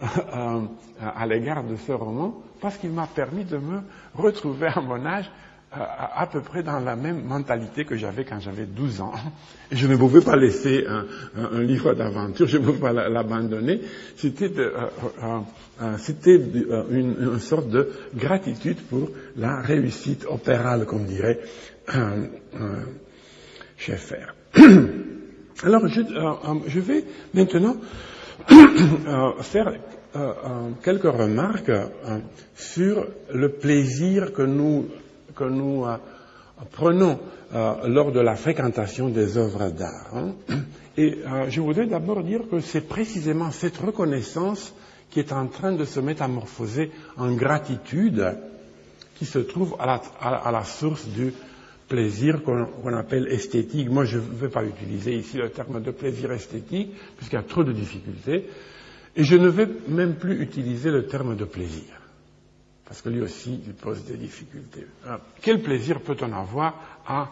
à 0.00 1.26
l'égard 1.28 1.62
de 1.62 1.76
ce 1.76 1.92
roman 1.92 2.42
parce 2.60 2.76
qu'il 2.76 2.90
m'a 2.90 3.06
permis 3.06 3.44
de 3.44 3.56
me 3.58 3.80
retrouver 4.16 4.66
à 4.74 4.80
mon 4.80 5.06
âge 5.06 5.30
à, 5.74 6.26
peu 6.26 6.40
près 6.40 6.62
dans 6.62 6.80
la 6.80 6.96
même 6.96 7.22
mentalité 7.24 7.84
que 7.84 7.96
j'avais 7.96 8.24
quand 8.24 8.40
j'avais 8.40 8.66
12 8.66 9.00
ans. 9.00 9.12
Je 9.70 9.86
ne 9.86 9.96
pouvais 9.96 10.20
pas 10.20 10.36
laisser 10.36 10.84
un, 10.86 11.06
un, 11.34 11.62
livre 11.62 11.94
d'aventure, 11.94 12.46
je 12.46 12.58
ne 12.58 12.64
pouvais 12.64 12.78
pas 12.78 12.92
l'abandonner. 12.92 13.80
C'était 14.16 14.52
euh, 14.58 14.88
euh, 15.22 15.38
euh, 15.82 16.82
une, 16.90 17.16
une, 17.18 17.38
sorte 17.38 17.70
de 17.70 17.90
gratitude 18.14 18.82
pour 18.82 19.08
la 19.36 19.62
réussite 19.62 20.26
opérale, 20.28 20.84
comme 20.84 21.06
dirait 21.06 21.40
Schaeffer. 23.76 24.26
Alors, 25.64 25.86
je, 25.88 26.00
je, 26.66 26.80
vais 26.80 27.04
maintenant 27.34 27.76
faire 29.42 29.72
quelques 30.82 31.04
remarques 31.04 31.72
sur 32.54 33.06
le 33.32 33.48
plaisir 33.48 34.32
que 34.32 34.42
nous 34.42 34.86
que 35.34 35.44
nous 35.44 35.84
euh, 35.84 35.96
prenons 36.70 37.18
euh, 37.54 37.88
lors 37.88 38.12
de 38.12 38.20
la 38.20 38.36
fréquentation 38.36 39.08
des 39.08 39.36
œuvres 39.36 39.70
d'art. 39.70 40.14
Hein. 40.14 40.32
Et 40.96 41.18
euh, 41.26 41.48
je 41.48 41.60
voudrais 41.60 41.86
d'abord 41.86 42.22
dire 42.22 42.42
que 42.50 42.60
c'est 42.60 42.82
précisément 42.82 43.50
cette 43.50 43.78
reconnaissance 43.78 44.74
qui 45.10 45.20
est 45.20 45.32
en 45.32 45.46
train 45.46 45.72
de 45.72 45.84
se 45.84 46.00
métamorphoser 46.00 46.90
en 47.16 47.32
gratitude 47.32 48.36
qui 49.16 49.24
se 49.24 49.38
trouve 49.38 49.76
à 49.78 49.86
la, 49.86 50.02
à 50.20 50.52
la 50.52 50.64
source 50.64 51.06
du 51.06 51.32
plaisir 51.92 52.42
qu'on 52.42 52.94
appelle 52.96 53.28
esthétique. 53.28 53.90
Moi, 53.90 54.04
je 54.06 54.16
ne 54.16 54.22
vais 54.22 54.48
pas 54.48 54.64
utiliser 54.64 55.14
ici 55.14 55.36
le 55.36 55.50
terme 55.50 55.82
de 55.82 55.90
plaisir 55.90 56.32
esthétique, 56.32 56.90
puisqu'il 57.18 57.36
y 57.36 57.38
a 57.38 57.42
trop 57.42 57.64
de 57.64 57.72
difficultés, 57.72 58.46
et 59.14 59.24
je 59.24 59.36
ne 59.36 59.48
vais 59.48 59.68
même 59.88 60.14
plus 60.14 60.40
utiliser 60.40 60.90
le 60.90 61.06
terme 61.06 61.36
de 61.36 61.44
plaisir 61.44 62.02
parce 62.92 63.00
que 63.00 63.08
lui 63.08 63.22
aussi, 63.22 63.58
il 63.66 63.72
pose 63.72 64.04
des 64.04 64.18
difficultés. 64.18 64.86
Euh, 65.06 65.16
quel 65.40 65.62
plaisir 65.62 66.02
peut-on 66.02 66.30
avoir 66.30 67.00
à, 67.06 67.30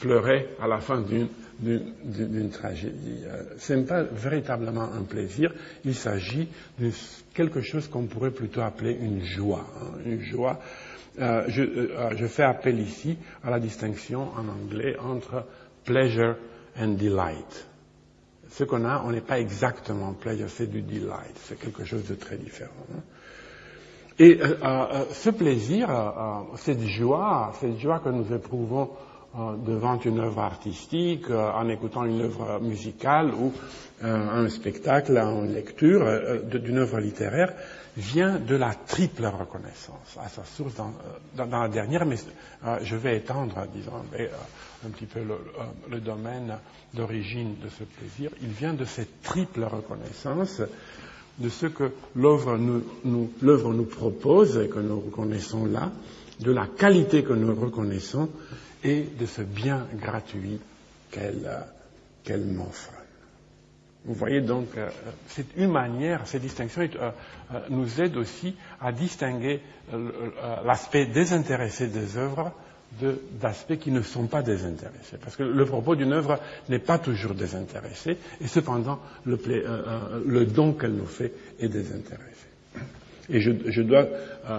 pleurer 0.00 0.48
à 0.60 0.66
la 0.66 0.80
fin 0.80 1.00
d'une 1.02 2.50
tragédie? 2.50 3.20
Euh, 3.26 3.44
Ce 3.58 3.74
n'est 3.74 3.84
pas 3.84 4.02
véritablement 4.02 4.92
un 4.92 5.02
plaisir, 5.04 5.54
il 5.84 5.94
s'agit 5.94 6.48
de 6.80 6.90
quelque 7.32 7.60
chose 7.60 7.86
qu'on 7.86 8.06
pourrait 8.06 8.32
plutôt 8.32 8.62
appeler 8.62 8.98
une 9.00 9.22
joie. 9.22 9.64
Hein, 9.80 9.98
une 10.04 10.20
joie. 10.20 10.58
Euh, 11.20 11.44
je, 11.48 12.26
fais 12.26 12.44
appel 12.44 12.78
ici 12.80 13.18
à 13.42 13.50
la 13.50 13.58
distinction 13.58 14.28
en 14.36 14.48
anglais 14.48 14.96
entre 14.98 15.44
pleasure 15.84 16.36
and 16.78 16.96
delight. 16.96 17.66
Ce 18.50 18.64
qu'on 18.64 18.84
a, 18.84 19.02
on 19.04 19.10
n'est 19.10 19.20
pas 19.20 19.38
exactement 19.40 20.12
pleasure, 20.12 20.48
c'est 20.48 20.70
du 20.70 20.82
delight, 20.82 21.36
c'est 21.36 21.58
quelque 21.58 21.84
chose 21.84 22.06
de 22.06 22.14
très 22.14 22.36
différent. 22.36 22.72
Et 24.20 24.40
euh, 24.40 24.56
euh, 24.64 25.04
ce 25.12 25.30
plaisir, 25.30 25.90
euh, 25.90 26.56
cette 26.56 26.82
joie, 26.82 27.52
cette 27.60 27.78
joie 27.78 28.00
que 28.00 28.08
nous 28.08 28.32
éprouvons 28.34 28.90
devant 29.64 29.98
une 30.00 30.20
œuvre 30.20 30.40
artistique, 30.40 31.30
en 31.30 31.68
écoutant 31.68 32.04
une 32.06 32.22
œuvre 32.22 32.58
musicale 32.60 33.30
ou 33.34 33.52
un 34.02 34.48
spectacle, 34.48 35.16
une 35.18 35.52
lecture 35.52 36.02
d'une 36.44 36.78
œuvre 36.78 36.98
littéraire, 36.98 37.52
vient 37.98 38.38
de 38.38 38.54
la 38.54 38.74
triple 38.74 39.26
reconnaissance 39.26 40.16
à 40.18 40.28
sa 40.28 40.44
source 40.44 40.74
dans, 40.76 40.92
dans, 41.36 41.46
la 41.62 41.68
dernière, 41.68 42.06
mais 42.06 42.16
je 42.82 42.94
vais 42.96 43.16
étendre, 43.16 43.66
disons, 43.74 43.92
un 44.86 44.90
petit 44.90 45.06
peu 45.06 45.20
le, 45.88 46.00
domaine 46.00 46.56
d'origine 46.94 47.56
de 47.62 47.68
ce 47.68 47.82
plaisir. 47.82 48.30
Il 48.40 48.50
vient 48.50 48.72
de 48.72 48.84
cette 48.84 49.20
triple 49.22 49.64
reconnaissance 49.64 50.62
de 51.38 51.48
ce 51.48 51.66
que 51.66 51.90
l'œuvre 52.14 52.56
nous, 52.56 53.84
propose 53.86 54.56
et 54.58 54.68
que 54.68 54.78
nous 54.78 55.00
reconnaissons 55.00 55.66
là, 55.66 55.90
de 56.38 56.52
la 56.52 56.66
qualité 56.68 57.24
que 57.24 57.32
nous 57.32 57.54
reconnaissons 57.54 58.28
et 58.84 59.02
de 59.18 59.26
ce 59.26 59.42
bien 59.42 59.86
gratuit 59.94 60.60
qu'elle 61.10 62.44
m'offre. 62.44 62.92
Vous 64.04 64.14
voyez 64.14 64.40
donc, 64.40 64.68
euh, 64.76 64.88
c'est 65.26 65.46
une 65.56 65.70
manière, 65.70 66.26
ces 66.26 66.38
distinctions 66.38 66.82
euh, 66.82 67.10
euh, 67.52 67.60
nous 67.70 68.00
aident 68.00 68.16
aussi 68.16 68.54
à 68.80 68.92
distinguer 68.92 69.60
l'aspect 70.64 71.06
désintéressé 71.06 71.86
des 71.88 72.16
œuvres 72.18 72.52
d'aspects 73.40 73.78
qui 73.78 73.90
ne 73.90 74.02
sont 74.02 74.26
pas 74.26 74.42
désintéressés. 74.42 75.16
Parce 75.22 75.34
que 75.36 75.42
le 75.42 75.64
propos 75.64 75.94
d'une 75.96 76.12
œuvre 76.12 76.38
n'est 76.68 76.78
pas 76.78 76.98
toujours 76.98 77.34
désintéressé, 77.34 78.18
et 78.40 78.46
cependant, 78.46 79.00
le, 79.24 79.38
le 80.26 80.44
don 80.46 80.74
qu'elle 80.74 80.92
nous 80.92 81.06
fait 81.06 81.32
est 81.58 81.68
désintéressé. 81.68 82.24
Et 83.30 83.40
je, 83.40 83.52
je 83.66 83.80
dois 83.82 84.06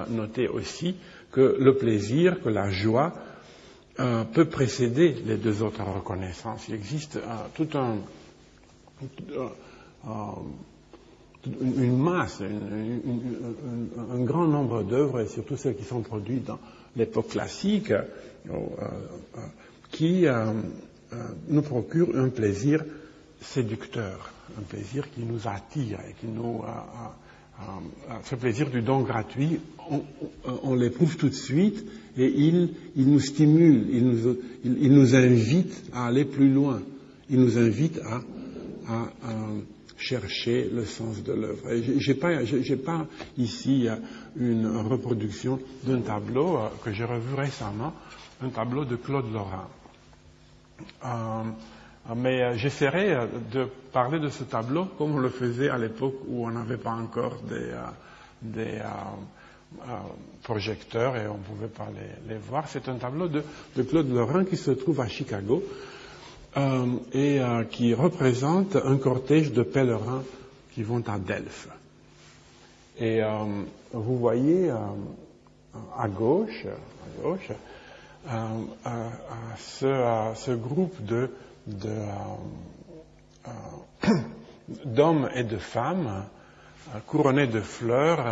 noter 0.09 0.47
aussi 0.47 0.95
que 1.31 1.57
le 1.59 1.75
plaisir, 1.77 2.41
que 2.41 2.49
la 2.49 2.71
joie 2.71 3.13
peut 4.33 4.45
précéder 4.45 5.15
les 5.25 5.37
deux 5.37 5.61
autres 5.61 5.83
reconnaissances. 5.83 6.67
Il 6.69 6.73
existe 6.75 7.19
tout 7.53 7.67
un 7.77 7.97
une 11.45 11.97
masse, 11.97 12.41
un 12.41 14.23
grand 14.23 14.45
nombre 14.47 14.83
d'œuvres, 14.83 15.21
et 15.21 15.27
surtout 15.27 15.55
celles 15.57 15.75
qui 15.75 15.83
sont 15.85 16.01
produites 16.01 16.45
dans 16.45 16.59
l'époque 16.95 17.29
classique, 17.29 17.91
euh, 17.91 18.01
euh, 18.49 18.57
qui 19.91 20.25
euh, 20.27 20.51
nous 21.47 21.61
procurent 21.61 22.15
un 22.15 22.29
plaisir 22.29 22.83
séducteur, 23.41 24.31
un 24.57 24.63
plaisir 24.63 25.09
qui 25.11 25.21
nous 25.23 25.47
attire 25.47 25.99
et 26.09 26.13
qui 26.19 26.27
nous... 26.27 26.61
ce 28.23 28.35
plaisir 28.35 28.69
du 28.69 28.81
don 28.81 29.01
gratuit, 29.01 29.59
on, 30.63 30.75
l'éprouve 30.75 31.17
tout 31.17 31.29
de 31.29 31.33
suite 31.33 31.85
et 32.17 32.27
il, 32.27 32.69
nous 32.95 33.19
stimule, 33.19 33.87
il 34.63 34.93
nous 34.93 35.15
invite 35.15 35.83
à 35.93 36.07
aller 36.07 36.25
plus 36.25 36.51
loin, 36.51 36.81
il 37.29 37.39
nous 37.39 37.57
invite 37.57 37.99
à 37.99 38.21
à, 38.89 39.09
chercher 39.99 40.69
le 40.71 40.85
sens 40.85 41.21
de 41.23 41.33
l'œuvre. 41.33 41.69
Je 41.75 42.11
n'ai 42.11 42.17
pas, 42.17 42.29
pas, 42.85 43.05
ici 43.37 43.87
euh, 43.87 43.95
une 44.37 44.67
reproduction 44.67 45.59
d'un 45.83 45.99
tableau 46.01 46.57
euh, 46.57 46.69
que 46.83 46.91
j'ai 46.91 47.03
revu 47.03 47.35
récemment, 47.35 47.93
un 48.41 48.49
tableau 48.49 48.85
de 48.85 48.95
Claude 48.95 49.31
Lorrain. 49.31 49.67
Euh, 51.05 52.15
mais 52.15 52.57
j'essaierai 52.57 53.27
de 53.51 53.67
parler 53.91 54.19
de 54.19 54.29
ce 54.29 54.43
tableau 54.43 54.85
comme 54.97 55.15
on 55.15 55.19
le 55.19 55.29
faisait 55.29 55.69
à 55.69 55.77
l'époque 55.77 56.15
où 56.27 56.47
on 56.47 56.51
n'avait 56.51 56.77
pas 56.77 56.93
encore 56.93 57.37
des, 57.43 58.79
projecteurs 60.41 61.15
et 61.17 61.27
on 61.27 61.37
ne 61.37 61.43
pouvait 61.43 61.67
pas 61.67 61.89
les, 61.93 62.33
les 62.33 62.39
voir. 62.39 62.67
C'est 62.67 62.87
un 62.89 62.95
tableau 62.95 63.27
de, 63.27 63.43
de, 63.75 63.83
Claude 63.83 64.09
Lorrain 64.09 64.45
qui 64.45 64.57
se 64.57 64.71
trouve 64.71 65.01
à 65.01 65.07
Chicago 65.07 65.61
euh, 66.57 66.87
et 67.13 67.39
euh, 67.39 67.63
qui 67.63 67.93
représente 67.93 68.75
un 68.75 68.97
cortège 68.97 69.51
de 69.51 69.61
pèlerins 69.61 70.23
qui 70.71 70.81
vont 70.81 71.03
à 71.07 71.19
Delphes. 71.19 71.69
Et 72.97 73.21
euh, 73.21 73.45
vous 73.93 74.17
voyez 74.17 74.71
à 74.71 76.07
gauche, 76.07 76.65
à 76.65 77.21
gauche 77.21 77.51
ce, 79.57 80.55
groupe 80.55 81.05
de, 81.05 81.29
d'hommes 84.85 85.29
et 85.35 85.43
de 85.43 85.57
femmes 85.57 86.25
couronnés 87.05 87.47
de 87.47 87.61
fleurs 87.61 88.25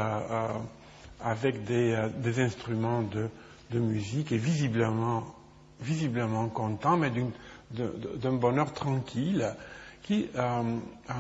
avec 1.22 1.66
des, 1.66 2.10
des 2.18 2.40
instruments 2.40 3.04
de, 3.04 3.30
de, 3.72 3.80
musique 3.80 4.32
et 4.32 4.38
visiblement, 4.38 5.24
visiblement 5.82 6.48
contents, 6.50 6.98
mais 6.98 7.12
d'une 7.12 7.32
d'un 7.72 8.34
bonheur 8.34 8.74
tranquille 8.74 9.54
qui, 10.04 10.28
euh, 10.36 10.62
euh, 11.10 11.14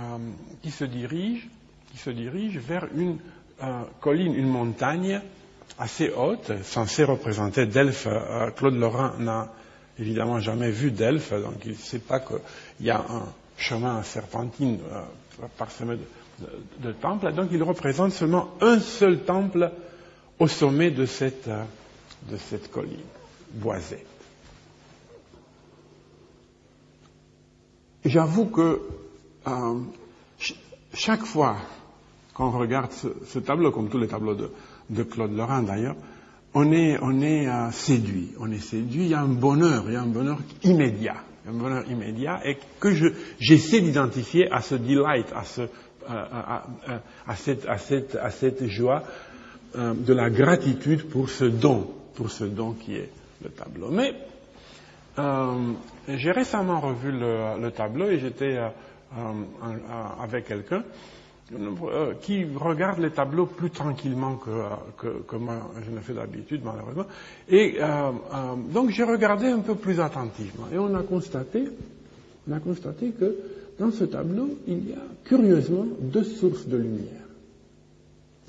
qui, 0.61 0.71
se 0.71 0.85
dirige, 0.85 1.47
qui 1.91 1.97
se 1.97 2.09
dirige 2.09 2.57
vers 2.57 2.87
une 2.95 3.17
euh, 3.61 3.81
colline, 3.99 4.33
une 4.33 4.47
montagne 4.47 5.21
assez 5.77 6.09
haute, 6.09 6.51
censée 6.63 7.03
représenter 7.03 7.65
Delphes. 7.65 8.07
Claude 8.55 8.75
Laurent 8.75 9.11
n'a 9.19 9.51
évidemment 9.99 10.39
jamais 10.39 10.71
vu 10.71 10.91
Delphes, 10.91 11.33
donc 11.33 11.65
il 11.65 11.71
ne 11.71 11.75
sait 11.75 11.99
pas 11.99 12.19
qu'il 12.21 12.39
y 12.81 12.89
a 12.89 12.99
un 12.99 13.25
chemin 13.57 14.01
serpentine 14.03 14.79
parsemé 15.57 15.97
de, 16.39 16.47
de, 16.79 16.91
temples, 16.93 17.31
donc 17.33 17.49
il 17.51 17.61
représente 17.61 18.11
seulement 18.13 18.49
un 18.61 18.79
seul 18.79 19.19
temple 19.19 19.71
au 20.39 20.47
sommet 20.47 20.89
de 20.91 21.05
cette, 21.05 21.49
de 21.49 22.37
cette 22.37 22.71
colline 22.71 22.97
boisée. 23.53 24.05
J'avoue 28.07 28.45
que 28.45 28.81
euh, 29.47 29.79
chaque 30.93 31.23
fois 31.23 31.57
qu'on 32.33 32.51
regarde 32.51 32.91
ce, 32.91 33.39
tableau, 33.39 33.71
comme 33.71 33.89
tous 33.89 33.97
les 33.97 34.07
tableaux 34.07 34.35
de, 34.89 35.03
Claude 35.03 35.35
Laurent 35.35 35.61
d'ailleurs, 35.63 35.95
on 36.53 36.71
est, 36.71 36.97
on 37.01 37.21
est 37.21 37.47
euh, 37.47 37.69
séduit. 37.71 38.31
On 38.39 38.49
est 38.51 38.59
séduit. 38.59 39.03
Il 39.03 39.07
y 39.09 39.13
a 39.13 39.21
un 39.21 39.27
bonheur, 39.27 39.83
il 39.87 39.93
y 39.93 39.95
a 39.97 40.01
un 40.01 40.07
bonheur 40.07 40.39
immédiat, 40.63 41.17
un 41.49 41.51
bonheur 41.51 41.83
immédiat, 41.89 42.39
et 42.45 42.57
que 42.79 42.93
j'essaie 43.39 43.81
d'identifier 43.81 44.49
à 44.51 44.61
ce 44.61 44.75
delight, 44.75 45.27
à, 45.35 45.43
ce, 45.43 45.61
euh, 45.61 45.67
à, 46.09 47.35
cette, 47.35 47.65
à, 47.67 47.77
cette, 47.77 48.15
à 48.15 48.31
cette 48.31 48.67
joie 48.67 49.03
de 49.75 50.13
la 50.13 50.29
gratitude 50.29 51.09
pour 51.09 51.29
ce 51.29 51.43
don, 51.43 51.91
pour 52.15 52.31
ce 52.31 52.45
don 52.45 52.71
qui 52.71 52.95
est 52.95 53.11
le 53.43 53.49
tableau. 53.49 53.89
Mais 53.91 54.15
euh, 55.19 55.73
j'ai 56.07 56.31
récemment 56.31 56.79
revu 56.79 57.11
le, 57.11 57.69
tableau 57.71 58.07
et 58.07 58.19
j'étais 58.19 58.57
euh, 58.57 58.67
euh, 59.17 59.33
avec 60.21 60.45
quelqu'un 60.45 60.83
qui 62.21 62.43
regarde 62.55 62.99
les 62.99 63.09
tableaux 63.11 63.45
plus 63.45 63.69
tranquillement 63.69 64.35
que, 64.35 65.07
que, 65.25 65.35
moi 65.37 65.71
je 65.85 65.91
ne 65.91 66.01
fais 66.01 66.13
d'habitude 66.13 66.61
malheureusement. 66.65 67.05
Et 67.47 67.77
donc 68.73 68.89
j'ai 68.89 69.05
regardé 69.05 69.47
un 69.47 69.59
peu 69.59 69.75
plus 69.75 70.01
attentivement 70.01 70.65
et 70.73 70.77
on 70.77 70.93
a 70.93 71.03
constaté, 71.03 71.69
on 72.49 72.51
a 72.51 72.59
constaté 72.59 73.11
que 73.11 73.33
dans 73.79 73.91
ce 73.91 74.03
tableau 74.03 74.57
il 74.67 74.89
y 74.89 74.93
a 74.93 74.97
curieusement 75.23 75.85
deux 76.01 76.25
sources 76.25 76.67
de 76.67 76.75
lumière. 76.75 77.23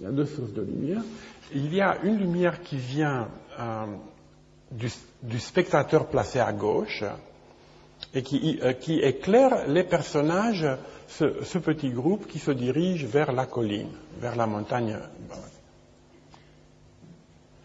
Il 0.00 0.04
y 0.04 0.08
a 0.08 0.10
deux 0.10 0.26
sources 0.26 0.52
de 0.52 0.62
lumière. 0.62 1.02
Il 1.54 1.72
y 1.72 1.80
a 1.80 1.98
une 2.02 2.18
lumière 2.18 2.62
qui 2.62 2.78
vient 2.78 3.28
du, 4.72 4.88
spectateur 5.38 6.06
placé 6.06 6.40
à 6.40 6.52
gauche 6.52 7.04
et 8.14 8.22
qui, 8.22 8.58
euh, 8.62 8.72
éclaire 8.88 9.66
les 9.68 9.84
personnages, 9.84 10.66
ce, 11.08 11.58
petit 11.58 11.90
groupe 11.90 12.26
qui 12.26 12.38
se 12.38 12.50
dirige 12.50 13.04
vers 13.04 13.32
la 13.32 13.46
colline, 13.46 13.90
vers 14.18 14.36
la 14.36 14.46
montagne. 14.46 14.98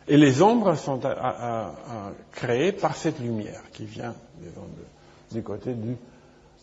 Et 0.08 0.18
les 0.18 0.42
ombres 0.42 0.76
sont 0.76 1.00
créées 2.32 2.74
par 2.74 2.96
cette 2.96 3.20
lumière 3.20 3.62
qui 3.72 3.86
vient 3.86 4.16
du 5.32 5.42
côté 5.44 5.76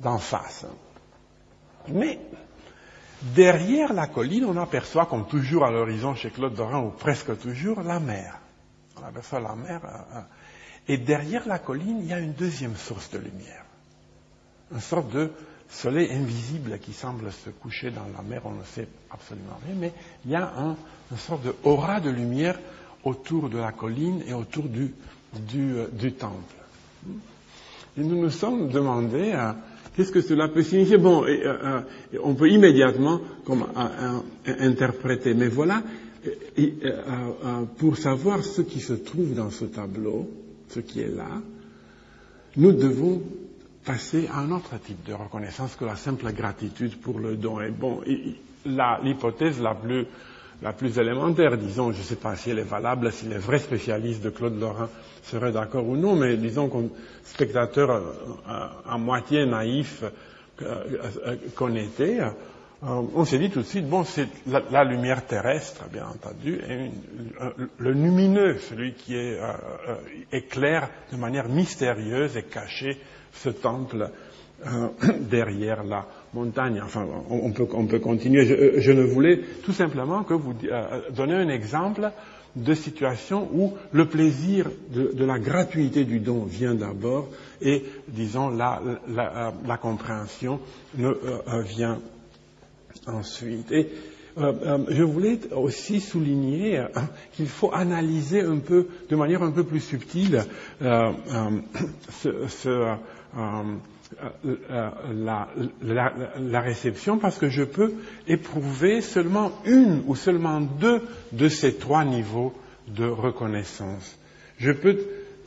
d'en 0.01 0.19
face. 0.19 0.67
Mais 1.89 2.19
derrière 3.23 3.95
la 3.95 4.09
colline, 4.09 4.45
on 4.45 4.57
aperçoit, 4.59 5.07
comme 5.07 5.27
toujours 5.27 5.65
à 5.65 5.71
l'horizon 5.71 6.15
chez 6.15 6.31
Claude 6.31 6.55
Dorin, 6.55 6.81
ou 6.81 6.91
presque 6.91 7.39
toujours, 7.39 7.81
la 7.83 7.99
mer 7.99 8.41
on 9.01 9.07
aperçoit 9.07 9.41
la 9.41 9.55
mer. 9.55 9.81
Euh, 9.85 10.19
euh, 10.19 10.23
et 10.91 10.97
derrière 10.99 11.47
la 11.47 11.61
colline, 11.61 12.01
il 12.03 12.09
y 12.09 12.13
a 12.13 12.19
une 12.19 12.33
deuxième 12.33 12.75
source 12.75 13.11
de 13.11 13.19
lumière. 13.19 13.65
Une 14.73 14.81
sorte 14.81 15.13
de 15.13 15.31
soleil 15.69 16.11
invisible 16.11 16.81
qui 16.83 16.93
semble 16.93 17.31
se 17.31 17.51
coucher 17.51 17.93
dans 17.93 18.07
la 18.17 18.23
mer, 18.29 18.43
on 18.45 18.51
ne 18.55 18.65
sait 18.65 18.89
absolument 19.09 19.57
rien, 19.65 19.77
mais 19.79 19.93
il 20.25 20.33
y 20.33 20.35
a 20.35 20.53
un, 20.59 20.77
une 21.13 21.17
sorte 21.17 21.45
de 21.45 21.55
aura 21.63 22.01
de 22.01 22.11
lumière 22.11 22.59
autour 23.05 23.49
de 23.49 23.59
la 23.59 23.71
colline 23.71 24.21
et 24.27 24.35
autour 24.35 24.65
du, 24.65 24.93
du, 25.47 25.75
euh, 25.77 26.11
temple. 26.19 26.57
Et 27.97 28.03
nous 28.03 28.21
nous 28.21 28.31
sommes 28.31 28.69
demandé 28.69 29.33
qu'est-ce 29.97 30.11
que 30.11 30.21
cela 30.23 30.49
peut 30.49 30.65
signifier? 30.65 30.99
Bon, 30.99 31.25
on 32.21 32.35
peut 32.35 32.51
immédiatement 32.51 33.21
comme, 33.45 33.65
interpréter, 34.59 35.35
mais 35.35 35.47
voilà 35.49 35.85
et, 36.57 36.75
euh, 36.85 36.91
euh, 37.45 37.63
pour 37.79 37.97
savoir 37.97 38.45
ce 38.45 38.61
qui 38.63 38.81
se 38.81 38.93
trouve 38.93 39.35
dans 39.35 39.51
ce 39.51 39.65
tableau, 39.65 40.29
ce 40.71 40.81
qui 40.81 41.01
est 41.01 41.15
là, 41.15 41.29
nous 42.57 42.73
devons 42.73 43.23
passer 43.85 44.29
à 44.33 44.39
un 44.41 44.51
autre 44.51 44.79
type 44.85 45.05
de 45.07 45.13
reconnaissance 45.13 45.77
que 45.77 45.85
la 45.85 45.97
simple 45.97 46.33
gratitude 46.33 46.97
pour 47.01 47.19
le 47.19 47.37
don. 47.37 47.61
Et 47.61 47.71
bon, 47.71 48.01
l'hypothèse 48.67 49.61
la 49.61 49.75
plus 49.75 50.07
la 50.63 50.73
plus 50.73 50.99
élémentaire, 50.99 51.57
disons, 51.57 51.91
je 51.93 51.99
ne 51.99 52.03
sais 52.03 52.17
pas 52.17 52.37
si 52.37 52.51
elle 52.51 52.59
est 52.59 52.63
valable, 52.65 53.11
si 53.13 53.27
les 53.27 53.39
vrais 53.39 53.59
spécialistes 53.61 54.23
de 54.23 54.31
Claude 54.31 54.61
Lorrain 54.61 54.91
seraient 55.23 55.53
d'accord 55.53 55.87
ou 55.89 55.97
non, 55.97 56.17
mais 56.17 56.37
disons 56.37 56.69
comme 56.69 56.91
spectateur 57.25 57.91
euh, 57.91 58.01
à, 58.87 58.99
moitié 58.99 59.47
naïf 59.47 60.05
qu'on 61.57 61.75
était, 61.77 62.19
on 62.83 63.25
s'est 63.25 63.39
dit 63.39 63.51
tout 63.51 63.61
de 63.61 63.67
suite, 63.67 63.89
bon, 63.89 64.05
c'est 64.05 64.27
la, 64.47 64.85
lumière 64.85 65.27
terrestre, 65.27 65.85
bien 65.93 66.07
entendu, 66.07 66.61
et 66.69 66.91
le 67.77 67.93
lumineux, 67.93 68.59
celui 68.59 68.95
qui 68.95 69.17
est, 69.17 69.39
éclaire 70.33 70.89
de 71.13 71.17
manière 71.17 71.49
mystérieuse 71.49 72.37
et 72.37 72.45
cachée 72.45 72.99
ce 73.33 73.51
temple 73.51 74.11
euh, 74.67 74.89
derrière 75.21 75.85
la 75.85 76.07
montagne. 76.35 76.81
Enfin, 76.85 77.07
on, 77.31 77.51
peut, 77.53 77.67
on 77.73 77.87
peut, 77.87 77.99
continuer. 77.99 78.45
Je, 78.81 78.93
ne 78.93 79.03
voulais 79.03 79.41
tout 79.65 79.73
simplement 79.73 80.23
que 80.23 80.35
vous 80.35 80.55
euh, 80.65 81.01
donner 81.11 81.35
un 81.35 81.49
exemple 81.49 82.11
de 82.57 82.75
situation 82.75 83.49
où 83.55 83.75
le 83.93 84.07
plaisir 84.07 84.67
de, 84.91 85.25
la 85.25 85.39
gratuité 85.39 86.05
du 86.05 86.19
don 86.19 86.43
vient 86.45 86.75
d'abord 86.75 87.29
et, 87.63 87.85
disons, 88.09 88.51
la, 88.51 88.81
compréhension 89.81 90.61
ne, 90.97 91.09
euh, 91.09 91.63
vient 91.63 92.01
ensuite. 93.07 93.71
Et 93.73 93.89
je 94.37 95.03
voulais 95.03 95.39
aussi 95.53 96.01
souligner 96.01 96.83
qu'il 97.33 97.49
faut 97.49 97.73
analyser 97.75 98.41
un 98.43 98.59
peu, 98.59 98.87
de 99.09 99.17
manière 99.17 99.43
un 99.43 99.51
peu 99.51 99.65
plus 99.65 99.81
subtile, 99.81 100.45
ce, 100.81 102.47
ce 102.49 102.95
euh, 103.37 103.63
euh, 104.45 104.91
la, 105.15 105.49
la, 105.83 106.13
la, 106.41 106.61
réception 106.61 107.19
parce 107.19 107.39
que 107.39 107.49
je 107.49 107.63
peux 107.63 107.95
éprouver 108.27 109.03
seulement 109.03 109.53
une 109.65 110.03
ou 110.07 110.17
seulement 110.17 110.61
deux 110.61 111.03
de 111.33 111.49
ces 111.49 111.75
trois 111.77 112.05
niveaux 112.05 112.53
de 112.89 113.07
reconnaissance. 113.07 114.19
Je 114.59 114.73
peux, 114.73 114.99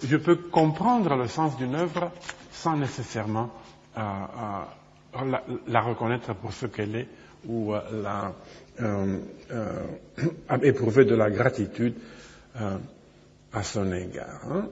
je 0.05 0.15
peux 0.15 0.35
comprendre 0.37 1.15
le 1.15 1.27
sens 1.27 1.57
d'une 1.57 1.75
œuvre 1.75 2.11
sans 2.53 2.77
nécessairement 2.77 3.49
euh, 3.97 4.01
euh, 4.01 5.25
la, 5.29 5.43
la, 5.67 5.81
reconnaître 5.81 6.33
pour 6.33 6.53
ce 6.53 6.65
qu'elle 6.65 6.95
est 6.95 7.07
ou 7.47 7.73
euh, 7.73 7.79
la, 8.01 8.34
éprouver 10.62 11.06
de 11.06 11.15
la 11.15 11.29
gratitude 11.29 11.95
à 12.56 13.63
son 13.63 13.91
égard. 13.91 14.41
Hein 14.49 14.69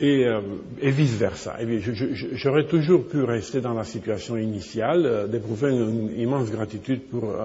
et, 0.00 0.24
euh, 0.26 0.40
vice-versa. 0.82 1.56
J'aurais 2.32 2.66
toujours 2.66 3.06
pu 3.06 3.22
rester 3.22 3.60
dans 3.60 3.74
la 3.74 3.84
situation 3.84 4.36
initiale, 4.36 5.04
euh, 5.04 5.26
d'éprouver 5.26 5.70
une, 5.70 6.18
immense 6.18 6.50
gratitude 6.50 7.02
pour 7.02 7.30
euh, 7.30 7.44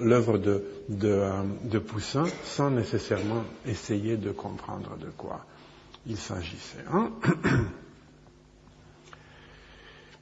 l'œuvre 0.00 0.38
de, 0.38 0.62
de, 0.88 1.20
de, 1.64 1.78
Poussin, 1.78 2.24
sans 2.44 2.70
nécessairement 2.70 3.42
essayer 3.66 4.16
de 4.16 4.30
comprendre 4.30 4.96
de 5.00 5.10
quoi 5.16 5.44
il 6.06 6.16
s'agissait. 6.16 6.84
Hein 6.92 7.10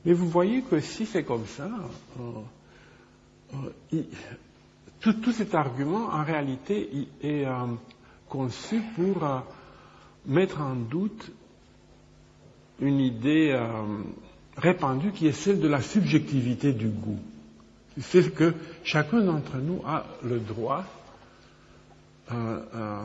Mais 0.07 0.13
vous 0.13 0.29
voyez 0.29 0.63
que 0.63 0.79
si 0.79 1.05
c'est 1.05 1.25
comme 1.25 1.47
ça, 1.47 1.69
tout, 5.01 5.13
tout, 5.13 5.33
cet 5.33 5.55
argument, 5.57 6.07
en 6.13 6.23
réalité, 6.23 7.09
est 7.23 7.45
conçu 8.29 8.81
pour 8.95 9.43
mettre 10.27 10.61
en 10.61 10.77
doute 10.77 11.33
une 12.81 13.01
idée 13.01 13.51
euh, 13.53 13.69
répandue 14.57 15.11
qui 15.11 15.27
est 15.27 15.33
celle 15.33 15.61
de 15.61 15.69
la 15.69 15.81
subjectivité 15.81 16.73
du 16.73 16.89
goût. 16.89 17.19
C'est 17.99 18.33
que 18.35 18.55
chacun 18.85 19.21
d'entre 19.21 19.57
nous 19.57 19.83
a 19.87 20.05
le 20.23 20.39
droit 20.39 20.85
euh, 22.31 22.61
euh, 22.75 23.03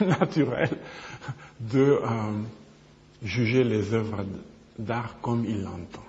naturel 0.06 0.70
de 1.60 1.98
juger 3.22 3.64
les 3.64 3.92
œuvres 3.92 4.24
d'art 4.78 5.16
comme 5.20 5.44
il 5.44 5.62
l'entend. 5.62 6.04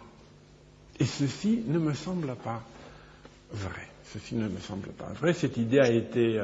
Et 0.99 1.05
ceci 1.05 1.63
ne 1.67 1.79
me 1.79 1.93
semble 1.93 2.35
pas 2.35 2.61
vrai. 3.51 3.87
Ceci 4.13 4.35
ne 4.35 4.47
me 4.47 4.59
semble 4.59 4.89
pas 4.89 5.11
vrai. 5.19 5.33
Cette 5.33 5.57
idée 5.57 5.79
a 5.79 5.89
été 5.89 6.41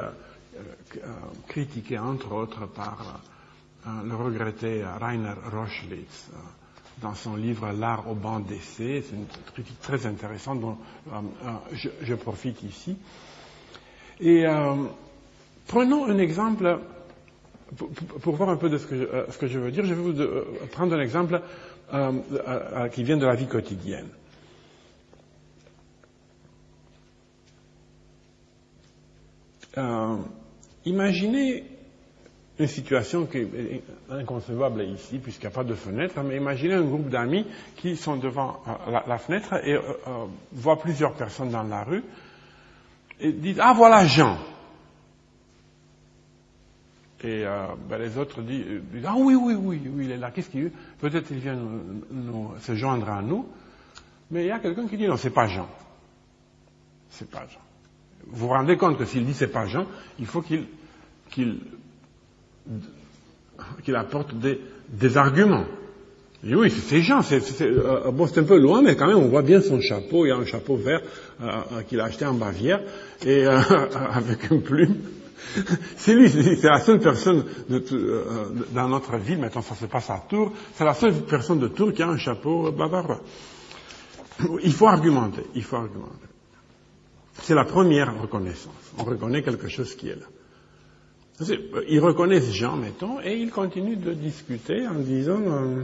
critiquée 1.48 1.98
entre 1.98 2.34
autres 2.34 2.68
par 2.68 3.22
Hein, 3.84 4.04
le 4.08 4.16
regretté 4.16 4.84
Rainer 5.00 5.34
Rochlitz 5.52 6.30
euh, 6.34 6.38
dans 7.02 7.16
son 7.16 7.36
livre 7.36 7.72
L'art 7.72 8.08
au 8.08 8.14
banc 8.14 8.40
d'essai. 8.40 9.04
C'est 9.04 9.16
une 9.16 9.26
critique 9.54 9.80
très 9.82 10.06
intéressante 10.06 10.62
dont 10.62 10.78
euh, 11.08 11.20
euh, 11.46 11.88
je, 12.04 12.14
profite 12.14 12.62
ici. 12.62 12.96
Et 14.20 14.46
prenons 15.66 16.06
un 16.06 16.20
exemple 16.20 16.78
pour, 18.22 18.36
voir 18.36 18.50
un 18.50 18.56
peu 18.58 18.70
de 18.70 18.78
ce 18.78 18.86
que, 18.86 19.26
ce 19.32 19.38
que, 19.40 19.48
je 19.48 19.58
veux 19.58 19.72
dire. 19.72 19.84
Je 19.84 19.96
vais 19.96 20.02
vous 20.12 20.14
prendre 20.72 20.94
un 20.94 21.00
exemple 21.02 21.42
qui 22.92 23.04
vient 23.04 23.18
de 23.18 23.26
la 23.26 23.34
vie 23.34 23.48
quotidienne. 23.48 24.10
Imaginez 30.86 31.64
une 32.62 32.68
situation 32.68 33.26
qui 33.26 33.40
est 33.40 33.84
inconcevable 34.10 34.84
ici, 34.84 35.18
puisqu'il 35.18 35.48
n'y 35.48 35.54
a 35.54 35.56
pas 35.56 35.64
de 35.64 35.74
fenêtre, 35.74 36.22
mais 36.22 36.38
imaginez 36.38 36.76
un 36.76 36.84
groupe 36.84 37.10
d'amis 37.10 37.46
qui 37.76 37.96
sont 37.96 38.18
devant 38.18 38.62
euh, 38.68 39.00
la, 39.08 39.18
fenêtre 39.18 39.56
et 39.66 39.74
euh, 39.74 39.82
euh, 40.08 40.26
voient 40.52 40.80
plusieurs 40.80 41.14
personnes 41.14 41.50
dans 41.50 41.64
la 41.64 41.84
rue 41.84 42.04
et 43.20 43.32
disent 43.32 43.60
Ah, 43.62 43.74
voilà 43.76 44.06
Jean 44.06 44.38
Et 47.24 47.46
ben, 47.90 47.98
les 47.98 48.18
autres 48.18 48.42
disent, 48.42 48.66
Ah 49.06 49.16
oui, 49.18 49.36
oui, 49.36 49.56
oui, 49.56 49.82
oui, 49.86 50.06
il 50.06 50.12
est 50.12 50.18
là, 50.18 50.32
qu'est-ce 50.32 50.50
qu'il 50.50 50.72
Peut-être 51.00 51.28
qu'il 51.28 51.40
vient 51.40 51.58
nous, 52.12 52.52
se 52.60 52.76
joindre 52.76 53.10
à 53.10 53.22
nous. 53.22 53.48
Mais 54.30 54.44
il 54.44 54.48
y 54.48 54.52
a 54.52 54.60
quelqu'un 54.60 54.88
qui 54.88 54.98
dit 54.98 55.08
Non, 55.08 55.18
c'est 55.18 55.30
pas 55.32 55.48
Jean. 55.48 55.68
C'est 57.10 57.30
pas 57.30 57.46
Jean. 57.48 57.71
Vous 58.28 58.48
vous 58.48 58.54
rendez 58.54 58.78
compte 58.78 58.98
que 58.98 59.06
s'il 59.06 59.26
dit 59.26 59.34
c'est 59.34 59.48
pas 59.48 59.66
Jean, 59.66 59.86
il 60.20 60.26
faut 60.26 60.42
qu'il 60.42 60.66
qu'il 63.84 63.96
apporte 63.96 64.34
des, 64.36 64.60
des, 64.90 65.18
arguments. 65.18 65.66
Oui, 66.44 66.72
c'est 66.72 67.02
Jean, 67.02 67.22
c'est, 67.22 67.42
euh, 67.62 68.12
bon, 68.12 68.28
un 68.36 68.44
peu 68.44 68.58
loin, 68.58 68.82
mais 68.82 68.96
quand 68.96 69.08
même, 69.08 69.18
on 69.18 69.28
voit 69.28 69.44
bien 69.44 69.62
son 69.62 69.80
chapeau. 69.80 70.26
Il 70.26 70.30
y 70.30 70.32
a 70.32 70.38
un 70.38 70.46
chapeau 70.46 70.76
vert 70.76 71.02
euh, 71.42 71.46
euh 71.74 71.82
qu'il 71.84 72.00
a 72.00 72.06
acheté 72.06 72.26
en 72.26 72.34
Bavière 72.34 72.82
et 73.24 73.46
euh, 73.46 73.60
avec 74.12 74.50
une 74.50 74.62
plume. 74.62 74.96
C'est 75.98 76.14
lui, 76.14 76.30
c'est 76.30 76.64
la 76.64 76.80
seule 76.80 77.00
personne 77.00 77.44
de, 77.68 77.84
dans 78.74 78.88
notre 78.88 79.18
ville. 79.18 79.40
Maintenant, 79.40 79.64
ça 79.64 79.76
se 79.76 79.86
passe 79.86 80.10
à 80.10 80.24
Tours. 80.30 80.54
C'est 80.76 80.86
la 80.86 80.94
seule 80.94 81.14
personne 81.14 81.60
de 81.60 81.68
Tours 81.68 81.94
qui 81.94 82.04
a 82.04 82.08
un 82.08 82.18
chapeau 82.18 82.72
bavarois. 82.72 83.22
Il 84.64 84.72
faut 84.72 84.88
argumenter. 84.88 85.44
Il 85.56 85.64
faut 85.64 85.78
argumenter. 85.78 86.31
C'est 87.42 87.56
la 87.56 87.66
première 87.66 88.20
reconnaissance. 88.20 88.74
On 88.98 89.04
reconnaît 89.04 89.42
quelque 89.42 89.68
chose 89.68 89.96
qui 89.96 90.10
est 90.10 90.16
là. 90.16 90.26
Ils 91.90 92.00
reconnaissent 92.00 92.52
Jean, 92.52 92.76
mettons, 92.76 93.20
et 93.22 93.36
ils 93.38 93.52
continuent 93.52 93.98
de 93.98 94.14
discuter 94.14 94.88
en 94.88 94.96
disant 94.96 95.42
euh, 95.42 95.84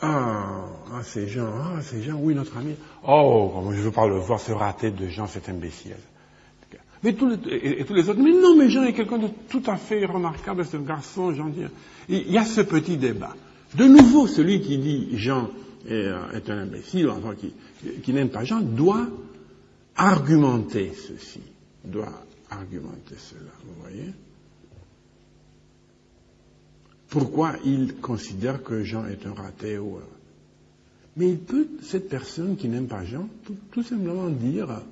Ah, 0.00 0.66
ah 0.94 1.02
c'est 1.02 1.28
Jean, 1.28 1.50
ah, 1.52 1.82
c'est 1.82 2.02
Jean, 2.02 2.18
oui, 2.18 2.34
notre 2.34 2.56
ami. 2.56 2.74
Oh, 3.06 3.52
je 3.70 3.76
ne 3.76 3.82
veux 3.82 3.90
pas 3.90 4.06
le 4.06 4.16
voir 4.16 4.40
se 4.40 4.52
rater 4.52 4.90
de 4.90 5.08
Jean, 5.08 5.26
cet 5.26 5.48
imbécile. 5.48 5.96
Mais 7.02 7.12
tous 7.12 7.28
les, 7.28 7.80
et, 7.80 7.84
tous 7.84 7.92
les 7.92 8.08
autres, 8.08 8.20
mais 8.20 8.32
non, 8.32 8.56
mais 8.56 8.70
Jean 8.70 8.84
est 8.84 8.94
quelqu'un 8.94 9.18
de 9.18 9.28
tout 9.50 9.62
à 9.66 9.76
fait 9.76 10.06
remarquable, 10.06 10.64
un 10.72 10.78
garçon 10.78 11.34
gentil. 11.34 11.64
Il 12.08 12.32
y 12.32 12.38
a 12.38 12.46
ce 12.46 12.62
petit 12.62 12.96
débat. 12.96 13.36
De 13.74 13.84
nouveau, 13.84 14.26
celui 14.26 14.62
qui 14.62 14.78
dit 14.78 15.08
Jean 15.18 15.50
est, 15.86 15.92
euh, 15.92 16.40
un 16.48 16.58
imbécile, 16.58 17.10
enfin, 17.10 17.34
qui, 17.34 17.52
qui 18.02 18.12
n'aime 18.14 18.30
pas 18.30 18.44
Jean, 18.44 18.60
doit 18.60 19.06
argumenter 19.96 20.92
ceci, 20.94 21.40
doit 21.84 22.24
argumenter 22.50 23.16
cela, 23.16 23.50
vous 23.64 23.80
voyez? 23.80 24.12
Pourquoi 27.08 27.54
il 27.64 27.96
considère 27.96 28.62
que 28.62 28.82
Jean 28.82 29.06
est 29.06 29.24
un 29.26 29.34
raté 29.34 29.78
ou... 29.78 30.00
Mais 31.16 31.30
il 31.30 31.38
peut, 31.38 31.68
cette 31.82 32.08
personne 32.08 32.56
qui 32.56 32.68
n'aime 32.68 32.88
pas 32.88 33.04
Jean, 33.04 33.28
tout, 33.70 33.82
simplement 33.84 34.28
dire, 34.28 34.82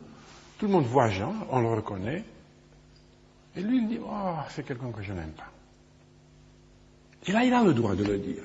tout 0.58 0.66
le 0.66 0.72
monde 0.72 0.86
voit 0.86 1.08
Jean, 1.08 1.34
on 1.50 1.60
le 1.60 1.68
reconnaît, 1.68 2.24
et 3.56 3.60
lui 3.60 3.78
il 3.78 3.88
dit, 3.88 3.98
oh, 4.00 4.36
c'est 4.50 4.64
quelqu'un 4.64 4.92
que 4.92 5.02
je 5.02 5.12
n'aime 5.12 5.32
pas. 5.32 5.50
Et 7.26 7.32
là, 7.32 7.44
il 7.44 7.52
a 7.52 7.64
le 7.64 7.74
droit 7.74 7.94
de 7.94 8.04
le 8.04 8.18
dire. 8.18 8.44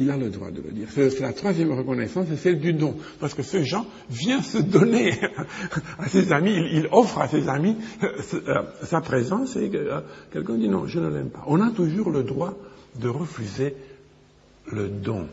Il 0.00 0.10
a 0.12 0.16
le 0.16 0.30
droit 0.30 0.52
de 0.52 0.62
le 0.62 0.70
dire. 0.70 0.86
C'est 0.92 1.18
la 1.20 1.32
troisième 1.32 1.72
reconnaissance, 1.72 2.26
c'est 2.28 2.36
celle 2.36 2.60
du 2.60 2.72
don. 2.72 2.96
Parce 3.18 3.34
que 3.34 3.42
ce 3.42 3.64
Jean 3.64 3.84
vient 4.08 4.42
se 4.42 4.58
donner 4.58 5.12
à 5.98 6.08
ses 6.08 6.32
amis, 6.32 6.54
il, 6.54 6.88
offre 6.92 7.18
à 7.18 7.26
ses 7.26 7.48
amis 7.48 7.76
euh, 8.04 8.12
euh, 8.46 8.62
sa 8.84 9.00
présence 9.00 9.56
et 9.56 9.68
euh, 9.74 10.00
quelqu'un 10.32 10.54
dit 10.54 10.68
non, 10.68 10.86
je 10.86 11.00
ne 11.00 11.08
l'aime 11.08 11.30
pas. 11.30 11.42
On 11.48 11.60
a 11.60 11.72
toujours 11.72 12.10
le 12.10 12.22
droit 12.22 12.56
de 13.00 13.08
refuser 13.08 13.74
le 14.70 14.88
don. 14.88 15.26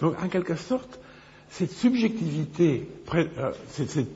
Donc, 0.00 0.20
en 0.20 0.28
quelque 0.28 0.56
sorte, 0.56 0.98
cette 1.48 1.70
subjectivité, 1.70 2.88
cette, 3.68 4.08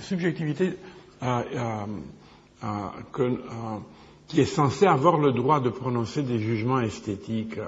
subjectivité 0.00 0.72
que, 3.12 3.22
qui 4.28 4.40
est 4.40 4.44
censée 4.44 4.86
avoir 4.86 5.18
le 5.18 5.32
droit 5.32 5.60
de 5.60 5.70
prononcer 5.70 6.22
des 6.22 6.38
jugements 6.38 6.80
esthétiques 6.80 7.58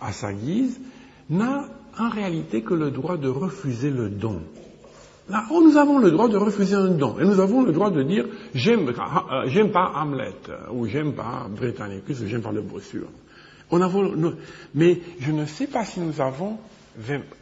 à 0.00 0.12
sa 0.12 0.32
guise, 0.32 0.80
n'a 1.28 1.66
en 1.98 2.08
réalité 2.08 2.62
que 2.62 2.74
le 2.74 2.90
droit 2.90 3.18
de 3.18 3.28
refuser 3.28 3.90
le 3.90 4.08
don. 4.08 4.40
Là, 5.28 5.44
oh, 5.50 5.62
nous 5.62 5.76
avons 5.76 5.98
le 5.98 6.10
droit 6.10 6.28
de 6.28 6.36
refuser 6.36 6.74
un 6.74 6.88
don. 6.88 7.18
Et 7.20 7.24
nous 7.24 7.38
avons 7.38 7.62
le 7.62 7.72
droit 7.72 7.90
de 7.90 8.02
dire 8.02 8.26
j'aime, 8.54 8.92
j'aime 9.46 9.70
pas 9.70 9.92
Hamlet, 9.94 10.34
ou 10.72 10.86
j'aime 10.86 11.14
pas 11.14 11.46
Britannicus, 11.48 12.20
ou 12.20 12.26
j'aime 12.26 12.42
pas 12.42 12.50
le 12.50 12.62
Bossuet. 12.62 13.02
On 13.70 13.80
avons, 13.80 14.34
mais 14.74 15.00
je 15.20 15.30
ne 15.30 15.46
sais 15.46 15.68
pas 15.68 15.84
si 15.84 16.00
nous 16.00 16.20
avons 16.20 16.58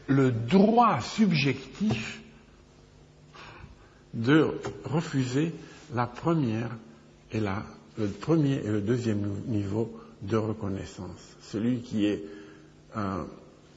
le 0.07 0.31
droit 0.31 1.01
subjectif 1.01 2.21
de 4.13 4.49
refuser 4.85 5.55
la 5.95 6.07
première 6.07 6.71
et 7.33 7.41
la, 7.41 7.63
le 7.99 8.07
premier 8.09 8.57
et 8.65 8.69
le 8.69 8.81
deuxième 8.81 9.27
niveau 9.47 9.91
de 10.23 10.37
reconnaissance, 10.37 11.37
celui 11.43 11.81
qui 11.81 12.07
est 12.07 12.23
euh, 12.97 13.23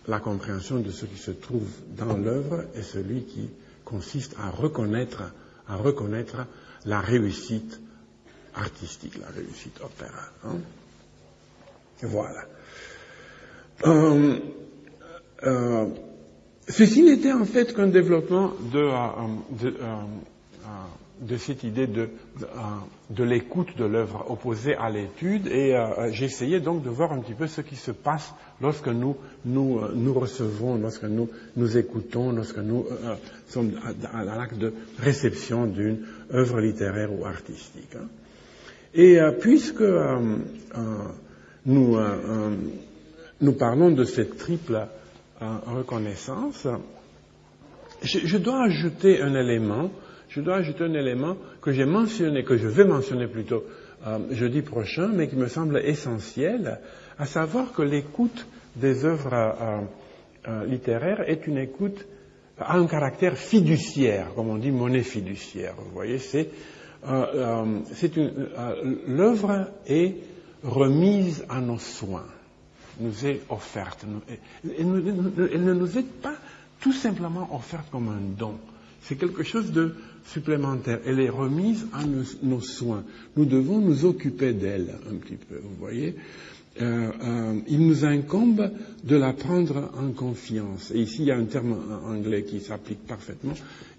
la 0.07 0.19
compréhension 0.19 0.79
de 0.79 0.89
ce 0.91 1.05
qui 1.05 1.17
se 1.17 1.31
trouve 1.31 1.67
dans 1.97 2.17
l'œuvre 2.17 2.65
et 2.75 2.81
celui 2.81 3.23
qui 3.23 3.49
consiste 3.85 4.35
à 4.39 4.49
reconnaître, 4.49 5.23
à 5.67 5.75
reconnaître 5.75 6.47
la 6.85 6.99
réussite 6.99 7.79
artistique, 8.55 9.17
la 9.19 9.27
réussite 9.27 9.79
opéra. 9.81 10.29
Hein. 10.45 10.57
Voilà. 12.01 12.45
Euh, 13.85 14.39
euh, 15.43 15.85
ceci 16.67 17.03
n'était 17.03 17.31
en 17.31 17.45
fait 17.45 17.73
qu'un 17.75 17.87
développement 17.87 18.53
de, 18.73 18.79
euh, 18.79 19.71
de, 21.21 21.37
cette 21.37 21.63
idée 21.63 21.87
de, 21.87 22.09
de 23.09 23.23
l'écoute 23.23 23.77
de 23.77 23.85
l'œuvre 23.85 24.25
opposée 24.29 24.75
à 24.75 24.89
l'étude 24.89 25.47
et 25.47 25.75
j'essayais 26.11 26.59
donc 26.59 26.83
de 26.83 26.89
voir 26.89 27.11
un 27.13 27.19
petit 27.19 27.33
peu 27.33 27.47
ce 27.47 27.61
qui 27.61 27.75
se 27.75 27.91
passe 27.91 28.33
lorsque 28.59 28.87
nous 28.87 29.15
nous, 29.45 30.13
recevons, 30.13 30.77
lorsque 30.77 31.03
nous 31.03 31.29
nous 31.55 31.77
écoutons, 31.77 32.31
lorsque 32.31 32.57
nous 32.57 32.85
sommes 33.47 33.73
à, 34.13 34.23
l'acte 34.23 34.57
de 34.57 34.73
réception 34.99 35.65
d'une 35.65 36.05
œuvre 36.33 36.59
littéraire 36.59 37.11
ou 37.11 37.25
artistique. 37.25 37.95
Hein. 37.95 38.07
Et 38.93 39.19
puisque 39.39 39.83
nous 41.65 41.97
parlons 43.53 43.91
de 43.91 44.03
cette 44.03 44.37
triple 44.37 44.87
reconnaissance, 45.39 46.67
je, 48.03 48.37
dois 48.37 48.63
ajouter 48.63 49.21
un 49.21 49.35
élément, 49.35 49.91
je 50.31 50.41
dois 50.41 50.55
ajouter 50.55 50.85
un 50.85 50.93
élément 50.93 51.37
que 51.61 51.71
j'ai 51.71 51.85
mentionné, 51.85 52.43
que 52.43 52.57
je 52.57 52.67
vais 52.67 52.85
mentionner 52.85 53.27
plutôt 53.27 53.63
euh, 54.07 54.17
jeudi 54.31 54.61
prochain, 54.61 55.09
mais 55.13 55.27
qui 55.27 55.35
me 55.35 55.47
semble 55.47 55.77
essentiel, 55.79 56.79
à 57.19 57.25
savoir 57.25 57.71
que 57.73 57.81
l'écoute 57.83 58.47
des 58.75 59.05
œuvres 59.05 59.33
euh, 59.33 59.81
euh, 60.47 60.65
littéraires 60.65 61.29
est 61.29 61.45
une 61.47 61.57
écoute 61.57 62.05
a 62.57 62.77
un 62.77 62.85
caractère 62.85 63.37
fiduciaire, 63.37 64.27
comme 64.35 64.49
on 64.49 64.57
dit 64.57 64.69
monnaie 64.71 65.01
fiduciaire. 65.01 65.73
Vous 65.77 65.91
voyez, 65.93 66.19
c'est 66.19 66.49
l'œuvre 69.07 69.71
est 69.87 70.13
remise 70.63 71.43
à 71.49 71.59
nos 71.59 71.79
soins 71.79 72.27
nous 72.99 73.25
est 73.25 73.41
offerte. 73.49 74.05
Elle 74.63 74.87
ne 74.87 75.73
nous 75.73 75.97
est 75.97 76.21
pas 76.21 76.35
tout 76.79 76.93
simplement 76.93 77.49
offerte 77.55 77.89
comme 77.91 78.09
un 78.09 78.37
don. 78.37 78.55
C'est 79.01 79.15
quelque 79.15 79.43
chose 79.43 79.71
de 79.71 79.95
supplémentaire. 80.25 80.99
Elle 81.05 81.19
est 81.19 81.29
remise 81.29 81.87
à 81.93 82.03
nos, 82.05 82.61
soins. 82.61 83.03
Nous 83.35 83.45
devons 83.45 83.79
nous 83.79 84.05
occuper 84.05 84.53
d'elle 84.53 84.95
un 85.09 85.15
petit 85.15 85.35
peu, 85.37 85.57
vous 85.57 85.75
voyez. 85.79 86.15
Euh, 86.81 87.11
euh, 87.23 87.59
il 87.67 87.85
nous 87.85 88.05
incombe 88.05 88.71
de 89.03 89.15
la 89.15 89.33
prendre 89.33 89.91
en 89.97 90.11
confiance. 90.11 90.91
Et 90.91 90.99
ici, 90.99 91.17
il 91.19 91.25
y 91.25 91.31
a 91.31 91.37
un 91.37 91.45
terme 91.45 91.77
anglais 92.05 92.43
qui 92.43 92.61
s'applique 92.61 93.05
parfaitement. 93.05 93.53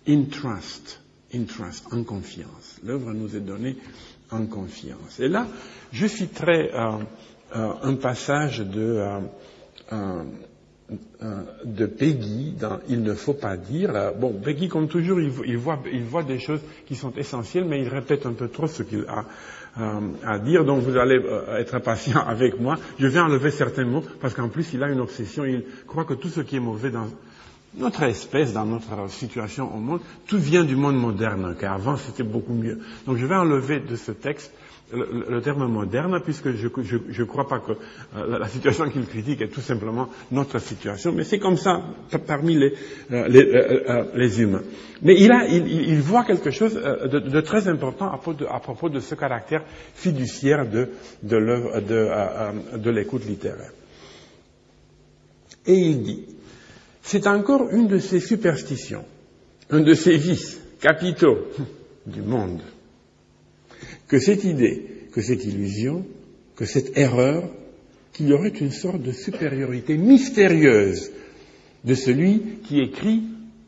In 0.08 0.24
trust. 0.24 1.00
In 1.34 1.44
trust, 1.44 1.86
en 1.92 2.02
confiance. 2.04 2.78
L'œuvre 2.84 3.12
nous 3.12 3.36
est 3.36 3.40
donnée 3.40 3.76
en 4.30 4.46
confiance. 4.46 5.20
Et 5.20 5.28
là, 5.28 5.46
je 5.92 6.06
citerai 6.06 6.70
euh, 6.74 6.98
un 7.82 7.94
passage 7.96 8.60
de, 8.60 9.20
de 11.64 11.86
Peggy 11.86 12.54
dans 12.58 12.80
Il 12.88 13.02
ne 13.02 13.14
faut 13.14 13.34
pas 13.34 13.56
dire. 13.56 13.92
Bon, 14.18 14.32
Peggy, 14.32 14.68
comme 14.68 14.88
toujours, 14.88 15.20
il, 15.20 15.56
voit, 15.56 15.78
il 15.92 16.02
voit 16.02 16.22
des 16.22 16.38
choses 16.38 16.60
qui 16.86 16.96
sont 16.96 17.12
essentielles, 17.16 17.64
mais 17.64 17.80
il 17.80 17.88
répète 17.88 18.26
un 18.26 18.32
peu 18.32 18.48
trop 18.48 18.66
ce 18.66 18.82
qu'il 18.82 19.04
a 19.08 19.24
à 20.24 20.38
dire. 20.38 20.64
Donc 20.64 20.82
vous 20.82 20.96
allez 20.96 21.20
être 21.58 21.78
patient 21.78 22.20
avec 22.26 22.60
moi. 22.60 22.76
Je 22.98 23.06
vais 23.06 23.20
enlever 23.20 23.50
certains 23.50 23.84
mots 23.84 24.04
parce 24.20 24.34
qu'en 24.34 24.48
plus, 24.48 24.72
il 24.74 24.82
a 24.82 24.88
une 24.88 25.00
obsession. 25.00 25.44
Il 25.44 25.64
croit 25.86 26.04
que 26.04 26.14
tout 26.14 26.28
ce 26.28 26.40
qui 26.40 26.56
est 26.56 26.60
mauvais 26.60 26.90
dans 26.90 27.06
notre 27.74 28.02
espèce, 28.02 28.52
dans 28.52 28.66
notre 28.66 29.10
situation 29.10 29.74
au 29.74 29.78
monde, 29.78 30.00
tout 30.26 30.38
vient 30.38 30.64
du 30.64 30.76
monde 30.76 30.96
moderne, 30.96 31.56
car 31.58 31.74
avant 31.74 31.96
c'était 31.96 32.22
beaucoup 32.22 32.52
mieux. 32.52 32.80
Donc 33.06 33.16
je 33.16 33.26
vais 33.26 33.34
enlever 33.34 33.80
de 33.80 33.96
ce 33.96 34.12
texte 34.12 34.52
le, 34.92 35.40
terme 35.40 35.66
moderne, 35.66 36.20
puisque 36.22 36.52
je 36.52 36.66
ne 36.66 37.24
crois 37.24 37.48
pas 37.48 37.60
que 37.60 37.72
euh, 38.16 38.38
la 38.38 38.48
situation 38.48 38.88
qu'il 38.90 39.06
critique 39.06 39.40
est 39.40 39.48
tout 39.48 39.60
simplement 39.60 40.08
notre 40.30 40.58
situation, 40.58 41.12
mais 41.12 41.24
c'est 41.24 41.38
comme 41.38 41.56
ça 41.56 41.82
parmi 42.26 42.54
les, 42.54 42.74
euh, 43.12 43.28
euh, 43.28 44.04
les, 44.14 44.40
humains. 44.40 44.62
Mais 45.02 45.16
il, 45.18 45.32
a, 45.32 45.46
il, 45.48 45.66
il 45.68 46.00
voit 46.00 46.24
quelque 46.24 46.50
chose 46.50 46.74
de, 46.74 47.40
très 47.40 47.68
important 47.68 48.10
à 48.12 48.60
propos 48.60 48.88
de, 48.88 49.00
ce 49.00 49.14
caractère 49.14 49.64
fiduciaire 49.94 50.68
de, 50.68 50.88
de, 51.22 51.38
de, 51.80 52.78
de 52.78 52.90
l'écoute 52.90 53.24
littéraire. 53.26 53.72
Et 55.66 55.74
il 55.74 56.02
dit, 56.02 56.24
c'est 57.02 57.26
encore 57.26 57.68
une 57.70 57.88
de 57.88 57.98
ces 57.98 58.20
superstitions, 58.20 59.04
un 59.70 59.80
de 59.80 59.94
ces 59.94 60.16
vices 60.16 60.60
capitaux 60.80 61.38
du 62.06 62.20
monde 62.22 62.60
que 64.12 64.18
cette 64.18 64.44
idée, 64.44 65.08
que 65.10 65.22
cette 65.22 65.46
illusion, 65.46 66.04
que 66.54 66.66
cette 66.66 66.98
erreur, 66.98 67.48
qu'il 68.12 68.28
y 68.28 68.34
aurait 68.34 68.50
une 68.50 68.70
sorte 68.70 69.00
de 69.00 69.10
supériorité 69.10 69.96
mystérieuse 69.96 71.10
de 71.82 71.94
celui 71.94 72.58
qui 72.62 72.80
écrit 72.80 73.22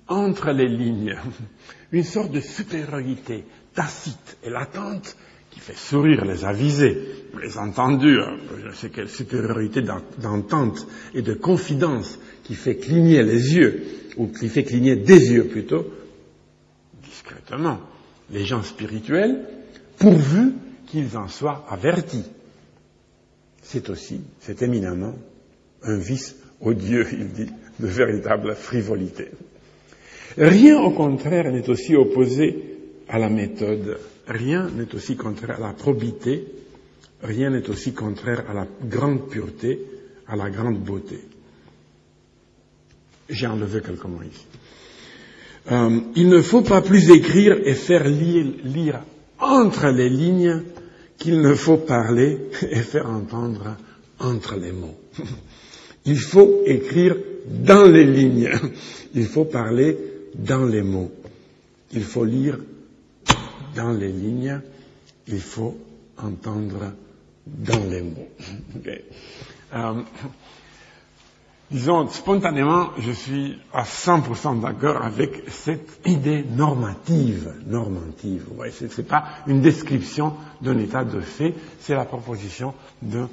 entre 0.06 0.50
les 0.50 0.68
lignes, 0.68 1.16
une 1.92 2.04
sorte 2.04 2.30
de 2.30 2.40
supériorité 2.40 3.44
tacite 3.74 4.36
et 4.44 4.50
latente 4.50 5.16
qui 5.50 5.60
fait 5.60 5.78
sourire 5.78 6.26
les 6.26 6.44
avisés, 6.44 6.98
les 7.42 7.56
entendus, 7.56 8.20
hein, 8.20 8.36
je 8.60 8.66
ne 8.66 8.72
sais 8.72 8.90
quelle 8.90 9.08
supériorité 9.08 9.80
d'entente 10.18 10.86
et 11.14 11.22
de 11.22 11.32
confidence 11.32 12.18
qui 12.42 12.54
fait 12.54 12.76
cligner 12.76 13.22
les 13.22 13.54
yeux, 13.54 13.82
ou 14.18 14.26
qui 14.26 14.50
fait 14.50 14.64
cligner 14.64 14.96
des 14.96 15.32
yeux 15.32 15.46
plutôt, 15.46 15.86
discrètement, 17.02 17.80
les 18.30 18.44
gens 18.44 18.62
spirituels, 18.62 19.46
pourvu 19.98 20.52
qu'ils 20.86 21.16
en 21.16 21.28
soient 21.28 21.64
avertis. 21.68 22.24
C'est 23.62 23.88
aussi, 23.90 24.20
c'est 24.40 24.62
éminemment 24.62 25.14
un 25.82 25.96
vice 25.96 26.36
odieux, 26.60 27.06
il 27.12 27.28
dit, 27.32 27.50
de 27.78 27.86
véritable 27.86 28.54
frivolité. 28.54 29.28
Rien 30.36 30.80
au 30.80 30.90
contraire 30.90 31.50
n'est 31.52 31.68
aussi 31.68 31.94
opposé 31.94 32.78
à 33.08 33.18
la 33.18 33.28
méthode, 33.28 33.98
rien 34.26 34.68
n'est 34.70 34.92
aussi 34.94 35.16
contraire 35.16 35.58
à 35.58 35.68
la 35.68 35.72
probité, 35.72 36.44
rien 37.22 37.50
n'est 37.50 37.68
aussi 37.70 37.92
contraire 37.92 38.44
à 38.48 38.54
la 38.54 38.66
grande 38.84 39.28
pureté, 39.28 39.80
à 40.26 40.36
la 40.36 40.50
grande 40.50 40.78
beauté. 40.78 41.20
J'ai 43.28 43.46
enlevé 43.46 43.80
quelques 43.80 44.04
mots 44.04 44.22
ici. 44.22 44.46
Euh, 45.70 46.00
il 46.14 46.28
ne 46.28 46.42
faut 46.42 46.60
pas 46.60 46.82
plus 46.82 47.10
écrire 47.10 47.56
et 47.64 47.74
faire 47.74 48.06
lire, 48.06 48.46
lire 48.64 49.00
entre 49.38 49.88
les 49.88 50.08
lignes 50.08 50.62
qu'il 51.18 51.40
ne 51.40 51.54
faut 51.54 51.76
parler 51.76 52.38
et 52.70 52.80
faire 52.80 53.08
entendre 53.08 53.76
entre 54.18 54.56
les 54.56 54.72
mots. 54.72 54.98
Il 56.06 56.18
faut 56.18 56.62
écrire 56.66 57.16
dans 57.48 57.84
les 57.84 58.04
lignes. 58.04 58.50
Il 59.14 59.26
faut 59.26 59.44
parler 59.44 59.96
dans 60.34 60.64
les 60.64 60.82
mots. 60.82 61.10
Il 61.92 62.02
faut 62.02 62.24
lire 62.24 62.58
dans 63.74 63.92
les 63.92 64.12
lignes. 64.12 64.60
Il 65.28 65.40
faut 65.40 65.76
entendre 66.18 66.92
dans 67.46 67.84
les 67.90 68.02
mots. 68.02 68.28
Euh, 69.74 70.02
disons, 71.74 72.08
spontanément, 72.08 72.90
je 73.00 73.10
suis 73.10 73.58
à 73.72 73.82
100% 73.82 74.60
d'accord 74.60 75.02
avec 75.02 75.42
cette 75.48 75.98
idée 76.06 76.44
normative. 76.44 77.52
Normative. 77.66 78.46
Ouais, 78.56 78.70
ce 78.70 78.84
n'est 78.84 79.06
pas 79.06 79.24
une 79.48 79.60
description 79.60 80.34
d'un 80.62 80.78
état 80.78 81.02
de 81.02 81.20
fait, 81.20 81.52
c'est 81.80 81.96
la 81.96 82.04
proposition 82.04 82.74
d'un 83.02 83.28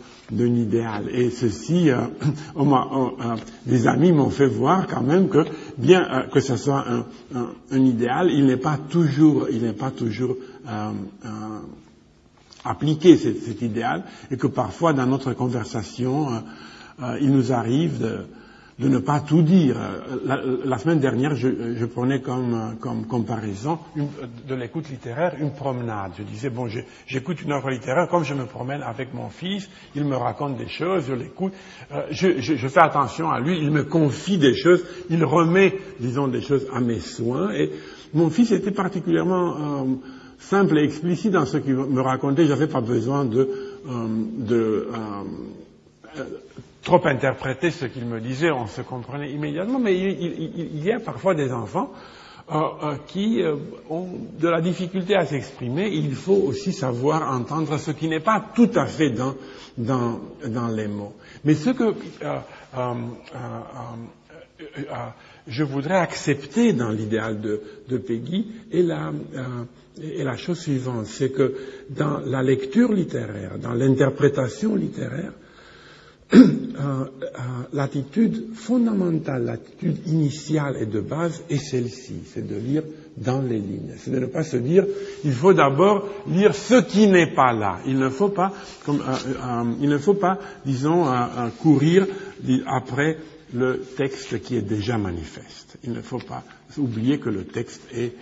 idéal. 0.56 1.10
Et 1.14 1.30
ceci, 1.30 1.92
euh, 1.92 2.00
euh, 2.58 3.36
des 3.68 3.88
amis 3.88 4.12
m'ont 4.12 4.32
fait 4.32 4.48
voir 4.48 4.88
quand 4.88 5.04
même 5.04 5.30
que, 5.30 5.46
bien 5.78 6.02
euh, 6.12 6.28
que 6.28 6.40
ce 6.40 6.58
soit 6.58 6.84
un, 7.36 7.78
idéal, 7.78 8.32
il 8.32 8.48
n'est 8.48 8.58
pas 8.58 8.80
toujours, 8.90 9.50
il 9.52 9.62
n'est 9.62 9.74
pas 9.74 9.92
toujours 9.92 10.36
euh, 10.68 10.92
appliqué 12.66 13.18
cet, 13.18 13.62
idéal, 13.62 14.04
et 14.32 14.38
que 14.38 14.48
parfois 14.48 14.94
dans 14.94 15.06
notre 15.06 15.34
conversation, 15.34 16.42
euh, 17.02 17.18
il 17.22 17.32
nous 17.32 17.52
arrive 17.52 18.00
de, 18.80 18.88
ne 18.88 18.98
pas 18.98 19.20
tout 19.20 19.42
dire. 19.44 19.76
La, 20.26 20.40
la 20.66 20.78
semaine 20.80 21.00
dernière, 21.00 21.36
je, 21.36 21.86
prenais 21.86 22.22
comme, 22.22 22.78
comme, 22.80 23.06
comparaison 23.06 23.78
de 23.96 24.56
l'écoute 24.56 24.90
littéraire 24.90 25.36
une 25.40 25.52
promenade. 25.52 26.14
Je 26.18 26.24
disais, 26.24 26.50
bon, 26.50 26.68
j'écoute 27.06 27.42
une 27.44 27.52
œuvre 27.52 27.70
littéraire 27.70 28.08
comme 28.08 28.24
je 28.24 28.34
me 28.34 28.46
promène 28.46 28.82
avec 28.82 29.14
mon 29.14 29.30
fils, 29.30 29.70
il 29.96 30.06
me 30.06 30.16
raconte 30.16 30.58
des 30.58 30.68
choses, 30.68 31.06
je 31.08 31.14
l'écoute, 31.14 31.54
euh, 31.92 32.08
je, 32.10 32.68
fais 32.68 32.80
attention 32.80 33.30
à 33.30 33.40
lui, 33.40 33.60
il 33.60 33.70
me 33.70 33.84
confie 33.84 34.40
des 34.40 34.56
choses, 34.56 34.84
il 35.10 35.24
remet, 35.24 35.78
disons, 36.00 36.28
des 36.28 36.42
choses 36.42 36.68
à 36.74 36.80
mes 36.80 37.00
soins. 37.00 37.52
Et 37.54 37.72
mon 38.14 38.30
fils 38.30 38.52
était 38.52 38.72
particulièrement 38.72 39.84
euh, 39.84 39.86
simple 40.42 40.80
et 40.80 40.84
explicite 40.84 41.32
dans 41.32 41.46
ce 41.46 41.58
qu'il 41.58 41.76
me 41.76 42.02
racontait. 42.02 42.46
J'avais 42.46 42.68
pas 42.68 42.82
besoin 42.82 43.26
de, 43.26 43.50
euh, 43.88 44.86
euh, 46.18 46.24
trop 46.84 47.06
interpréter 47.06 47.72
ce 47.72 47.86
qu'il 47.86 48.06
me 48.06 48.20
disait, 48.20 48.52
on 48.52 48.68
se 48.68 48.82
comprenait 48.82 49.32
immédiatement, 49.32 49.80
mais 49.80 49.98
il, 49.98 50.84
y 50.84 50.92
a 50.92 51.00
parfois 51.00 51.36
des 51.36 51.52
enfants 51.52 51.92
euh, 52.52 52.56
euh, 52.56 52.96
qui 53.08 53.42
euh, 53.42 53.56
ont 53.90 54.10
de 54.40 54.48
la 54.48 54.62
difficulté 54.62 55.16
à 55.16 55.26
s'exprimer. 55.26 55.90
Il 55.90 56.16
faut 56.16 56.42
aussi 56.48 56.74
savoir 56.74 57.32
entendre 57.32 57.78
ce 57.78 57.92
qui 57.92 58.08
n'est 58.08 58.20
pas 58.20 58.44
tout 58.56 58.70
à 58.76 58.88
fait 58.88 59.12
dans, 59.12 59.36
dans, 59.78 60.20
dans 60.48 60.68
les 60.68 60.88
mots. 60.88 61.14
Mais 61.46 61.54
ce 61.54 61.70
que 61.70 61.94
je 65.48 65.64
voudrais 65.64 65.98
accepter 65.98 66.74
dans 66.74 66.90
l'idéal 66.90 67.42
de, 67.42 67.62
de, 67.88 67.98
Peggy 67.98 68.48
est 68.72 68.82
la, 68.82 69.12
est 70.02 70.24
la 70.24 70.36
chose 70.36 70.60
suivante, 70.60 71.06
c'est 71.06 71.32
que 71.32 71.56
dans 71.90 72.20
la 72.20 72.42
lecture 72.44 72.92
littéraire, 72.92 73.58
dans 73.60 73.74
l'interprétation 73.74 74.76
littéraire, 74.76 75.34
l'attitude 77.74 78.54
fondamentale, 78.56 79.46
l'attitude 79.46 80.08
initiale 80.08 80.78
et 80.80 80.86
de 80.86 81.00
base 81.02 81.44
est 81.50 81.58
celle-ci, 81.58 82.22
c'est 82.34 82.48
de 82.48 82.56
lire 82.56 82.84
dans 83.18 83.42
les 83.42 83.60
lignes. 83.60 83.94
C'est 83.98 84.12
de 84.12 84.20
ne 84.20 84.26
pas 84.26 84.44
se 84.44 84.58
dire, 84.58 84.86
il 85.24 85.34
faut 85.34 85.54
d'abord 85.54 86.08
lire 86.28 86.56
ce 86.56 86.82
qui 86.82 87.08
n'est 87.08 87.34
pas 87.34 87.54
là. 87.54 87.80
Il 87.86 87.98
ne 87.98 88.10
faut 88.10 88.30
pas, 88.30 88.54
comme, 88.86 89.02
euh, 89.02 89.14
euh, 89.28 89.74
il 89.82 89.90
ne 89.90 89.98
faut 89.98 90.14
pas, 90.14 90.40
disons, 90.66 91.08
euh, 91.08 91.50
courir 91.62 92.08
après 92.68 93.18
le 93.54 93.82
texte 93.98 94.42
qui 94.42 94.56
est 94.56 94.62
déjà 94.62 94.98
manifeste. 94.98 95.78
Il 95.84 95.92
ne 95.92 96.02
faut 96.02 96.20
pas 96.20 96.44
oublier 96.78 97.20
que 97.20 97.30
le 97.30 97.44
texte 97.44 97.82
est, 97.94 98.14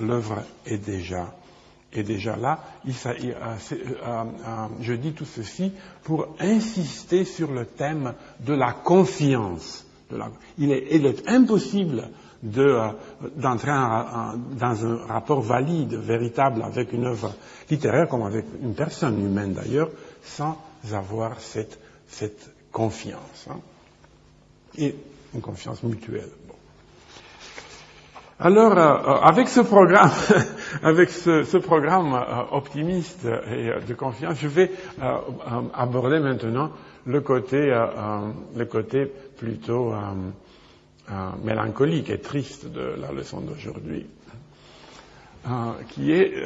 l'œuvre 0.00 0.42
est 0.64 0.78
déjà 0.78 1.34
est 1.92 2.02
déjà 2.02 2.36
là. 2.36 2.60
Euh, 2.86 2.90
euh, 3.06 3.24
euh, 4.06 4.24
je 4.80 4.92
dis 4.94 5.12
tout 5.12 5.24
ceci 5.24 5.72
pour 6.04 6.28
insister 6.38 7.24
sur 7.24 7.50
le 7.50 7.66
thème 7.66 8.14
de 8.40 8.54
la 8.54 8.72
confiance. 8.72 9.86
Il, 10.58 10.72
est, 10.72 11.28
impossible 11.28 12.08
d'entrer 12.42 13.70
dans 13.70 14.86
un 14.86 14.96
rapport 15.06 15.40
valide, 15.40 15.94
véritable 15.94 16.62
avec 16.62 16.92
une 16.92 17.06
œuvre 17.06 17.32
littéraire, 17.70 18.08
comme 18.08 18.24
avec 18.24 18.44
une 18.60 18.74
personne 18.74 19.24
humaine 19.24 19.52
d'ailleurs, 19.52 19.90
sans 20.24 20.58
avoir 20.92 21.38
cette, 21.40 21.78
cette 22.08 22.50
confiance. 22.72 23.46
Hein, 23.48 23.60
et 24.78 24.96
une 25.34 25.40
confiance 25.40 25.82
mutuelle. 25.84 26.30
Alors, 28.42 28.72
euh, 28.78 29.20
avec 29.20 29.50
ce 29.50 29.60
programme, 29.60 30.10
avec 30.82 31.10
ce, 31.10 31.58
programme 31.58 32.14
euh, 32.14 32.56
optimiste 32.56 33.26
et 33.26 33.68
euh, 33.68 33.80
de 33.86 33.92
confiance, 33.92 34.38
je 34.40 34.48
vais 34.48 34.70
aborder 35.74 36.20
maintenant 36.20 36.70
le 37.04 37.20
côté, 37.20 37.70
le 38.56 38.64
côté 38.64 39.04
plutôt 39.36 39.92
mélancolique 41.42 42.08
et 42.08 42.18
triste 42.18 42.70
de 42.72 42.94
la 43.00 43.12
leçon 43.12 43.40
d'aujourd'hui, 43.40 44.06
qui 45.88 46.12
est, 46.12 46.44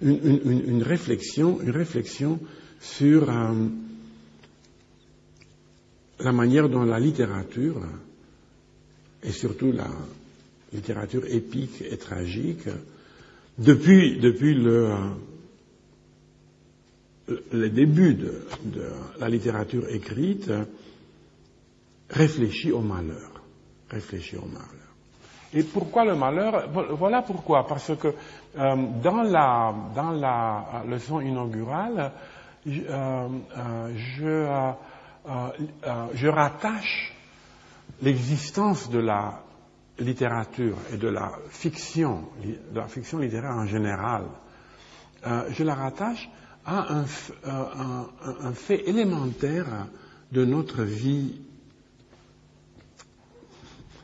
une 0.00 0.82
réflexion 0.82 2.38
sur 2.80 3.30
la 6.20 6.32
manière 6.32 6.68
dont 6.68 6.82
la 6.82 6.98
littérature, 6.98 7.80
et 9.22 9.32
surtout 9.32 9.72
la 9.72 9.88
littérature 10.72 11.24
épique 11.26 11.82
et 11.82 11.96
tragique, 11.96 12.68
depuis, 13.58 14.18
depuis 14.18 14.54
le, 14.54 14.92
le 17.52 17.68
début 17.70 18.14
de, 18.14 18.32
la 19.18 19.28
littérature 19.28 19.88
écrite, 19.88 20.50
réfléchit 22.10 22.72
au 22.72 22.80
malheur. 22.80 23.42
Réfléchit 23.90 24.36
au 24.36 24.46
malheur. 24.46 24.68
Et 25.54 25.62
pourquoi 25.62 26.04
le 26.04 26.14
malheur? 26.14 26.68
Voilà 26.98 27.22
pourquoi. 27.22 27.66
Parce 27.66 27.92
que 27.96 28.08
euh, 28.08 28.76
dans, 29.02 29.22
la, 29.22 29.74
dans 29.94 30.10
la 30.10 30.84
leçon 30.86 31.20
inaugurale, 31.20 32.12
je, 32.66 32.82
euh, 32.82 33.28
euh, 33.56 33.92
je 33.96 34.72
euh, 35.28 35.48
euh, 35.86 36.06
je 36.14 36.26
rattache 36.28 37.12
l'existence 38.00 38.88
de 38.90 38.98
la 38.98 39.42
littérature 39.98 40.76
et 40.92 40.96
de 40.96 41.08
la 41.08 41.32
fiction, 41.50 42.28
de 42.42 42.76
la 42.76 42.88
fiction 42.88 43.18
littéraire 43.18 43.56
en 43.56 43.66
général, 43.66 44.24
euh, 45.26 45.42
je 45.50 45.64
la 45.64 45.74
rattache 45.74 46.28
à 46.64 46.94
un, 46.94 48.52
fait 48.52 48.88
élémentaire 48.88 49.86
de 50.32 50.44
notre 50.44 50.82
vie, 50.82 51.40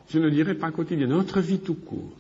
je 0.09 0.18
ne 0.18 0.31
dirais 0.31 0.55
pas 0.55 0.70
quotidienne, 0.72 1.09
de 1.11 1.14
notre 1.14 1.41
vie 1.41 1.61
tout 1.61 1.75
court. 1.75 2.12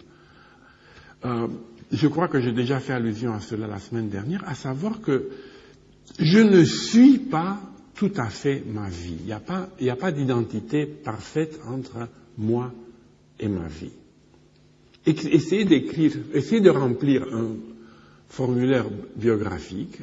Je 1.90 2.08
crois 2.08 2.28
que 2.28 2.40
j'ai 2.40 2.52
déjà 2.52 2.78
fait 2.78 2.92
allusion 2.92 3.32
à 3.32 3.40
cela 3.40 3.66
la 3.66 3.78
semaine 3.78 4.10
dernière, 4.10 4.46
à 4.46 4.54
savoir 4.54 5.00
que 5.00 5.30
je 6.18 6.38
ne 6.40 6.62
suis 6.64 7.18
pas 7.18 7.58
tout 7.94 8.12
à 8.16 8.28
fait 8.28 8.62
ma 8.66 8.88
vie. 8.88 9.16
Il 9.20 9.26
n'y 9.26 9.90
a 9.90 9.96
pas, 9.96 10.12
d'identité 10.12 10.86
parfaite 10.86 11.60
entre 11.66 12.08
moi 12.36 12.72
et 13.38 13.48
ma 13.48 13.68
vie. 13.68 13.92
Essayez 15.06 15.64
d'écrire, 15.64 16.12
essayez 16.32 16.60
de 16.60 16.70
remplir 16.70 17.24
un 17.32 17.56
formulaire 18.28 18.86
biographique, 19.16 19.98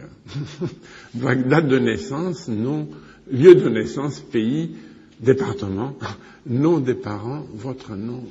date 1.13 1.67
de 1.67 1.79
naissance, 1.79 2.47
nom, 2.47 2.87
lieu 3.29 3.55
de 3.55 3.67
naissance, 3.67 4.19
pays, 4.19 4.75
département, 5.19 5.95
nom 6.45 6.79
des 6.79 6.93
parents, 6.93 7.45
votre 7.53 7.95
nom, 7.95 8.23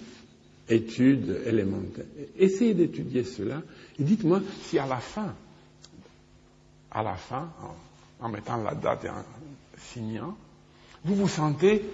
études 0.69 1.41
élémentaires. 1.45 2.07
Essayez 2.39 2.75
d'étudier 2.75 3.25
cela 3.25 3.63
et 3.99 4.05
dites-moi 4.05 4.41
si 4.63 4.79
à 4.79 4.87
la 4.87 4.99
fin, 4.99 5.35
à 6.91 7.03
la 7.03 7.15
fin, 7.15 7.51
en 8.21 8.29
mettant 8.29 8.57
la 8.63 8.75
date 8.75 9.05
et 9.05 9.09
en 9.11 9.25
signant, 9.79 10.37
vous 11.05 11.15
vous 11.15 11.29
sentez, 11.29 11.85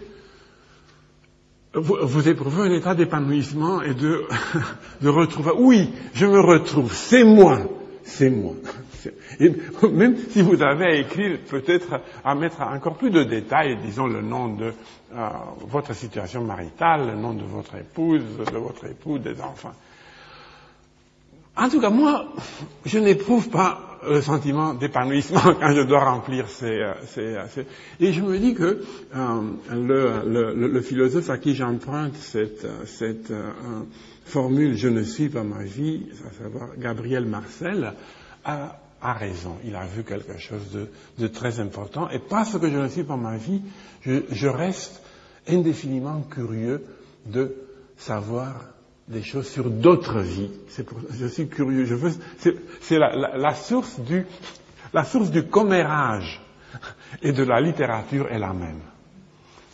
vous, 1.74 1.96
vous 2.02 2.28
éprouvez 2.28 2.62
un 2.62 2.72
état 2.72 2.94
d'épanouissement 2.94 3.82
et 3.82 3.94
de, 3.94 4.24
de 5.00 5.08
retrouver, 5.08 5.52
oui, 5.56 5.90
je 6.14 6.26
me 6.26 6.40
retrouve, 6.40 6.92
c'est 6.92 7.24
moi, 7.24 7.60
c'est 8.04 8.30
moi. 8.30 8.54
Même 9.92 10.16
si 10.30 10.42
vous 10.42 10.60
avez 10.62 10.84
à 10.84 10.94
écrire, 10.96 11.38
peut-être 11.48 12.00
à 12.24 12.34
mettre 12.34 12.60
encore 12.62 12.96
plus 12.96 13.10
de 13.10 13.22
détails, 13.22 13.78
disons 13.82 14.06
le 14.06 14.20
nom 14.22 14.48
de 14.54 14.72
euh, 15.14 15.28
votre 15.68 15.94
situation 15.94 16.42
maritale, 16.42 17.08
le 17.08 17.14
nom 17.14 17.32
de 17.34 17.44
votre 17.44 17.76
épouse, 17.76 18.22
de 18.52 18.58
votre 18.58 18.86
époux, 18.86 19.18
des 19.18 19.40
enfants. 19.40 19.72
En 21.56 21.68
tout 21.68 21.80
cas, 21.80 21.90
moi, 21.90 22.26
je 22.84 22.98
n'éprouve 22.98 23.48
pas 23.48 23.98
le 24.08 24.20
sentiment 24.20 24.74
d'épanouissement 24.74 25.40
quand 25.60 25.74
je 25.74 25.82
dois 25.82 26.04
remplir 26.04 26.48
ces, 26.48 26.66
euh, 26.66 26.92
ces, 27.06 27.20
euh, 27.20 27.46
ces... 27.48 27.66
Et 27.98 28.12
je 28.12 28.20
me 28.22 28.38
dis 28.38 28.54
que 28.54 28.82
euh, 29.14 29.40
le, 29.72 30.52
le, 30.54 30.68
le, 30.68 30.80
philosophe 30.80 31.30
à 31.30 31.38
qui 31.38 31.54
j'emprunte 31.54 32.14
cette, 32.14 32.66
cette 32.86 33.30
euh, 33.30 33.50
formule 34.24 34.76
«je 34.76 34.88
ne 34.88 35.02
suis 35.02 35.28
pas 35.28 35.42
ma 35.42 35.64
vie», 35.64 36.06
à 36.30 36.42
savoir 36.42 36.76
Gabriel 36.78 37.24
Marcel, 37.24 37.94
a, 38.44 38.78
a 39.00 39.12
raison. 39.12 39.56
Il 39.64 39.74
a 39.76 39.86
vu 39.86 40.02
quelque 40.04 40.38
chose 40.38 40.88
de, 41.18 41.26
très 41.28 41.60
important. 41.60 42.08
Et 42.10 42.18
parce 42.18 42.58
que 42.58 42.68
je 42.70 42.76
ne 42.76 42.88
suis 42.88 43.04
pas 43.04 43.16
ma 43.16 43.36
vie, 43.36 43.62
je, 44.02 44.48
reste 44.48 45.02
indéfiniment 45.48 46.22
curieux 46.22 46.84
de 47.26 47.54
savoir 47.96 48.54
des 49.08 49.22
choses 49.22 49.48
sur 49.48 49.70
d'autres 49.70 50.20
vies. 50.20 50.50
je 51.10 51.26
suis 51.26 51.48
curieux. 51.48 51.86
C'est, 52.80 52.98
la, 52.98 53.54
source 53.54 54.00
du, 54.00 54.26
la 54.92 55.04
commérage 55.50 56.40
et 57.22 57.32
de 57.32 57.44
la 57.44 57.60
littérature 57.60 58.28
est 58.30 58.38
la 58.38 58.52
même. 58.52 58.80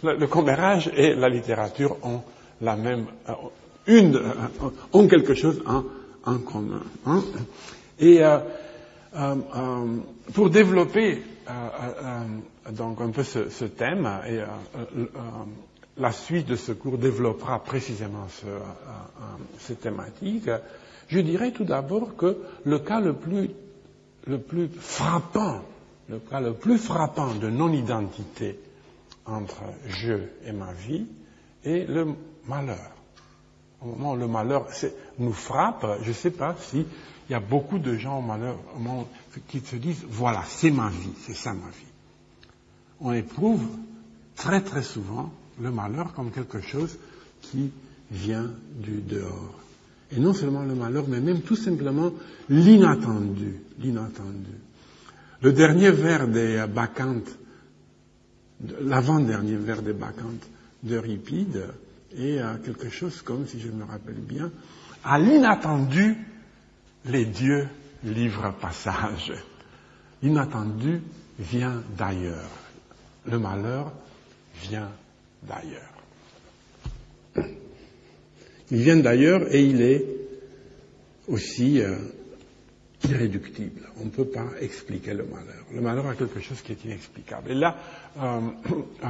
Le, 0.02 0.26
commérage 0.26 0.90
et 0.96 1.14
la 1.14 1.28
littérature 1.28 1.96
ont 2.02 2.22
la 2.60 2.76
même, 2.76 3.06
euh, 3.28 3.32
une, 3.86 4.16
euh, 4.16 4.70
ont 4.92 5.06
quelque 5.06 5.34
chose 5.34 5.62
en, 5.66 6.38
commun. 6.38 6.82
Hein. 7.06 7.22
Et 7.98 8.20
euh, 8.22 8.38
pour 10.34 10.50
développer 10.50 11.22
donc 12.70 13.00
un 13.00 13.10
peu 13.10 13.22
ce, 13.22 13.64
thème, 13.64 14.08
et 14.28 14.40
la 16.02 16.10
suite 16.12 16.48
de 16.48 16.56
ce 16.56 16.72
cours 16.72 16.98
développera 16.98 17.62
précisément 17.62 18.26
ce, 18.28 18.46
cette 19.60 19.80
thématique, 19.82 20.50
je 21.08 21.20
dirais 21.20 21.52
tout 21.52 21.62
d'abord 21.64 22.16
que 22.16 22.38
le 22.64 22.78
cas 22.80 23.00
le 23.00 23.12
plus, 23.14 23.50
frappant, 24.80 25.62
le 26.08 26.18
cas 26.18 26.40
le 26.40 26.54
plus 26.54 26.76
frappant 26.78 27.32
de 27.34 27.48
non-identité 27.48 28.58
entre 29.26 29.62
je 29.86 30.14
et 30.44 30.50
ma 30.50 30.72
vie 30.72 31.06
est 31.64 31.88
le 31.88 32.08
malheur. 32.48 32.90
Au 33.80 33.86
moment 33.86 34.12
où 34.14 34.16
le 34.16 34.26
malheur 34.26 34.66
nous 35.20 35.32
frappe, 35.32 35.86
je 36.02 36.08
ne 36.08 36.12
sais 36.14 36.30
pas 36.32 36.56
s'il 36.58 36.86
y 37.30 37.34
a 37.34 37.40
beaucoup 37.40 37.78
de 37.78 37.94
gens 37.96 38.16
au 38.18 38.22
au 38.22 38.78
moment, 38.80 39.06
qui 39.46 39.60
se 39.60 39.76
disent 39.76 40.04
voilà, 40.08 40.42
c'est 40.48 40.72
ma 40.72 40.88
vie, 40.88 41.12
c'est 41.20 41.34
ça 41.36 41.52
ma 41.52 41.68
vie. 41.68 41.92
On 43.00 43.12
éprouve 43.12 43.64
très 44.34 44.60
très 44.62 44.82
souvent 44.82 45.30
le 45.62 45.70
malheur 45.70 46.12
comme 46.12 46.30
quelque 46.30 46.60
chose 46.60 46.98
qui 47.40 47.70
vient 48.10 48.50
du 48.74 49.00
dehors. 49.00 49.58
Et 50.10 50.20
non 50.20 50.34
seulement 50.34 50.62
le 50.62 50.74
malheur, 50.74 51.06
mais 51.08 51.20
même 51.20 51.40
tout 51.40 51.56
simplement 51.56 52.12
l'inattendu, 52.48 53.60
l'inattendu. 53.78 54.52
Le 55.40 55.52
dernier 55.52 55.90
vers 55.90 56.28
des 56.28 56.66
Bacchantes, 56.72 57.38
l'avant-dernier 58.80 59.56
vers 59.56 59.82
des 59.82 59.94
Bacchantes 59.94 60.48
d'Euripide 60.82 61.68
est 62.16 62.40
quelque 62.64 62.90
chose 62.90 63.22
comme, 63.22 63.46
si 63.46 63.58
je 63.58 63.68
me 63.68 63.84
rappelle 63.84 64.20
bien, 64.20 64.50
à 65.04 65.18
l'inattendu, 65.18 66.16
les 67.06 67.24
dieux 67.24 67.66
livrent 68.04 68.54
passage. 68.60 69.32
L'inattendu 70.22 71.00
vient 71.38 71.82
d'ailleurs. 71.96 72.50
Le 73.26 73.38
malheur 73.38 73.92
vient 74.62 74.90
d'ailleurs. 75.42 75.92
Il 78.70 78.78
vient 78.78 78.96
d'ailleurs 78.96 79.54
et 79.54 79.62
il 79.62 79.82
est 79.82 80.04
aussi 81.28 81.80
euh, 81.80 81.96
irréductible. 83.04 83.82
On 84.00 84.06
ne 84.06 84.10
peut 84.10 84.24
pas 84.24 84.46
expliquer 84.60 85.12
le 85.12 85.24
malheur. 85.24 85.64
Le 85.72 85.80
malheur 85.82 86.06
a 86.06 86.14
quelque 86.14 86.40
chose 86.40 86.62
qui 86.62 86.72
est 86.72 86.84
inexplicable. 86.84 87.50
Et 87.50 87.54
là, 87.54 87.76
euh, 88.18 88.40
euh, 89.04 89.08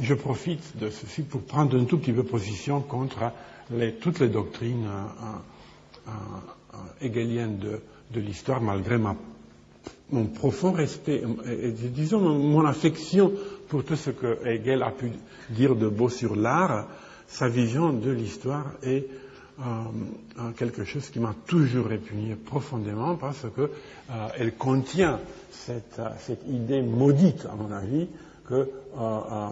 je 0.00 0.14
profite 0.14 0.78
de 0.78 0.88
ceci 0.88 1.22
pour 1.22 1.42
prendre 1.42 1.78
un 1.78 1.84
tout 1.84 1.98
petit 1.98 2.12
peu 2.12 2.24
position 2.24 2.80
contre 2.80 3.32
toutes 4.00 4.20
les 4.20 4.28
doctrines 4.28 4.88
hegeliennes 7.00 7.58
de, 7.58 8.20
l'histoire, 8.20 8.60
malgré 8.60 8.98
ma 8.98 9.14
mon 10.10 10.26
profond 10.26 10.72
respect, 10.72 11.22
et, 11.46 11.70
disons 11.70 12.20
mon 12.20 12.64
affection 12.66 13.32
pour 13.74 13.82
tout 13.84 13.96
ce 13.96 14.10
que 14.10 14.38
Hegel 14.46 14.84
a 14.84 14.92
pu 14.92 15.10
dire 15.50 15.74
de 15.74 15.88
beau 15.88 16.08
sur 16.08 16.36
l'art, 16.36 16.86
sa 17.26 17.48
vision 17.48 17.92
de 17.92 18.12
l'histoire 18.12 18.66
est 18.84 19.08
euh, 19.58 19.64
quelque 20.56 20.84
chose 20.84 21.10
qui 21.10 21.18
m'a 21.18 21.34
toujours 21.48 21.86
répugné 21.86 22.36
profondément 22.36 23.16
parce 23.16 23.44
qu'elle 23.56 24.46
euh, 24.46 24.50
contient 24.56 25.18
cette, 25.50 25.98
idée 26.46 26.82
maudite, 26.82 27.48
à 27.50 27.56
mon 27.56 27.72
avis, 27.72 28.06
que 28.48 28.70
euh, 28.96 29.48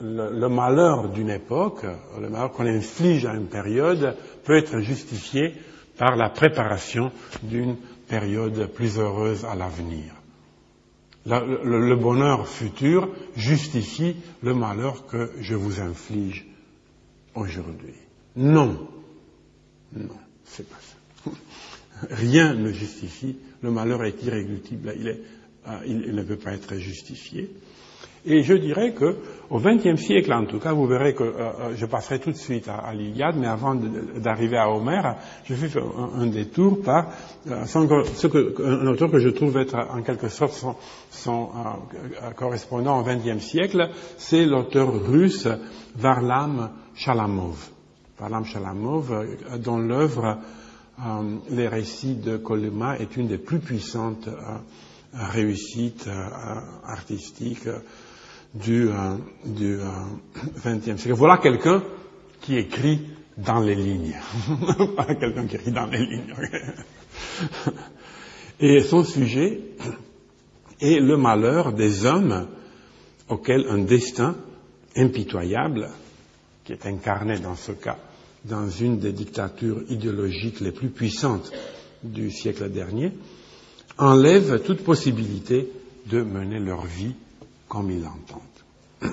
le, 0.00 0.48
malheur 0.48 1.08
d'une 1.08 1.30
époque, 1.30 1.86
le 2.20 2.28
malheur 2.28 2.50
qu'on 2.50 2.66
inflige 2.66 3.24
à 3.24 3.34
une 3.34 3.46
période, 3.46 4.16
peut 4.42 4.56
être 4.56 4.80
justifié 4.80 5.54
par 5.96 6.16
la 6.16 6.28
préparation 6.28 7.12
d'une 7.44 7.76
période 8.08 8.66
plus 8.66 8.98
heureuse 8.98 9.44
à 9.44 9.54
l'avenir. 9.54 10.12
Le, 11.26 11.96
bonheur 11.96 12.48
futur 12.48 13.08
justifie 13.34 14.16
le 14.42 14.54
malheur 14.54 15.06
que 15.06 15.32
je 15.40 15.54
vous 15.54 15.80
inflige 15.80 16.46
aujourd'hui. 17.34 17.94
Non. 18.36 18.88
Non, 19.92 20.18
c'est 20.44 20.68
pas 20.68 20.76
ça. 20.80 21.30
Rien 22.10 22.54
ne 22.54 22.70
justifie. 22.70 23.36
Le 23.62 23.70
malheur 23.72 24.04
est 24.04 24.22
irréductible. 24.22 24.94
Euh, 25.66 25.78
il 25.86 26.14
ne 26.14 26.22
peut 26.22 26.36
pas 26.36 26.52
être 26.52 26.76
justifié. 26.76 27.50
Et 28.28 28.42
je 28.42 28.54
dirais 28.54 28.92
que 28.92 29.16
au 29.50 29.60
XXe 29.60 30.00
siècle, 30.02 30.32
en 30.32 30.44
tout 30.46 30.58
cas, 30.58 30.72
vous 30.72 30.86
verrez 30.88 31.14
que 31.14 31.22
euh, 31.22 31.34
euh, 31.38 31.76
je 31.76 31.86
passerai 31.86 32.18
tout 32.18 32.32
de 32.32 32.36
suite 32.36 32.68
à, 32.68 32.92
l'Iliade, 32.92 33.36
mais 33.38 33.46
avant 33.46 33.76
d'arriver 33.76 34.56
à 34.56 34.68
Homère, 34.68 35.14
je 35.44 35.54
fais 35.54 35.80
un, 36.16 36.26
détour 36.26 36.82
par 36.82 37.12
euh, 37.48 37.64
un 37.64 38.86
auteur 38.88 39.12
que 39.12 39.20
je 39.20 39.28
trouve 39.28 39.56
être 39.58 39.76
en 39.76 40.02
quelque 40.02 40.28
sorte 40.28 40.54
son, 40.54 40.74
son 41.10 41.50
correspondant 42.34 43.00
au 43.00 43.04
XXe 43.04 43.38
siècle, 43.38 43.90
c'est 44.18 44.44
l'auteur 44.44 44.92
russe 44.92 45.46
Varlam 45.94 46.70
Chalamov. 46.96 47.70
Varlam 48.18 48.44
Chalamov, 48.44 49.24
dont 49.58 49.78
l'œuvre 49.78 50.38
Les 51.50 51.68
récits 51.68 52.16
de 52.16 52.38
Kolema 52.38 52.98
est 52.98 53.16
une 53.16 53.28
des 53.28 53.38
plus 53.38 53.60
puissantes 53.60 54.28
réussites 55.12 56.08
artistiques 56.84 57.68
du, 58.54 58.88
euh, 58.88 59.16
XXe 59.46 60.88
euh, 60.88 60.96
siècle. 60.96 61.12
Voilà 61.12 61.38
quelqu'un 61.38 61.82
qui 62.40 62.56
écrit 62.56 63.00
dans 63.36 63.60
les 63.60 63.74
lignes. 63.74 64.16
Pas 64.96 65.14
quelqu'un 65.14 65.46
qui 65.46 65.56
écrit 65.56 65.72
dans 65.72 65.86
les 65.86 65.98
lignes. 65.98 66.34
Et 68.60 68.80
son 68.80 69.04
sujet 69.04 69.60
est 70.80 71.00
le 71.00 71.16
malheur 71.16 71.72
des 71.72 72.06
hommes 72.06 72.48
auxquels 73.28 73.66
un 73.68 73.78
destin 73.78 74.36
impitoyable, 74.96 75.90
qui 76.64 76.72
est 76.72 76.86
incarné 76.86 77.38
dans 77.38 77.56
ce 77.56 77.72
cas 77.72 77.98
dans 78.48 78.68
une 78.68 78.98
des 78.98 79.12
dictatures 79.12 79.82
idéologiques 79.88 80.60
les 80.60 80.72
plus 80.72 80.88
puissantes 80.88 81.52
du 82.02 82.30
siècle 82.30 82.70
dernier, 82.70 83.12
enlève 83.98 84.62
toute 84.62 84.84
possibilité 84.84 85.68
de 86.06 86.22
mener 86.22 86.58
leur 86.58 86.86
vie 86.86 87.14
comme 87.68 87.90
ils 87.90 88.02
l'entendent. 88.02 89.12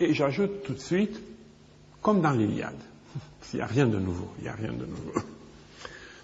Et 0.00 0.12
j'ajoute 0.12 0.62
tout 0.64 0.74
de 0.74 0.80
suite, 0.80 1.20
comme 2.02 2.20
dans 2.20 2.32
l'Iliade, 2.32 2.80
il 3.52 3.58
n'y 3.58 3.62
a 3.62 3.66
rien 3.66 3.86
de 3.86 3.98
nouveau, 3.98 4.28
il 4.38 4.44
n'y 4.44 4.48
a 4.48 4.54
rien 4.54 4.72
de 4.72 4.84
nouveau, 4.84 5.12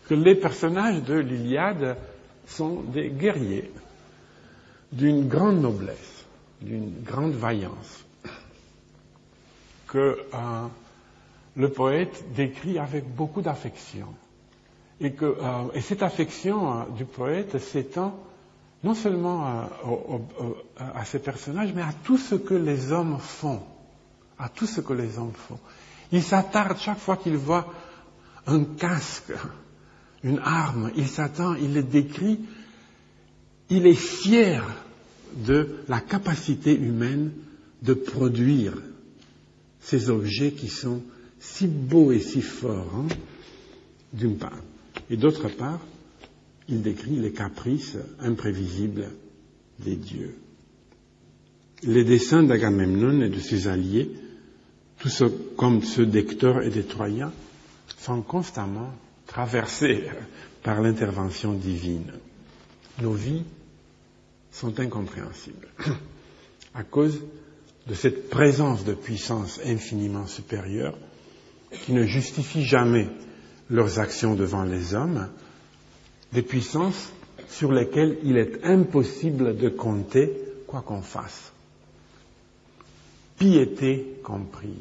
que 0.09 0.15
les 0.15 0.35
personnages 0.35 1.03
de 1.03 1.15
l'Iliade 1.15 1.97
sont 2.47 2.81
des 2.81 3.11
guerriers 3.11 3.71
d'une 4.91 5.29
grande 5.29 5.61
noblesse, 5.61 6.25
d'une 6.61 6.93
grande 7.05 7.33
vaillance, 7.33 8.05
que 9.87 10.19
euh, 10.35 10.67
le 11.57 11.69
poète 11.69 12.25
décrit 12.35 12.79
avec 12.79 13.09
beaucoup 13.15 13.43
d'affection. 13.43 14.09
Et, 15.01 15.13
que, 15.13 15.25
euh, 15.25 15.73
et 15.75 15.81
cette 15.81 16.03
affection 16.03 16.73
euh, 16.73 16.85
du 16.97 17.05
poète 17.05 17.59
s'étend 17.59 18.19
non 18.83 18.95
seulement 18.95 19.45
à, 20.79 21.05
ces 21.05 21.19
personnages, 21.19 21.73
mais 21.75 21.83
à 21.83 21.93
tout 22.05 22.19
ce 22.19 22.35
que 22.35 22.55
les 22.55 22.93
hommes 22.93 23.19
font. 23.19 23.61
À 24.39 24.49
tout 24.49 24.67
ce 24.67 24.81
que 24.81 24.95
les 24.95 25.19
hommes 25.19 25.35
font. 25.35 25.59
Il 26.13 26.23
s'attarde 26.23 26.79
chaque 26.79 26.99
fois 26.99 27.17
qu'il 27.19 27.37
voit 27.37 27.73
un 28.47 28.65
casque, 28.65 29.33
une 30.25 30.39
arme, 30.39 30.91
il 30.97 31.09
s'attend, 31.09 31.55
il 31.55 31.75
le 31.75 31.83
décrit, 31.83 32.41
il 33.69 33.87
est 33.87 33.95
fier 33.95 34.65
de 35.37 35.77
la 35.89 36.01
capacité 36.01 36.75
humaine 36.75 37.33
de 37.83 37.95
produire 37.95 38.75
ces 39.81 40.11
objets 40.11 40.53
qui 40.53 40.69
sont 40.69 41.03
si 41.39 41.67
beaux 41.67 42.13
et 42.13 42.21
si 42.21 42.43
forts, 42.43 42.93
hein, 42.97 43.07
d'une 44.13 44.37
part. 44.37 44.59
Et 45.09 45.17
d'autre 45.17 45.49
part, 45.49 45.81
il 46.71 46.83
décrit 46.83 47.17
les 47.17 47.33
caprices 47.33 47.97
imprévisibles 48.21 49.09
des 49.81 49.97
dieux. 49.97 50.37
Les 51.83 52.05
dessins 52.05 52.43
d'Agamemnon 52.43 53.23
et 53.23 53.29
de 53.29 53.41
ses 53.41 53.67
alliés, 53.67 54.11
tous 54.99 55.25
comme 55.57 55.83
ceux 55.83 56.07
d'Hector 56.07 56.63
et 56.63 56.71
des 56.71 56.85
Troyens, 56.85 57.33
sont 57.99 58.23
constamment 58.23 58.93
traversés 59.27 60.05
par 60.63 60.81
l'intervention 60.81 61.55
divine. 61.55 62.13
Nos 63.01 63.13
vies 63.13 63.45
sont 64.53 64.79
incompréhensibles 64.79 65.69
à 66.75 66.85
cause 66.85 67.21
de 67.87 67.95
cette 67.95 68.29
présence 68.29 68.85
de 68.85 68.95
puissance 68.95 69.61
infiniment 69.65 70.27
supérieure 70.27 70.97
qui 71.85 71.93
ne 71.93 72.05
justifie 72.05 72.65
jamais 72.65 73.09
leurs 73.71 73.99
actions 73.99 74.35
devant 74.35 74.65
les 74.65 74.95
hommes, 74.95 75.29
des 76.33 76.43
puissances 76.43 77.13
sur 77.49 77.73
lesquelles 77.73 78.19
il 78.23 78.37
est 78.37 78.65
impossible 78.65 79.57
de 79.57 79.69
compter 79.69 80.33
quoi 80.67 80.83
qu'on 80.83 81.03
fasse. 81.03 81.53
Piété 83.39 84.21
comprise. 84.23 84.73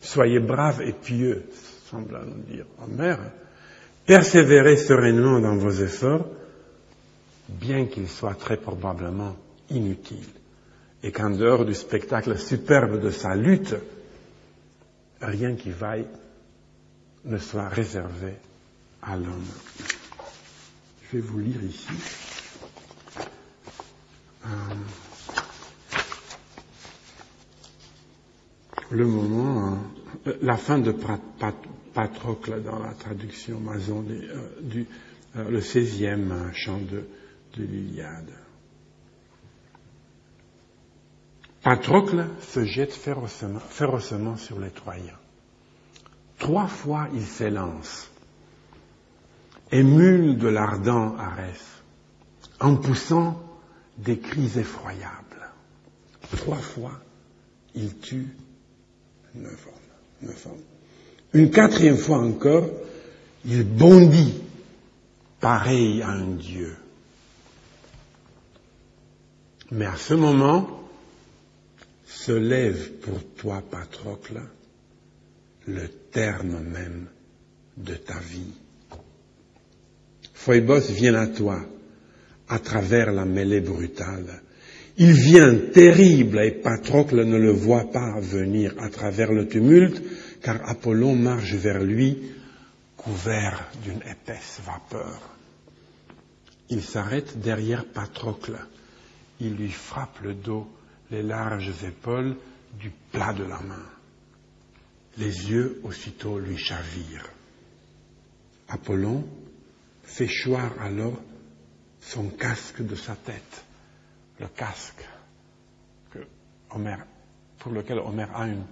Soyez 0.00 0.40
braves 0.40 0.82
et 0.82 0.92
pieux, 0.92 1.44
semble 1.90 2.20
nous 2.26 2.54
dire 2.54 2.66
Homère. 2.82 3.20
Persévérez 4.04 4.76
sereinement 4.76 5.40
dans 5.40 5.56
vos 5.56 5.70
efforts, 5.70 6.26
bien 7.48 7.86
qu'ils 7.86 8.08
soient 8.08 8.34
très 8.34 8.56
probablement 8.56 9.34
inutiles, 9.70 10.18
et 11.02 11.10
qu'en 11.10 11.30
dehors 11.30 11.64
du 11.64 11.74
spectacle 11.74 12.38
superbe 12.38 13.00
de 13.00 13.10
sa 13.10 13.34
lutte, 13.34 13.74
rien 15.20 15.56
qui 15.56 15.70
vaille 15.70 16.06
ne 17.24 17.38
soit 17.38 17.68
réservé 17.68 18.34
à 19.06 19.16
l'homme. 19.16 19.44
Je 21.02 21.16
vais 21.16 21.22
vous 21.22 21.38
lire 21.38 21.62
ici. 21.62 21.86
Euh, 24.44 24.48
le 28.90 29.06
moment, 29.06 29.78
euh, 30.26 30.32
la 30.42 30.56
fin 30.56 30.78
de 30.78 30.92
Patrocle 31.94 32.62
dans 32.62 32.80
la 32.80 32.92
traduction 32.94 33.60
Mazon 33.60 34.04
euh, 34.10 34.48
du 34.60 34.86
le 35.34 35.60
16e 35.60 36.52
chant 36.54 36.78
de, 36.78 37.06
de 37.58 37.62
l'Iliade. 37.64 38.30
Patrocle 41.62 42.26
se 42.40 42.64
jette 42.64 42.92
férocement 42.94 44.36
sur 44.38 44.58
les 44.60 44.70
Troyens. 44.70 45.18
Trois 46.38 46.68
fois 46.68 47.08
il 47.12 47.22
s'élance, 47.24 48.08
émule 49.70 50.38
de 50.38 50.48
l'ardent 50.48 51.16
Arès, 51.16 51.60
en 52.60 52.76
poussant 52.76 53.42
des 53.98 54.18
cris 54.18 54.58
effroyables. 54.58 55.50
Trois 56.36 56.56
fois, 56.56 57.00
il 57.74 57.96
tue 57.98 58.28
neuf 59.34 59.66
hommes. 59.66 60.28
Neuf 60.28 60.46
hommes. 60.46 60.62
Une 61.32 61.50
quatrième 61.50 61.98
fois 61.98 62.18
encore, 62.18 62.68
il 63.44 63.64
bondit, 63.64 64.34
pareil 65.40 66.02
à 66.02 66.10
un 66.10 66.26
dieu. 66.26 66.76
Mais 69.70 69.86
à 69.86 69.96
ce 69.96 70.14
moment, 70.14 70.88
se 72.06 72.32
lève 72.32 72.92
pour 73.00 73.22
toi, 73.34 73.62
Patrocle, 73.68 74.40
le 75.66 75.88
terme 75.88 76.60
même 76.60 77.08
de 77.76 77.94
ta 77.94 78.18
vie. 78.18 78.54
Phoebos 80.46 80.92
vient 80.92 81.16
à 81.16 81.26
toi 81.26 81.60
à 82.48 82.60
travers 82.60 83.10
la 83.10 83.24
mêlée 83.24 83.60
brutale. 83.60 84.42
Il 84.96 85.10
vient 85.10 85.52
terrible 85.72 86.38
et 86.38 86.52
Patrocle 86.52 87.24
ne 87.24 87.36
le 87.36 87.50
voit 87.50 87.90
pas 87.90 88.20
venir 88.20 88.72
à 88.78 88.88
travers 88.88 89.32
le 89.32 89.48
tumulte, 89.48 90.00
car 90.42 90.60
Apollon 90.70 91.16
marche 91.16 91.54
vers 91.54 91.82
lui 91.82 92.30
couvert 92.96 93.72
d'une 93.82 94.00
épaisse 94.08 94.60
vapeur. 94.64 95.20
Il 96.70 96.80
s'arrête 96.80 97.40
derrière 97.40 97.84
Patrocle. 97.84 98.56
Il 99.40 99.56
lui 99.56 99.72
frappe 99.72 100.20
le 100.22 100.34
dos 100.34 100.68
les 101.10 101.24
larges 101.24 101.72
épaules 101.84 102.36
du 102.78 102.92
plat 103.10 103.32
de 103.32 103.42
la 103.42 103.60
main. 103.62 103.86
Les 105.18 105.50
yeux 105.50 105.80
aussitôt 105.82 106.38
lui 106.38 106.56
chavirent. 106.56 107.32
Apollon 108.68 109.24
fait 110.06 110.28
choir 110.28 110.72
alors 110.80 111.20
son 112.00 112.28
casque 112.30 112.82
de 112.82 112.94
sa 112.94 113.14
tête, 113.14 113.64
le 114.40 114.46
casque 114.48 115.04
pour 117.58 117.72
lequel 117.72 117.98
Homère 117.98 118.30
a 118.34 118.46
une 118.46 118.64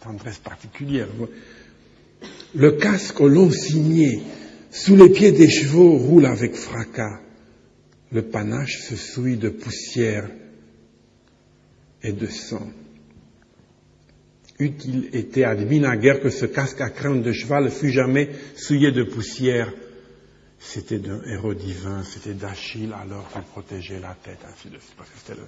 tendresse 0.00 0.38
particulière. 0.38 1.08
Le 2.54 2.72
casque 2.72 3.20
au 3.20 3.28
long 3.28 3.50
signé, 3.50 4.22
sous 4.70 4.96
les 4.96 5.10
pieds 5.10 5.32
des 5.32 5.50
chevaux, 5.50 5.96
roule 5.96 6.26
avec 6.26 6.54
fracas. 6.54 7.20
Le 8.12 8.22
panache 8.22 8.80
se 8.82 8.96
souille 8.96 9.36
de 9.36 9.50
poussière 9.50 10.30
et 12.02 12.12
de 12.12 12.26
sang. 12.26 12.70
Eût-il 14.58 15.14
été 15.14 15.44
admis 15.44 15.78
naguère 15.78 16.20
que 16.20 16.30
ce 16.30 16.46
casque 16.46 16.80
à 16.80 16.90
crâne 16.90 17.22
de 17.22 17.32
cheval 17.32 17.70
fût 17.70 17.90
jamais 17.90 18.30
souillé 18.56 18.90
de 18.90 19.04
poussière, 19.04 19.72
c'était 20.58 20.98
d'un 20.98 21.20
héros 21.24 21.54
divin, 21.54 22.02
c'était 22.02 22.34
d'Achille 22.34 22.92
alors 22.92 23.28
qu'il 23.30 23.42
protégeait 23.42 24.00
la 24.00 24.14
tête, 24.14 24.40
ainsi 24.46 24.68
de 24.68 24.78
suite, 24.78 24.94
parce 24.96 25.10
que 25.10 25.18
c'était 25.18 25.40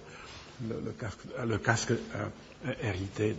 le, 0.69 1.59
casque, 1.59 1.93
euh, 1.93 2.73
hérité 2.83 3.35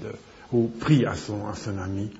ou 0.51 0.67
pris 0.67 1.05
à 1.05 1.15
son, 1.15 1.45
ami 1.79 2.11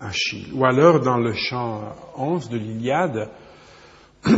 Achille. 0.00 0.52
Ou 0.52 0.64
alors 0.64 1.00
dans 1.00 1.18
le 1.18 1.32
chant 1.34 1.94
11 2.16 2.50
de 2.50 2.58
l'Iliade, 2.58 3.30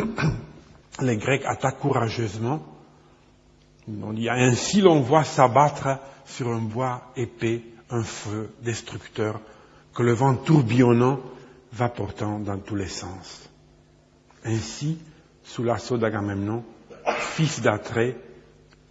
les 1.00 1.16
Grecs 1.16 1.44
attaquent 1.44 1.80
courageusement 1.80 2.76
dit 3.86 4.28
ainsi 4.28 4.80
l'on 4.80 5.00
voit 5.00 5.24
s'abattre 5.24 5.98
sur 6.24 6.48
un 6.48 6.60
bois 6.60 7.12
épais 7.16 7.62
un 7.90 8.02
feu 8.02 8.50
destructeur 8.62 9.40
que 9.94 10.02
le 10.02 10.12
vent 10.12 10.34
tourbillonnant 10.34 11.20
va 11.72 11.88
portant 11.88 12.40
dans 12.40 12.58
tous 12.58 12.74
les 12.74 12.88
sens. 12.88 13.45
Ainsi, 14.46 14.98
sous 15.42 15.64
l'assaut 15.64 15.98
d'Agamemnon, 15.98 16.64
fils 17.18 17.60
d'Atrée, 17.60 18.16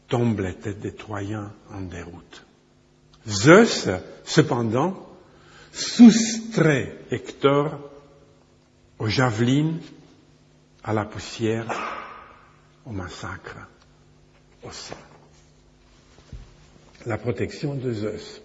tombent 0.07 0.41
les 0.41 0.55
têtes 0.55 0.79
des 0.79 0.93
Troyens 0.93 1.51
en 1.71 1.81
déroute. 1.81 2.45
Zeus, 3.27 3.89
cependant, 4.23 4.95
soustrait 5.71 6.97
Hector 7.09 7.79
aux 8.99 9.07
javelines, 9.07 9.79
à 10.83 10.93
la 10.93 11.05
poussière, 11.05 11.65
au 12.85 12.91
massacre 12.91 13.57
au 14.63 14.69
La 17.05 17.17
protection 17.17 17.75
de 17.75 17.91
Zeus. 17.91 18.41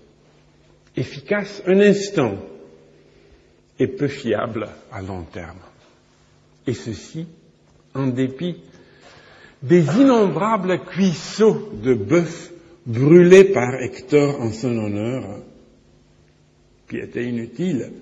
Efficace 0.96 1.62
un 1.66 1.80
instant 1.80 2.36
et 3.78 3.86
peu 3.86 4.08
fiable 4.08 4.68
à 4.92 5.02
long 5.02 5.22
terme. 5.24 5.58
Et 6.66 6.74
ceci 6.74 7.26
en 7.94 8.06
dépit 8.06 8.56
des 9.62 9.84
innombrables 9.98 10.84
cuisseaux 10.84 11.70
de 11.82 11.94
bœuf 11.94 12.50
brûlés 12.86 13.44
par 13.44 13.74
Hector 13.74 14.40
en 14.40 14.52
son 14.52 14.76
honneur, 14.76 15.24
qui 16.88 16.96
étaient 16.96 17.24
inutiles, 17.24 17.92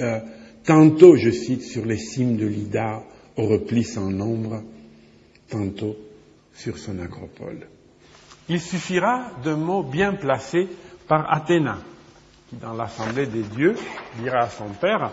euh, 0.00 0.20
tantôt, 0.64 1.16
je 1.16 1.30
cite, 1.30 1.62
sur 1.62 1.84
les 1.84 1.98
cimes 1.98 2.36
de 2.36 2.46
l'Ida 2.46 3.02
au 3.36 3.46
repli 3.46 3.84
sans 3.84 4.10
nombre, 4.10 4.62
tantôt 5.50 5.96
sur 6.54 6.78
son 6.78 6.98
acropole. 7.00 7.66
Il 8.48 8.60
suffira 8.60 9.30
d'un 9.42 9.56
mot 9.56 9.82
bien 9.82 10.14
placé 10.14 10.68
par 11.08 11.32
Athéna, 11.32 11.78
qui 12.48 12.56
dans 12.56 12.74
l'assemblée 12.74 13.26
des 13.26 13.42
dieux 13.42 13.74
dira 14.20 14.44
à 14.44 14.48
son 14.48 14.68
père 14.68 15.12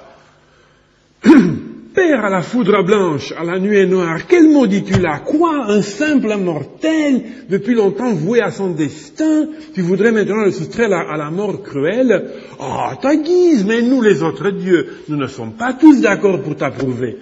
À 2.14 2.30
la 2.30 2.42
foudre 2.42 2.84
blanche, 2.84 3.32
à 3.32 3.44
la 3.46 3.58
nuée 3.58 3.86
noire, 3.86 4.28
quel 4.28 4.50
mot 4.50 4.68
dis-tu 4.68 5.00
là? 5.00 5.20
Quoi? 5.20 5.66
Un 5.68 5.82
simple 5.82 6.36
mortel, 6.36 7.48
depuis 7.48 7.74
longtemps 7.74 8.14
voué 8.14 8.42
à 8.42 8.52
son 8.52 8.72
destin, 8.72 9.48
tu 9.74 9.82
voudrais 9.82 10.12
maintenant 10.12 10.44
le 10.44 10.52
soustraire 10.52 10.92
à, 10.92 11.16
la 11.16 11.32
mort 11.32 11.64
cruelle? 11.64 12.34
Oh, 12.60 12.90
ta 13.02 13.16
guise, 13.16 13.64
mais 13.66 13.82
nous 13.82 14.02
les 14.02 14.22
autres 14.24 14.50
dieux, 14.50 15.04
nous 15.08 15.16
ne 15.16 15.28
sommes 15.28 15.54
pas 15.54 15.74
tous 15.74 16.02
d'accord 16.02 16.42
pour 16.42 16.58
t'approuver. 16.58 17.18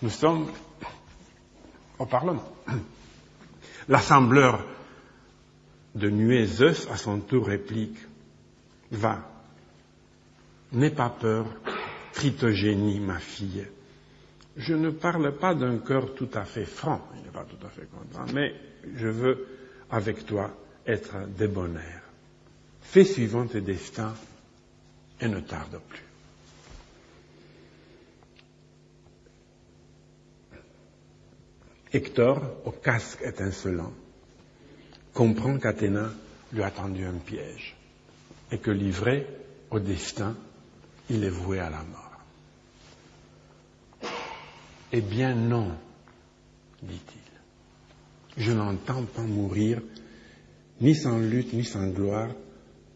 Nous 0.00 0.10
sommes 0.10 0.46
au 1.98 2.06
Parlement. 2.06 2.50
L'assembleur 3.88 4.64
de 5.94 6.08
nuée 6.08 6.46
Zeus, 6.46 6.88
à 6.90 6.96
son 6.96 7.18
tour, 7.18 7.46
réplique 7.46 7.98
Va, 8.90 9.18
n'aie 10.72 10.90
pas 10.90 11.10
peur, 11.10 11.44
Tritogénie, 12.12 13.00
ma 13.00 13.18
fille 13.18 13.66
je 14.60 14.74
ne 14.74 14.90
parle 14.90 15.32
pas 15.36 15.54
d'un 15.54 15.78
cœur 15.78 16.14
tout 16.14 16.28
à 16.34 16.44
fait 16.44 16.66
franc, 16.66 17.00
il 17.16 17.22
n'est 17.22 17.30
pas 17.30 17.44
tout 17.44 17.66
à 17.66 17.70
fait 17.70 17.88
content, 17.90 18.30
mais 18.34 18.54
je 18.94 19.08
veux, 19.08 19.46
avec 19.90 20.26
toi, 20.26 20.50
être 20.86 21.16
débonnaire. 21.36 22.02
Fais 22.82 23.04
suivant 23.04 23.46
tes 23.46 23.62
destins 23.62 24.14
et 25.20 25.28
ne 25.28 25.40
tarde 25.40 25.80
plus. 25.88 26.04
Hector, 31.92 32.40
au 32.66 32.70
casque 32.70 33.22
étincelant, 33.24 33.92
comprend 35.14 35.58
qu'Athéna 35.58 36.10
lui 36.52 36.62
a 36.62 36.70
tendu 36.70 37.04
un 37.04 37.18
piège 37.18 37.76
et 38.52 38.58
que 38.58 38.70
livré 38.70 39.26
au 39.70 39.80
destin, 39.80 40.36
il 41.08 41.24
est 41.24 41.30
voué 41.30 41.58
à 41.58 41.70
la 41.70 41.82
mort. 41.82 41.99
Eh 44.92 45.00
bien 45.00 45.34
non, 45.34 45.72
dit-il. 46.82 48.42
Je 48.42 48.52
n'entends 48.52 49.04
pas 49.04 49.22
mourir 49.22 49.80
ni 50.80 50.94
sans 50.94 51.18
lutte, 51.18 51.52
ni 51.52 51.64
sans 51.64 51.88
gloire, 51.88 52.30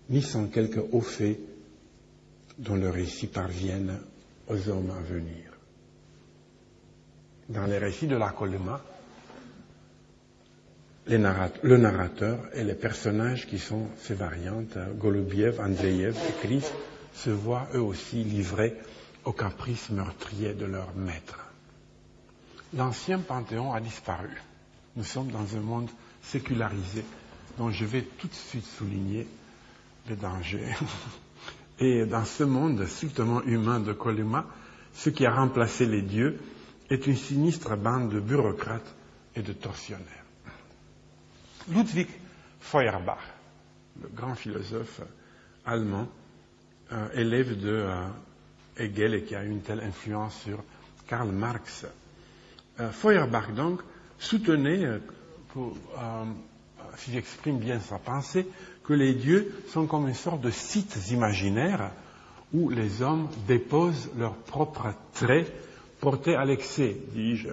ni 0.09 0.23
sans 0.23 0.47
quelque 0.49 0.81
haut 0.81 1.01
fait 1.01 1.39
dont 2.59 2.77
le 2.77 2.91
récit 2.91 3.27
parvienne 3.27 4.01
aux 4.49 4.69
hommes 4.69 4.91
à 4.91 5.01
venir. 5.01 5.53
Dans 7.49 7.67
les 7.67 7.79
récits 7.79 8.07
de 8.07 8.17
la 8.17 8.31
Colma, 8.31 8.83
le 11.07 11.77
narrateur 11.77 12.39
et 12.55 12.65
les 12.65 12.75
personnages 12.75 13.47
qui 13.47 13.59
sont 13.59 13.89
ces 13.99 14.15
variantes, 14.15 14.79
Golubiev, 14.97 15.61
Andreev 15.61 16.17
et 16.17 16.47
Christ, 16.47 16.73
se 17.13 17.31
voient 17.31 17.69
eux 17.75 17.83
aussi 17.83 18.25
livrés 18.25 18.75
aux 19.25 19.33
caprices 19.33 19.91
meurtriers 19.91 20.55
de 20.55 20.65
leur 20.65 20.95
maître. 20.97 21.54
L'ancien 22.77 23.21
panthéon 23.21 23.73
a 23.73 23.81
disparu. 23.81 24.31
Nous 24.97 25.05
sommes 25.05 25.31
dans 25.31 25.57
un 25.57 25.61
monde 25.61 25.89
sécularisé 26.23 27.05
dont 27.57 27.71
je 27.71 27.85
vais 27.85 28.03
tout 28.03 28.27
de 28.27 28.35
suite 28.35 28.67
souligner 28.67 29.29
les 30.09 30.17
dangers. 30.17 30.75
Et 31.79 32.05
dans 32.07 32.25
ce 32.25 32.43
monde 32.43 32.85
strictement 32.87 33.43
humain 33.43 33.81
de 33.81 33.93
Colima, 33.93 34.47
ce 34.93 35.11
qui 35.11 35.25
a 35.25 35.35
remplacé 35.35 35.87
les 35.87 36.03
dieux 36.03 36.41
est 36.91 37.07
une 37.07 37.17
sinistre 37.17 37.77
bande 37.77 38.11
de 38.11 38.21
bureaucrates 38.21 38.95
et 39.37 39.43
de 39.43 39.53
tortionnaires. 39.53 40.25
Ludwig 41.69 42.09
Feuerbach, 42.61 43.23
le 44.03 44.09
grand 44.09 44.35
philosophe 44.35 45.01
allemand, 45.65 46.09
euh, 46.93 47.09
élève 47.15 47.59
de 47.59 47.71
euh, 47.71 48.07
Hegel 48.77 49.15
et 49.15 49.25
qui 49.25 49.35
a 49.35 49.45
eu 49.45 49.51
une 49.51 49.63
telle 49.63 49.81
influence 49.81 50.43
sur 50.43 50.63
Karl 51.07 51.31
Marx. 51.31 51.87
Euh, 52.81 52.91
Feuerbach, 52.91 53.53
donc, 53.55 53.81
soutenait, 54.19 55.01
si 56.97 57.13
j'exprime 57.13 57.59
bien 57.59 57.81
sa 57.81 57.99
pensée, 57.99 58.47
que 58.85 58.93
les 58.93 59.15
dieux 59.15 59.55
sont 59.69 59.87
comme 59.87 60.09
une 60.09 60.15
sorte 60.15 60.41
de 60.41 60.51
sites 60.51 61.11
imaginaires 61.11 61.91
où 62.53 62.71
les 62.71 63.03
hommes 63.03 63.29
déposent 63.49 64.11
leurs 64.17 64.35
propres 64.37 64.95
traits 65.13 65.53
portés 66.01 66.37
à 66.37 66.45
l'excès, 66.45 66.97
dis-je, 67.15 67.49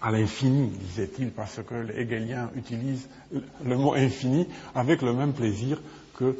à 0.00 0.10
l'infini, 0.10 0.68
disait-il, 0.68 1.30
parce 1.30 1.60
que 1.62 1.74
les 1.74 2.00
Hegeliens 2.00 2.50
utilisent 2.56 3.08
le 3.32 3.76
mot 3.76 3.94
infini 3.94 4.46
avec 4.74 5.02
le 5.02 5.12
même 5.12 5.32
plaisir 5.32 5.80
que 6.16 6.36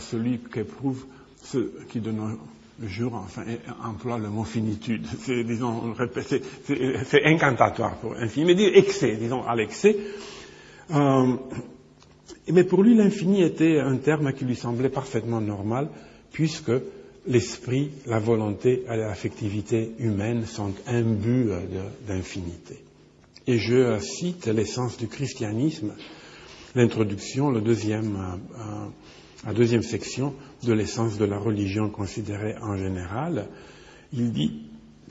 celui 0.00 0.38
qu'éprouve 0.38 1.04
ceux 1.42 1.72
qui 1.88 2.00
de 2.00 2.12
jours 2.86 3.14
enfin, 3.14 3.44
emploient 3.84 4.18
le 4.18 4.28
mot 4.28 4.44
finitude. 4.44 5.06
C'est, 5.20 5.44
disons, 5.44 5.94
c'est, 6.24 7.24
incantatoire 7.24 7.96
pour 7.96 8.14
infini, 8.14 8.46
mais 8.46 8.54
dire 8.54 8.70
excès, 8.74 9.16
disons, 9.16 9.42
à 9.44 9.56
l'excès. 9.56 9.96
Euh, 10.90 11.34
mais 12.50 12.64
pour 12.64 12.82
lui, 12.82 12.94
l'infini 12.94 13.42
était 13.42 13.78
un 13.78 13.96
terme 13.96 14.32
qui 14.32 14.44
lui 14.44 14.56
semblait 14.56 14.88
parfaitement 14.88 15.40
normal, 15.40 15.88
puisque 16.32 16.72
l'esprit, 17.26 17.90
la 18.06 18.18
volonté 18.18 18.84
et 18.88 18.96
l'affectivité 18.96 19.92
humaine 19.98 20.46
sont 20.46 20.72
imbus 20.86 21.50
d'infinité. 22.06 22.82
Et 23.46 23.58
je 23.58 23.98
cite 24.00 24.46
l'essence 24.46 24.96
du 24.96 25.08
christianisme, 25.08 25.94
l'introduction, 26.74 27.50
le 27.50 27.60
deuxième, 27.60 28.16
euh, 28.16 28.86
la 29.46 29.52
deuxième 29.52 29.82
section 29.82 30.34
de 30.62 30.72
l'essence 30.72 31.18
de 31.18 31.24
la 31.24 31.38
religion 31.38 31.90
considérée 31.90 32.56
en 32.60 32.76
général. 32.76 33.48
Il 34.12 34.32
dit 34.32 34.62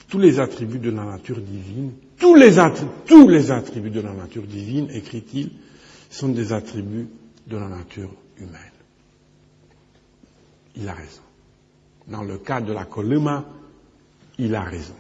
tous 0.10 0.20
les 0.20 0.40
attributs 0.40 0.80
de 0.80 0.92
la 0.92 1.06
nature 1.06 1.40
divine, 1.40 1.94
tous 2.18 2.36
les, 2.36 2.60
attributs 2.60 3.90
de 3.90 4.02
la 4.02 4.14
nature 4.14 4.44
divine, 4.44 4.90
écrit-il, 4.92 5.52
sont 6.10 6.30
des 6.30 6.54
attributs 6.54 7.08
de 7.48 7.58
la 7.58 7.68
nature 7.68 8.12
humaine. 8.38 8.72
Il 10.76 10.88
a 10.88 10.94
raison. 10.94 11.22
Dans 12.08 12.24
le 12.24 12.38
cas 12.38 12.62
de 12.62 12.74
la 12.74 12.86
columa, 12.86 13.46
il 14.38 14.56
a 14.56 14.64
raison. 14.64 14.96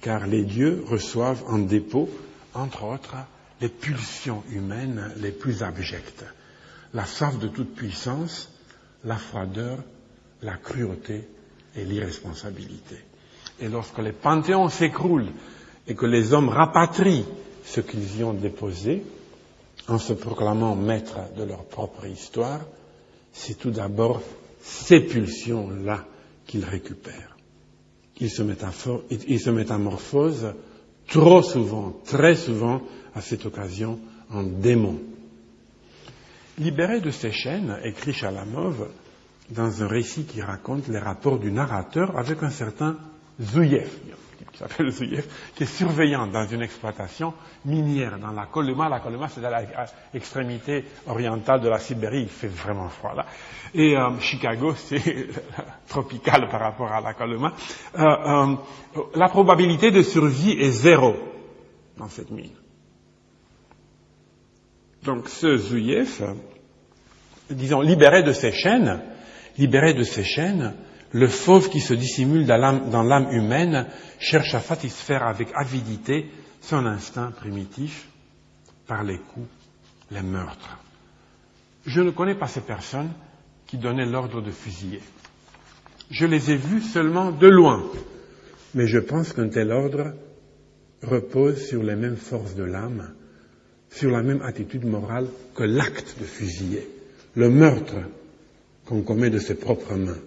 Car 0.00 0.26
les 0.26 0.44
dieux 0.44 0.82
reçoivent 0.86 1.44
en 1.46 1.58
dépôt, 1.58 2.08
entre 2.54 2.84
autres, 2.84 3.14
les 3.60 3.68
pulsions 3.68 4.42
humaines 4.50 5.12
les 5.18 5.30
plus 5.30 5.62
abjectes. 5.62 6.24
La 6.94 7.06
soif 7.06 7.38
de 7.38 7.48
toute 7.48 7.74
puissance, 7.74 8.50
la 9.04 9.16
froideur, 9.16 9.78
la 10.42 10.56
cruauté 10.56 11.26
et 11.76 11.84
l'irresponsabilité. 11.84 12.96
Et 13.60 13.68
lorsque 13.68 13.98
les 13.98 14.12
panthéons 14.12 14.68
s'écroulent 14.68 15.30
et 15.86 15.94
que 15.94 16.06
les 16.06 16.32
hommes 16.32 16.48
rapatrient 16.48 17.24
ce 17.64 17.80
qu'ils 17.80 18.18
y 18.20 18.24
ont 18.24 18.34
déposé, 18.34 19.02
en 19.88 19.98
se 19.98 20.12
proclamant 20.12 20.76
maîtres 20.76 21.32
de 21.36 21.44
leur 21.44 21.64
propre 21.64 22.06
histoire, 22.06 22.60
c'est 23.32 23.58
tout 23.58 23.70
d'abord 23.70 24.22
ces 24.60 25.00
pulsions-là 25.00 26.04
qu'ils 26.46 26.64
récupèrent. 26.64 27.36
Ils 28.20 28.30
se, 28.30 28.42
ils 29.28 29.40
se 29.40 29.50
métamorphosent 29.50 30.54
trop 31.08 31.42
souvent, 31.42 31.96
très 32.04 32.36
souvent, 32.36 32.82
à 33.14 33.20
cette 33.20 33.46
occasion, 33.46 33.98
en 34.30 34.42
démons. 34.44 35.00
Libéré 36.58 37.00
de 37.00 37.10
ces 37.10 37.32
chaînes, 37.32 37.78
écrit 37.82 38.12
Chalamov 38.12 38.88
dans 39.50 39.82
un 39.82 39.86
récit 39.86 40.24
qui 40.24 40.42
raconte 40.42 40.86
les 40.88 40.98
rapports 40.98 41.38
du 41.38 41.50
narrateur 41.50 42.18
avec 42.18 42.42
un 42.42 42.50
certain 42.50 42.96
Zouyev, 43.40 43.88
qui 44.52 44.58
s'appelle 44.58 44.90
Zouyev, 44.90 45.26
qui 45.54 45.62
est 45.62 45.66
surveillant 45.66 46.26
dans 46.26 46.46
une 46.46 46.60
exploitation 46.60 47.32
minière 47.64 48.18
dans 48.18 48.32
la 48.32 48.46
Coloma. 48.46 48.90
La 48.90 49.00
Coloma, 49.00 49.28
c'est 49.28 49.42
à 49.44 49.86
l'extrémité 50.12 50.84
orientale 51.06 51.62
de 51.62 51.70
la 51.70 51.78
Sibérie. 51.78 52.22
Il 52.22 52.28
fait 52.28 52.48
vraiment 52.48 52.90
froid 52.90 53.14
là. 53.14 53.24
Et 53.74 53.96
euh, 53.96 54.18
Chicago, 54.20 54.74
c'est 54.76 55.28
tropical 55.88 56.50
par 56.50 56.60
rapport 56.60 56.92
à 56.92 57.00
la 57.00 57.14
Coloma. 57.14 57.54
Euh, 57.98 58.02
euh, 58.02 58.56
la 59.14 59.28
probabilité 59.28 59.90
de 59.90 60.02
survie 60.02 60.52
est 60.52 60.70
zéro 60.70 61.14
dans 61.96 62.08
cette 62.08 62.30
mine. 62.30 62.61
Donc 65.04 65.28
ce 65.28 65.56
Zouyev, 65.56 66.34
disons, 67.50 67.80
libéré 67.80 68.22
de 68.22 68.32
ses 68.32 68.52
chaînes, 68.52 69.00
libéré 69.58 69.94
de 69.94 70.04
ses 70.04 70.24
chaînes, 70.24 70.74
le 71.12 71.26
fauve 71.26 71.68
qui 71.68 71.80
se 71.80 71.94
dissimule 71.94 72.46
dans 72.46 73.02
l'âme 73.02 73.32
humaine 73.32 73.86
cherche 74.18 74.54
à 74.54 74.60
satisfaire 74.60 75.24
avec 75.24 75.48
avidité 75.54 76.30
son 76.60 76.86
instinct 76.86 77.32
primitif 77.32 78.08
par 78.86 79.02
les 79.02 79.18
coups, 79.18 79.48
les 80.10 80.22
meurtres. 80.22 80.78
Je 81.84 82.00
ne 82.00 82.10
connais 82.10 82.36
pas 82.36 82.46
ces 82.46 82.60
personnes 82.60 83.10
qui 83.66 83.76
donnaient 83.76 84.06
l'ordre 84.06 84.40
de 84.40 84.50
fusiller. 84.50 85.00
Je 86.10 86.26
les 86.26 86.50
ai 86.50 86.56
vues 86.56 86.80
seulement 86.80 87.32
de 87.32 87.48
loin, 87.48 87.82
mais 88.74 88.86
je 88.86 88.98
pense 88.98 89.32
qu'un 89.32 89.48
tel 89.48 89.72
ordre 89.72 90.14
repose 91.02 91.66
sur 91.66 91.82
les 91.82 91.96
mêmes 91.96 92.16
forces 92.16 92.54
de 92.54 92.64
l'âme, 92.64 93.14
sur 93.92 94.10
la 94.10 94.22
même 94.22 94.42
attitude 94.42 94.84
morale 94.84 95.26
que 95.54 95.64
l'acte 95.64 96.16
de 96.20 96.24
fusiller, 96.24 96.88
le 97.34 97.50
meurtre 97.50 97.96
qu'on 98.86 99.02
commet 99.02 99.30
de 99.30 99.38
ses 99.38 99.54
propres 99.54 99.94
mains 99.94 100.18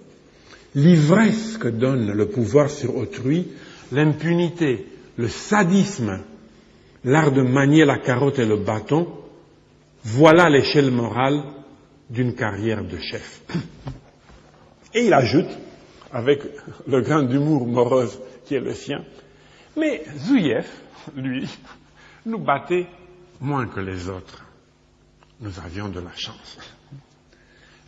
l'ivresse 0.76 1.58
que 1.58 1.70
donne 1.70 2.12
le 2.12 2.28
pouvoir 2.28 2.70
sur 2.70 2.96
autrui, 2.98 3.48
l'impunité, 3.92 4.86
le 5.18 5.30
sadisme, 5.30 6.20
l'art 7.06 7.32
de 7.32 7.42
manier 7.42 7.86
la 7.86 7.98
carotte 7.98 8.40
et 8.40 8.46
le 8.46 8.58
bâton, 8.58 9.08
voilà 10.04 10.50
l'échelle 10.50 10.92
morale 10.92 11.42
d'une 12.10 12.36
carrière 12.36 12.84
de 12.84 12.98
chef. 12.98 13.42
Et 14.94 15.06
il 15.06 15.14
ajoute, 15.14 15.50
avec 16.12 16.42
le 16.88 17.02
grain 17.02 17.24
d'humour 17.24 17.66
morose 17.66 18.20
qui 18.46 18.56
est 18.56 18.60
le 18.60 18.74
sien, 18.74 19.04
mais 19.78 20.04
Zouyev, 20.18 20.68
lui, 21.16 21.48
nous 22.26 22.40
battait 22.40 22.88
moins 23.42 23.68
que 23.68 23.80
les 23.80 24.10
autres. 24.10 24.44
Nous 25.42 25.60
avions 25.60 25.90
de 25.90 26.00
la 26.00 26.16
chance. 26.16 26.58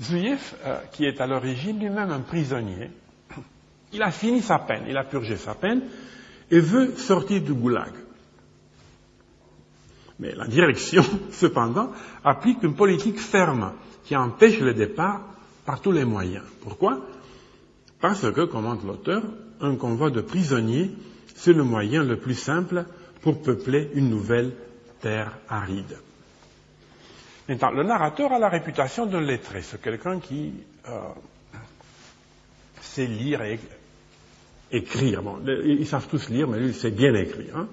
Zouyev, 0.02 0.56
euh, 0.66 0.80
qui 0.91 1.06
est 1.06 1.22
à 1.22 1.28
l'origine 1.28 1.80
lui-même 1.80 2.12
un 2.12 2.20
prisonnier, 2.20 2.91
il 3.93 4.04
a 4.04 4.12
fini 4.12 4.41
sa 4.41 4.60
peine, 4.60 4.84
il 4.88 4.98
a 4.98 5.04
purgé 5.04 5.38
sa 5.38 5.56
peine 5.56 5.82
et 6.52 6.60
veut 6.60 6.95
sortir 6.98 7.41
du 7.41 7.54
goulag. 7.54 7.93
Mais 10.20 10.34
la 10.36 10.48
direction, 10.48 11.04
cependant, 11.32 11.91
applique 12.24 12.64
une 12.64 12.76
politique 12.76 13.20
ferme 13.20 13.74
qui 14.04 14.16
empêche 14.16 14.60
le 14.60 14.74
départ 14.74 15.22
par 15.66 15.82
tous 15.82 15.91
les 15.91 16.06
moyens. 16.06 16.45
Pourquoi? 16.62 17.00
Parce 18.00 18.32
que, 18.32 18.45
commente 18.45 18.84
l'auteur, 18.84 19.24
un 19.62 19.76
convoi 19.76 20.12
de 20.12 20.22
prisonniers, 20.22 20.91
c'est 21.36 21.54
le 21.54 21.64
moyen 21.64 22.04
le 22.04 22.18
plus 22.18 22.36
simple 22.36 22.86
pour 23.22 23.41
peupler 23.41 23.89
une 23.93 24.10
nouvelle 24.10 24.54
terre 25.02 25.32
aride. 25.50 25.98
Maintenant, 27.48 27.72
le 27.72 27.84
narrateur 27.84 28.34
a 28.34 28.39
la 28.39 28.50
réputation 28.50 29.06
d'un 29.06 29.22
lettré, 29.22 29.62
c'est 29.62 29.82
quelqu'un 29.82 30.20
qui 30.20 30.54
euh, 30.89 31.00
sait 32.82 33.06
lire 33.06 33.41
et 33.43 33.60
écrire. 34.72 35.22
Ils 35.66 35.88
savent 35.88 36.08
tous 36.10 36.30
lire, 36.30 36.48
mais 36.48 36.60
lui, 36.60 36.68
il 36.68 36.74
sait 36.74 36.91
bien 36.91 37.14
écrire. 37.14 37.56
Hein. 37.56 37.68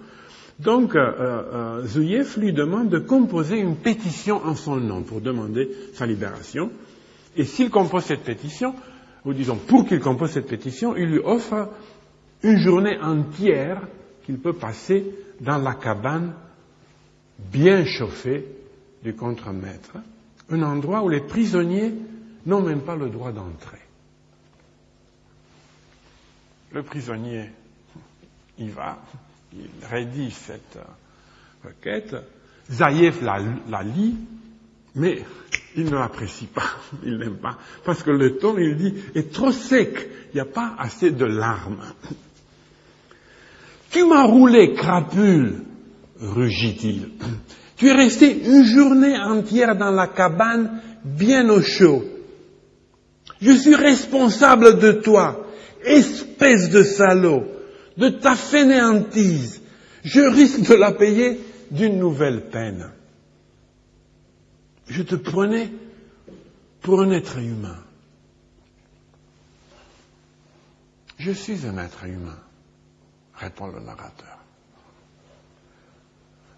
Donc, 0.61 0.95
euh, 0.95 1.83
euh, 1.83 2.37
lui 2.37 2.53
demande 2.53 2.89
de 2.89 3.01
composer 3.01 3.59
une 3.59 3.77
pétition 3.77 4.45
en 4.45 4.55
son 4.55 4.77
nom 4.77 5.03
pour 5.03 5.21
demander 5.21 5.69
sa 5.95 6.07
libération. 6.07 6.71
Et 7.37 7.45
s'il 7.45 7.71
compose 7.71 8.05
cette 8.05 8.23
pétition, 8.23 8.75
ou 9.25 9.33
disons 9.33 9.57
pour 9.57 9.87
qu'il 9.87 9.99
compose 9.99 10.31
cette 10.31 10.47
pétition, 10.47 10.95
il 10.97 11.07
lui 11.07 11.19
offre 11.19 11.71
une 12.45 12.59
journée 12.59 12.99
entière 13.01 13.81
qu'il 14.25 14.39
peut 14.39 14.53
passer 14.53 15.05
dans 15.41 15.59
la 15.59 15.75
cabane 15.75 16.35
bien 17.39 17.85
chauffée 17.85 18.45
du 19.03 19.15
contre-maître, 19.15 19.97
un 20.51 20.63
endroit 20.63 21.03
où 21.03 21.09
les 21.09 21.21
prisonniers 21.21 21.93
n'ont 22.47 22.63
même 22.63 22.83
pas 22.83 22.97
le 22.97 23.09
droit 23.09 23.33
d'entrer. 23.33 23.79
Le 26.73 26.83
prisonnier 26.83 27.51
y 28.59 28.69
va, 28.69 28.99
il 29.53 29.69
rédige 29.89 30.35
cette 30.35 30.79
requête, 31.65 32.17
Zaïef 32.71 33.21
la, 33.23 33.41
la 33.69 33.83
lit, 33.83 34.17
mais 34.95 35.23
il 35.77 35.87
ne 35.87 35.97
l'apprécie 35.97 36.47
pas, 36.47 36.71
il 37.05 37.19
n'aime 37.19 37.37
pas, 37.37 37.59
parce 37.85 38.03
que 38.03 38.11
le 38.11 38.39
ton, 38.39 38.57
il 38.59 38.77
dit, 38.77 38.95
est 39.15 39.33
trop 39.33 39.53
sec, 39.53 40.09
il 40.33 40.37
n'y 40.37 40.41
a 40.41 40.47
pas 40.47 40.75
assez 40.79 41.11
de 41.11 41.25
larmes. 41.25 41.85
Tu 43.91 44.05
m'as 44.05 44.25
roulé, 44.25 44.75
crapule, 44.75 45.63
rugit-il. 46.25 47.11
Tu 47.77 47.89
es 47.89 47.93
resté 47.93 48.31
une 48.47 48.63
journée 48.63 49.19
entière 49.19 49.77
dans 49.77 49.91
la 49.91 50.07
cabane, 50.07 50.81
bien 51.05 51.49
au 51.49 51.61
chaud. 51.61 52.05
Je 53.41 53.51
suis 53.51 53.75
responsable 53.75 54.79
de 54.79 54.93
toi, 54.93 55.45
espèce 55.85 56.71
de 56.71 56.85
salaud, 56.85 57.43
de 57.97 58.11
ta 58.11 58.37
fainéantise. 58.37 59.61
Je 60.05 60.21
risque 60.21 60.69
de 60.69 60.75
la 60.75 60.93
payer 60.93 61.41
d'une 61.73 61.99
nouvelle 61.99 62.49
peine. 62.49 62.93
Je 64.87 65.03
te 65.03 65.17
prenais 65.17 65.73
pour 66.81 67.03
un 67.03 67.11
être 67.11 67.39
humain. 67.39 67.83
Je 71.19 71.33
suis 71.33 71.67
un 71.67 71.79
être 71.79 72.05
humain 72.05 72.39
répond 73.37 73.67
le 73.67 73.81
narrateur. 73.81 74.34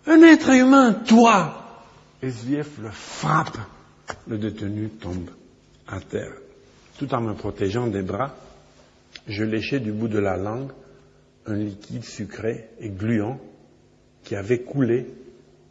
Un 0.06 0.22
être 0.22 0.50
humain, 0.50 0.92
toi 0.92 1.82
SVF 2.22 2.78
le 2.78 2.90
frappe. 2.90 3.58
Le 4.28 4.38
détenu 4.38 4.88
tombe 4.88 5.30
à 5.88 6.00
terre. 6.00 6.32
Tout 6.98 7.12
en 7.12 7.20
me 7.20 7.34
protégeant 7.34 7.88
des 7.88 8.02
bras, 8.02 8.34
je 9.26 9.44
léchais 9.44 9.80
du 9.80 9.92
bout 9.92 10.08
de 10.08 10.18
la 10.18 10.36
langue 10.36 10.70
un 11.46 11.56
liquide 11.56 12.04
sucré 12.04 12.68
et 12.80 12.88
gluant 12.88 13.40
qui 14.24 14.34
avait 14.34 14.60
coulé 14.60 15.06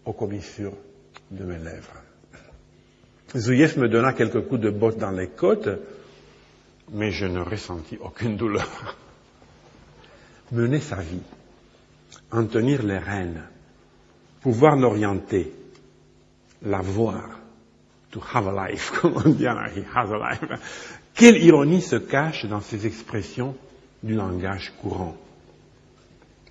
aux 0.05 0.13
commissures 0.13 0.77
de 1.31 1.43
mes 1.43 1.57
lèvres. 1.57 2.01
Zouyev 3.36 3.77
me 3.79 3.89
donna 3.89 4.13
quelques 4.13 4.47
coups 4.47 4.61
de 4.61 4.69
botte 4.69 4.97
dans 4.97 5.11
les 5.11 5.29
côtes, 5.29 5.69
mais 6.91 7.11
je 7.11 7.25
ne 7.25 7.39
ressentis 7.39 7.97
aucune 8.01 8.38
douleur 8.38 8.95
mener 10.51 10.79
sa 10.79 10.97
vie, 10.97 11.21
en 12.31 12.45
tenir 12.45 12.83
les 12.83 12.97
rênes, 12.97 13.43
pouvoir 14.46 14.76
l'orienter, 14.76 15.52
la 16.62 16.80
voir, 16.80 17.39
to 18.12 18.22
have 18.32 18.46
a 18.46 18.52
life, 18.70 18.91
comme 19.02 19.16
on 19.18 19.30
dit 19.32 19.48
he 19.76 19.84
has 19.96 20.12
a 20.12 20.18
life. 20.20 20.43
Quelle 21.16 21.43
ironie 21.43 21.82
se 21.82 21.96
cache 21.96 22.46
dans 22.46 22.62
ces 22.62 22.86
expressions 22.86 23.56
du 24.04 24.14
langage 24.14 24.72
courant. 24.80 25.18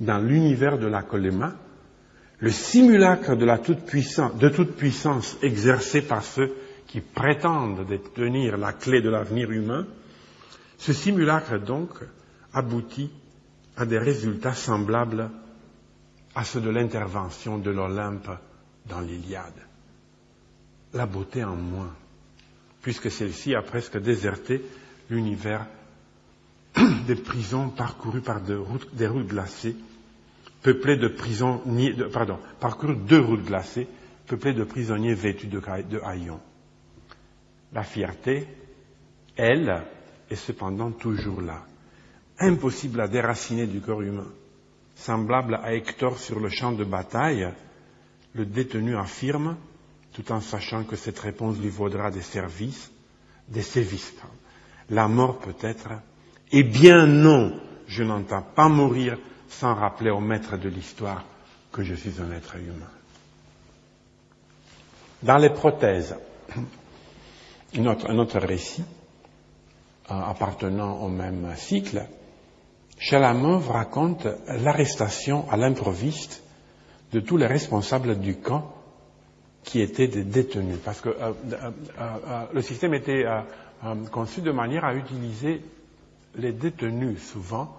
Dans 0.00 0.18
l'univers 0.18 0.76
de 0.76 0.88
la 0.88 1.02
colema, 1.02 1.54
le 2.40 2.50
simulacre 2.50 3.36
de 3.36 3.46
toute-puissance, 3.58 4.38
de 4.38 4.48
toute 4.48 4.74
puissance 4.74 5.36
exercée 5.40 6.02
par 6.02 6.24
ceux 6.24 6.52
qui 6.88 7.00
prétendent 7.00 7.86
détenir 7.86 8.56
la 8.56 8.72
clé 8.72 9.02
de 9.02 9.08
l'avenir 9.08 9.52
humain, 9.52 9.86
ce 10.78 10.92
simulacre 10.92 11.60
donc 11.60 11.90
aboutit 12.52 13.12
à 13.76 13.86
des 13.86 13.98
résultats 13.98 14.54
semblables 14.54 15.30
à 16.34 16.44
ceux 16.44 16.60
de 16.60 16.70
l'intervention 16.70 17.58
de 17.58 17.70
l'Olympe 17.70 18.30
dans 18.86 19.00
l'Iliade. 19.00 19.60
La 20.92 21.06
beauté 21.06 21.44
en 21.44 21.56
moins, 21.56 21.92
puisque 22.82 23.10
celle-ci 23.10 23.54
a 23.54 23.62
presque 23.62 23.98
déserté 23.98 24.64
l'univers 25.10 25.66
des 27.06 27.14
prisons 27.16 27.68
parcourues 27.68 28.20
par 28.20 28.40
des 28.40 28.54
routes, 28.56 28.94
glacées, 29.26 29.76
peuplées 30.62 30.96
de 30.96 31.08
prisonniers, 31.08 31.94
pardon, 32.12 32.38
deux 33.06 33.20
routes 33.20 33.44
glacées, 33.44 33.88
peuplées 34.26 34.54
de 34.54 34.64
prisonniers 34.64 35.14
vêtus 35.14 35.46
de 35.46 36.00
haillons. 36.04 36.40
La 37.72 37.82
fierté, 37.82 38.46
elle, 39.36 39.82
est 40.30 40.36
cependant 40.36 40.90
toujours 40.90 41.42
là 41.42 41.64
impossible 42.38 43.00
à 43.00 43.08
déraciner 43.08 43.66
du 43.66 43.80
corps 43.80 44.02
humain. 44.02 44.26
Semblable 45.04 45.56
à 45.62 45.74
Hector 45.74 46.18
sur 46.18 46.40
le 46.40 46.48
champ 46.48 46.72
de 46.72 46.82
bataille, 46.82 47.46
le 48.32 48.46
détenu 48.46 48.96
affirme, 48.96 49.58
tout 50.14 50.32
en 50.32 50.40
sachant 50.40 50.84
que 50.84 50.96
cette 50.96 51.18
réponse 51.18 51.58
lui 51.58 51.68
vaudra 51.68 52.10
des 52.10 52.22
services, 52.22 52.90
des 53.46 53.60
sévices. 53.60 54.14
La 54.88 55.06
mort 55.06 55.40
peut-être. 55.40 55.90
Eh 56.52 56.62
bien 56.62 57.04
non, 57.04 57.60
je 57.86 58.02
n'entends 58.02 58.40
pas 58.40 58.70
mourir 58.70 59.18
sans 59.50 59.74
rappeler 59.74 60.08
au 60.08 60.20
maître 60.20 60.56
de 60.56 60.70
l'histoire 60.70 61.22
que 61.70 61.82
je 61.82 61.92
suis 61.94 62.14
un 62.22 62.32
être 62.32 62.56
humain. 62.56 62.88
Dans 65.22 65.36
les 65.36 65.50
prothèses, 65.50 66.16
un 67.76 67.86
autre 68.18 68.38
récit 68.38 68.84
euh, 70.10 70.14
appartenant 70.14 70.94
au 71.02 71.08
même 71.10 71.54
cycle, 71.56 72.06
Chalamov 73.04 73.70
raconte 73.70 74.26
l'arrestation 74.48 75.44
à 75.50 75.58
l'improviste 75.58 76.42
de 77.12 77.20
tous 77.20 77.36
les 77.36 77.46
responsables 77.46 78.18
du 78.18 78.36
camp 78.36 78.74
qui 79.62 79.82
étaient 79.82 80.08
des 80.08 80.24
détenus, 80.24 80.78
parce 80.82 81.02
que 81.02 81.10
euh, 81.10 81.32
euh, 81.52 81.70
euh, 82.00 82.44
le 82.52 82.62
système 82.62 82.94
était 82.94 83.26
conçu 84.10 84.40
de 84.40 84.50
manière 84.50 84.86
à 84.86 84.94
utiliser 84.94 85.62
les 86.36 86.52
détenus 86.52 87.22
souvent, 87.22 87.76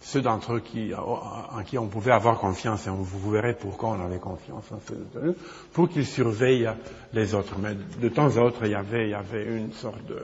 ceux 0.00 0.22
d'entre 0.22 0.54
eux 0.54 0.60
qui, 0.60 0.92
en 0.94 1.62
qui 1.64 1.76
on 1.76 1.88
pouvait 1.88 2.12
avoir 2.12 2.38
confiance, 2.38 2.86
et 2.86 2.90
vous 2.90 3.30
verrez 3.30 3.52
pourquoi 3.52 3.90
on 3.90 4.02
avait 4.02 4.18
confiance 4.18 4.64
en 4.72 4.80
ces 4.88 4.94
détenus, 4.94 5.36
pour 5.74 5.90
qu'ils 5.90 6.06
surveillent 6.06 6.70
les 7.12 7.34
autres. 7.34 7.56
Mais 7.58 7.74
de 8.00 8.08
temps 8.08 8.34
à 8.38 8.40
autre, 8.40 8.64
il 8.64 8.70
y 8.70 8.74
avait 9.14 9.44
une 9.44 9.72
sorte 9.72 10.04
de 10.06 10.18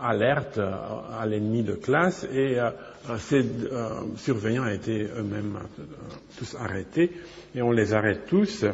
alerte 0.00 0.58
à 0.58 1.26
l'ennemi 1.26 1.62
de 1.62 1.74
classe 1.74 2.24
et 2.24 2.58
euh, 2.58 2.70
ces 3.18 3.44
euh, 3.44 4.00
surveillants 4.16 4.66
été 4.66 5.04
eux-mêmes 5.04 5.58
euh, 5.78 5.82
tous 6.38 6.54
arrêtés 6.56 7.10
et 7.54 7.62
on 7.62 7.72
les 7.72 7.92
arrête 7.92 8.26
tous. 8.26 8.64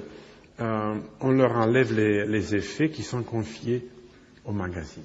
on 0.58 1.30
leur 1.30 1.52
enlève 1.52 1.92
les, 1.94 2.26
les, 2.26 2.54
effets 2.54 2.90
qui 2.90 3.02
sont 3.02 3.22
confiés 3.22 3.88
au 4.44 4.52
magazine. 4.52 5.04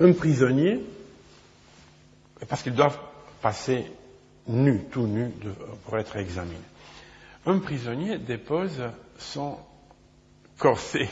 Un 0.00 0.12
prisonnier, 0.12 0.80
parce 2.48 2.62
qu'ils 2.62 2.74
doivent 2.74 2.98
passer 3.40 3.84
nus, 4.48 4.82
tout 4.90 5.06
nus, 5.06 5.30
pour 5.84 5.98
être 5.98 6.16
examinés. 6.16 6.56
Un 7.46 7.58
prisonnier 7.58 8.18
dépose 8.18 8.80
son 9.18 9.58
corset 10.58 11.08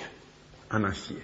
en 0.70 0.84
acier. 0.84 1.18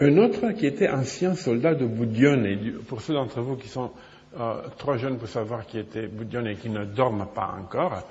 Un 0.00 0.16
autre 0.18 0.52
qui 0.52 0.66
était 0.66 0.88
ancien 0.88 1.34
soldat 1.34 1.74
de 1.74 1.84
Boudione, 1.84 2.46
et 2.46 2.56
pour 2.86 3.00
ceux 3.00 3.14
d'entre 3.14 3.40
vous 3.40 3.56
qui 3.56 3.68
sont 3.68 3.90
euh, 4.38 4.62
trop 4.76 4.96
jeunes 4.96 5.18
pour 5.18 5.26
savoir 5.26 5.66
qui 5.66 5.78
était 5.78 6.06
Boudione 6.06 6.46
et 6.46 6.54
qui 6.54 6.70
ne 6.70 6.84
dorment 6.84 7.26
pas 7.34 7.56
encore, 7.60 8.04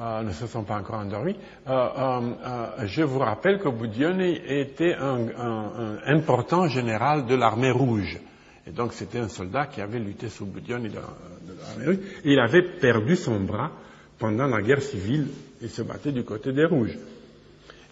euh, 0.00 0.22
ne 0.22 0.32
se 0.32 0.46
sont 0.46 0.62
pas 0.62 0.78
encore 0.78 1.00
endormis, 1.00 1.36
euh, 1.68 2.86
je 2.86 3.02
vous 3.02 3.18
rappelle 3.18 3.58
que 3.58 3.68
Boudione 3.68 4.22
était 4.22 4.94
un, 4.94 5.98
important 6.06 6.66
général 6.68 7.26
de 7.26 7.34
l'armée 7.34 7.70
rouge. 7.70 8.18
Et 8.66 8.70
donc 8.70 8.94
c'était 8.94 9.18
un 9.18 9.28
soldat 9.28 9.66
qui 9.66 9.82
avait 9.82 9.98
lutté 9.98 10.30
sous 10.30 10.46
Boudione 10.46 10.84
de, 10.84 10.94
l'armée 10.94 11.86
rouge. 11.86 11.98
Et 12.24 12.32
il 12.32 12.40
avait 12.40 12.62
perdu 12.62 13.16
son 13.16 13.40
bras 13.40 13.70
pendant 14.18 14.46
la 14.46 14.62
guerre 14.62 14.80
civile 14.80 15.28
et 15.60 15.68
se 15.68 15.82
battait 15.82 16.12
du 16.12 16.24
côté 16.24 16.54
des 16.54 16.64
rouges. 16.64 16.96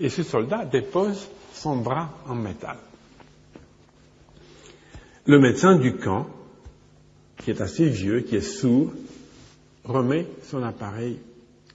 Et 0.00 0.08
ce 0.08 0.22
soldat 0.22 0.64
dépose 0.64 1.28
son 1.52 1.76
bras 1.76 2.08
en 2.26 2.34
métal. 2.34 2.78
Le 5.26 5.38
médecin 5.38 5.76
du 5.76 5.96
camp 5.96 6.26
qui 7.38 7.50
est 7.50 7.60
assez 7.60 7.88
vieux, 7.88 8.20
qui 8.20 8.36
est 8.36 8.40
sourd, 8.40 8.92
remet 9.84 10.26
son 10.42 10.62
appareil 10.62 11.18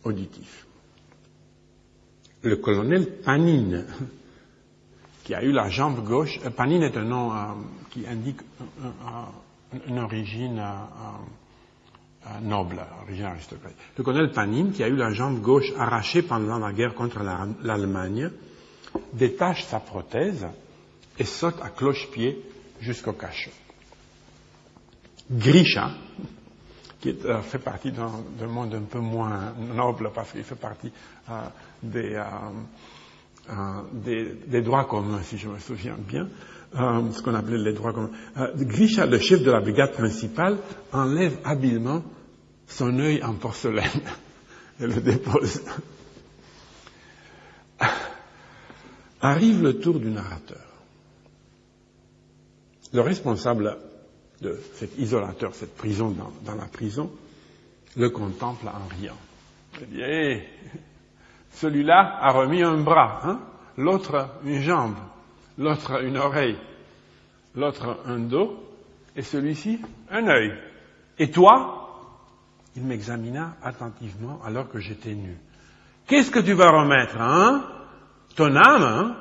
auditif. 0.03 0.65
Le 2.41 2.57
colonel 2.57 3.19
Panine, 3.21 3.85
qui 5.23 5.33
a 5.33 5.43
eu 5.43 5.51
la 5.51 5.69
jambe 5.69 6.03
gauche, 6.05 6.39
euh, 6.45 6.49
Panine 6.49 6.83
est 6.83 6.97
un 6.97 7.03
nom 7.03 7.31
euh, 7.31 7.35
qui 7.89 8.05
indique 8.07 8.39
une 9.87 9.99
origine 9.99 10.59
euh, 10.59 12.29
noble, 12.41 12.79
origine 13.03 13.25
aristocratique. 13.25 13.77
Le 13.97 14.03
colonel 14.03 14.31
Panine, 14.31 14.71
qui 14.71 14.83
a 14.83 14.89
eu 14.89 14.95
la 14.95 15.11
jambe 15.11 15.41
gauche 15.41 15.71
arrachée 15.77 16.21
pendant 16.21 16.59
la 16.59 16.73
guerre 16.73 16.95
contre 16.95 17.19
l'Allemagne, 17.63 18.29
détache 19.13 19.63
sa 19.65 19.79
prothèse 19.79 20.45
et 21.17 21.25
saute 21.25 21.61
à 21.61 21.69
cloche-pied 21.69 22.41
jusqu'au 22.79 23.13
cachot. 23.13 23.51
Grisha, 25.29 25.91
qui 26.99 27.15
euh, 27.25 27.41
fait 27.41 27.59
partie 27.59 27.91
d'un 27.91 28.47
monde 28.47 28.73
un 28.73 28.83
peu 28.83 28.99
moins 28.99 29.53
noble 29.75 30.11
parce 30.13 30.31
qu'il 30.31 30.43
fait 30.43 30.55
partie 30.55 30.91
euh, 31.29 31.41
euh, 31.93 33.53
des, 33.93 34.33
des, 34.47 34.61
droits 34.61 34.85
communs, 34.85 35.21
si 35.23 35.37
je 35.37 35.47
me 35.47 35.59
souviens 35.59 35.95
bien, 35.97 36.27
ce 36.73 37.21
qu'on 37.21 37.35
appelait 37.35 37.57
les 37.57 37.73
droits 37.73 37.93
communs. 37.93 38.11
Grisha, 38.55 39.05
le 39.05 39.19
chef 39.19 39.43
de 39.43 39.51
la 39.51 39.61
brigade 39.61 39.93
principale, 39.93 40.57
enlève 40.91 41.37
habilement 41.43 42.03
son 42.67 42.99
œil 42.99 43.23
en 43.23 43.33
porcelaine 43.33 44.01
et 44.79 44.87
le 44.87 45.01
dépose. 45.01 45.61
Arrive 49.21 49.63
le 49.63 49.79
tour 49.79 49.99
du 49.99 50.09
narrateur. 50.09 50.66
Le 52.93 53.01
responsable 53.01 53.77
de 54.41 54.59
cet 54.73 54.97
isolateur, 54.97 55.53
cette 55.53 55.75
prison 55.75 56.15
dans, 56.45 56.55
la 56.55 56.65
prison, 56.65 57.11
le 57.95 58.09
contemple 58.09 58.67
en 58.67 58.87
riant. 58.87 59.17
Il 59.81 59.87
dit, 59.87 60.01
eh, 60.01 60.43
celui-là 61.51 62.19
a 62.21 62.31
remis 62.31 62.61
un 62.63 62.77
bras, 62.77 63.21
hein, 63.23 63.39
l'autre 63.77 64.29
une 64.43 64.61
jambe, 64.61 64.95
l'autre 65.57 66.03
une 66.03 66.17
oreille, 66.17 66.57
l'autre 67.55 67.97
un 68.05 68.19
dos, 68.19 68.63
et 69.15 69.23
celui-ci 69.23 69.79
un 70.11 70.27
œil. 70.27 70.53
Et 71.17 71.31
toi? 71.31 71.83
Il 72.75 72.83
m'examina 72.83 73.55
attentivement 73.63 74.39
alors 74.45 74.69
que 74.69 74.79
j'étais 74.79 75.15
nu. 75.15 75.35
Qu'est-ce 76.05 76.29
que 76.29 76.39
tu 76.39 76.53
vas 76.53 76.69
remettre, 76.69 77.19
hein? 77.19 77.65
Ton 78.35 78.55
âme, 78.55 78.83
hein? 78.83 79.17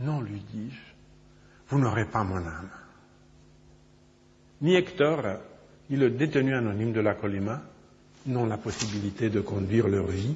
Non, 0.00 0.20
lui 0.20 0.40
dis-je, 0.52 0.89
vous 1.70 1.78
n'aurez 1.78 2.04
pas 2.04 2.24
mon 2.24 2.36
âme. 2.36 2.68
Ni 4.60 4.74
Hector, 4.74 5.22
ni 5.88 5.96
le 5.96 6.10
détenu 6.10 6.54
anonyme 6.54 6.92
de 6.92 7.00
la 7.00 7.14
Colima 7.14 7.62
n'ont 8.26 8.46
la 8.46 8.58
possibilité 8.58 9.30
de 9.30 9.40
conduire 9.40 9.88
leur 9.88 10.06
vie 10.08 10.34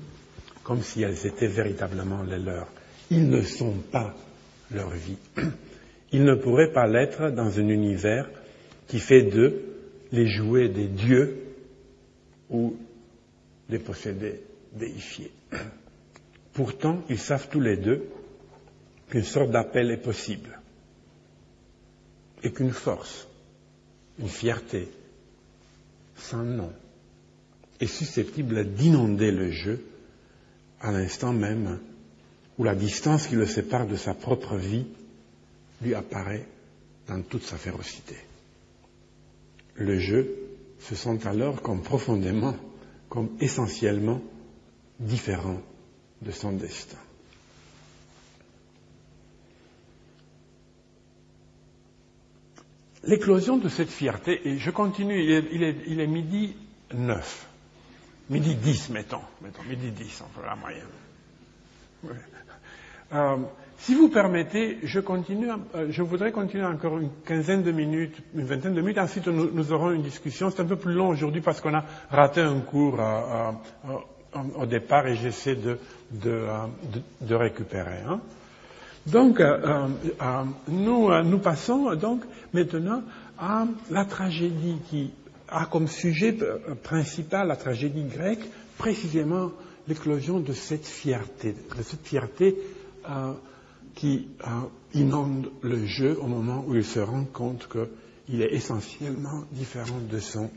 comme 0.62 0.82
si 0.82 1.02
elles 1.02 1.26
étaient 1.26 1.48
véritablement 1.48 2.22
les 2.22 2.38
leurs. 2.38 2.68
Ils 3.10 3.28
ne 3.28 3.42
sont 3.42 3.74
pas 3.92 4.14
leur 4.70 4.90
vie. 4.90 5.18
Ils 6.12 6.24
ne 6.24 6.34
pourraient 6.34 6.72
pas 6.72 6.86
l'être 6.86 7.30
dans 7.30 7.58
un 7.58 7.68
univers 7.68 8.30
qui 8.86 8.98
fait 8.98 9.22
d'eux 9.22 9.60
les 10.12 10.26
jouets 10.28 10.68
des 10.68 10.86
dieux 10.86 11.36
ou 12.48 12.76
les 13.68 13.78
possédés 13.78 14.40
déifiés. 14.72 15.32
Pourtant, 16.54 17.02
ils 17.10 17.18
savent 17.18 17.48
tous 17.50 17.60
les 17.60 17.76
deux 17.76 18.04
qu'une 19.10 19.24
sorte 19.24 19.50
d'appel 19.50 19.90
est 19.90 20.02
possible 20.02 20.60
et 22.44 22.52
qu'une 22.52 22.72
force 22.72 23.26
une 24.20 24.28
fierté 24.28 24.88
sans 26.16 26.44
nom 26.44 26.72
est 27.80 27.88
susceptible 27.88 28.72
d'inonder 28.74 29.32
le 29.32 29.50
jeu 29.50 29.84
à 30.80 30.92
l'instant 30.92 31.32
même 31.32 31.80
où 32.58 32.64
la 32.64 32.76
distance 32.76 33.26
qui 33.26 33.34
le 33.34 33.46
sépare 33.46 33.86
de 33.86 33.96
sa 33.96 34.14
propre 34.14 34.56
vie 34.56 34.86
lui 35.82 35.94
apparaît 35.94 36.46
dans 37.08 37.20
toute 37.22 37.42
sa 37.42 37.56
férocité. 37.56 38.14
Le 39.74 39.98
jeu 39.98 40.28
se 40.78 40.94
sent 40.94 41.26
alors 41.26 41.62
comme 41.62 41.82
profondément, 41.82 42.54
comme 43.08 43.30
essentiellement 43.40 44.22
différent 45.00 45.60
de 46.22 46.30
son 46.30 46.52
destin. 46.52 46.98
L'éclosion 53.06 53.56
de 53.56 53.68
cette 53.68 53.90
fierté, 53.90 54.48
et 54.48 54.58
je 54.58 54.70
continue, 54.70 55.20
il 55.20 55.62
est, 56.00 56.06
midi 56.06 56.56
9, 56.94 57.46
midi 58.30 58.54
10, 58.54 58.90
mettons, 58.90 59.20
mettons 59.42 59.62
midi 59.68 59.90
10, 59.90 60.22
enfin 60.22 60.46
la 60.46 60.56
moyenne. 60.56 60.82
Euh, 63.12 63.36
si 63.78 63.94
vous 63.94 64.08
permettez, 64.08 64.78
je, 64.82 64.98
continue, 65.00 65.48
euh, 65.74 65.86
je 65.90 66.02
voudrais 66.02 66.32
continuer 66.32 66.64
encore 66.64 66.98
une 66.98 67.10
quinzaine 67.24 67.62
de 67.62 67.70
minutes, 67.70 68.16
une 68.34 68.44
vingtaine 68.44 68.74
de 68.74 68.80
minutes, 68.80 68.98
ensuite 68.98 69.26
nous, 69.28 69.72
aurons 69.72 69.90
une 69.90 70.02
discussion. 70.02 70.50
C'est 70.50 70.62
un 70.62 70.66
peu 70.66 70.76
plus 70.76 70.94
long 70.94 71.08
aujourd'hui 71.08 71.40
parce 71.40 71.60
qu'on 71.60 71.74
a 71.74 71.84
raté 72.10 72.40
un 72.40 72.60
cours 72.60 72.98
euh, 73.00 73.52
au 74.56 74.66
départ 74.66 75.06
et 75.06 75.16
j'essaie 75.16 75.56
de, 75.56 75.78
de, 76.10 77.34
récupérer. 77.34 77.98
Hein. 78.08 78.20
Donc, 79.06 79.40
nous, 80.68 81.22
nous 81.22 81.38
passons 81.38 81.94
donc 81.94 82.22
maintenant 82.54 83.02
à 83.38 83.66
la 83.90 84.04
tragédie 84.04 84.76
qui 84.88 85.10
a 85.48 85.66
comme 85.66 85.88
sujet 85.88 86.36
principal 86.82 87.48
la 87.48 87.56
tragédie 87.56 88.04
grecque, 88.04 88.44
précisément 88.78 89.52
l'éclosion 89.88 90.40
de 90.40 90.52
cette 90.52 90.86
fierté, 90.86 91.52
de 91.76 91.82
cette 91.82 92.06
fierté 92.06 92.56
qui 93.94 94.28
inonde 94.94 95.50
le 95.62 95.84
jeu 95.86 96.18
au 96.20 96.26
moment 96.26 96.64
où 96.66 96.74
il 96.74 96.84
se 96.84 97.00
rend 97.00 97.24
compte 97.24 97.68
qu'il 97.68 98.40
est 98.40 98.54
essentiellement 98.54 99.44
différent 99.52 100.00
de 100.10 100.18
son 100.18 100.50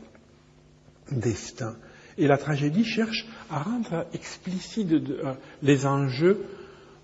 destin. 1.12 1.76
Et 2.16 2.26
la 2.26 2.38
tragédie 2.38 2.84
cherche 2.84 3.26
à 3.50 3.62
rendre 3.62 4.06
explicites 4.12 4.92
les 5.62 5.86
enjeux 5.86 6.42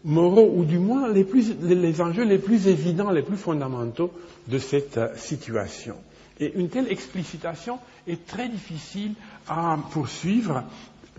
moraux, 0.05 0.53
ou 0.55 0.65
du 0.65 0.79
moins 0.79 1.09
les, 1.09 1.27
les, 1.63 2.01
enjeux 2.01 2.25
les 2.25 2.39
plus 2.39 2.69
évidents, 2.69 3.11
les 3.11 3.23
plus 3.23 3.37
fondamentaux 3.37 4.13
de 4.49 4.59
cette 4.59 4.99
euh, 4.99 5.17
situation. 5.17 5.97
Et 6.41 6.53
une 6.59 6.69
telle 6.69 6.91
explicitation 6.91 7.79
est 8.07 8.27
très 8.27 8.49
difficile 8.49 9.13
à 9.49 9.79
poursuivre 9.93 10.65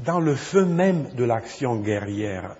dans 0.05 0.19
le 0.19 0.35
feu 0.35 0.65
même 0.65 1.07
de 1.15 1.23
l'action 1.23 1.77
guerrière 1.77 2.55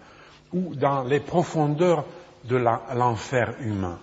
ou 0.54 0.74
dans 0.74 1.04
les 1.04 1.20
profondeurs 1.20 2.06
de 2.46 2.56
l'enfer 2.56 3.54
humain. 3.62 4.00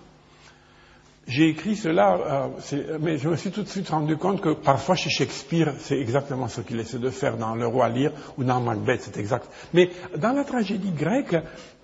J'ai 1.25 1.47
écrit 1.47 1.77
cela, 1.77 2.51
euh, 2.73 2.97
mais 2.99 3.17
je 3.17 3.29
me 3.29 3.37
suis 3.37 3.49
tout 3.49 3.63
de 3.63 3.69
suite 3.69 3.89
rendu 3.89 4.17
compte 4.17 4.41
que 4.41 4.49
parfois 4.49 4.95
chez 4.95 5.09
Shakespeare, 5.09 5.73
c'est 5.79 5.97
exactement 5.97 6.49
ce 6.49 6.59
qu'il 6.59 6.77
essaie 6.79 6.97
de 6.97 7.09
faire 7.09 7.37
dans 7.37 7.55
Le 7.55 7.65
Roi 7.65 7.87
Lear 7.87 8.11
ou 8.37 8.43
dans 8.43 8.59
Macbeth, 8.59 9.03
c'est 9.03 9.17
exact. 9.17 9.47
Mais 9.73 9.89
dans 10.17 10.33
la 10.33 10.43
tragédie 10.43 10.91
grecque, 10.91 11.37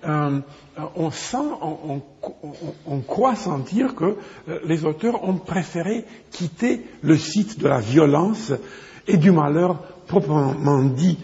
euh, 0.05 0.39
on 0.95 1.11
sent, 1.11 1.37
on, 2.85 2.99
croit 3.01 3.35
sentir 3.35 3.95
que 3.95 4.17
euh, 4.49 4.59
les 4.65 4.83
auteurs 4.83 5.23
ont 5.23 5.37
préféré 5.37 6.05
quitter 6.31 6.85
le 7.01 7.17
site 7.17 7.59
de 7.59 7.67
la 7.69 7.79
violence 7.79 8.51
et 9.07 9.15
du 9.15 9.31
malheur 9.31 9.81
proprement 10.07 10.83
dit. 10.83 11.17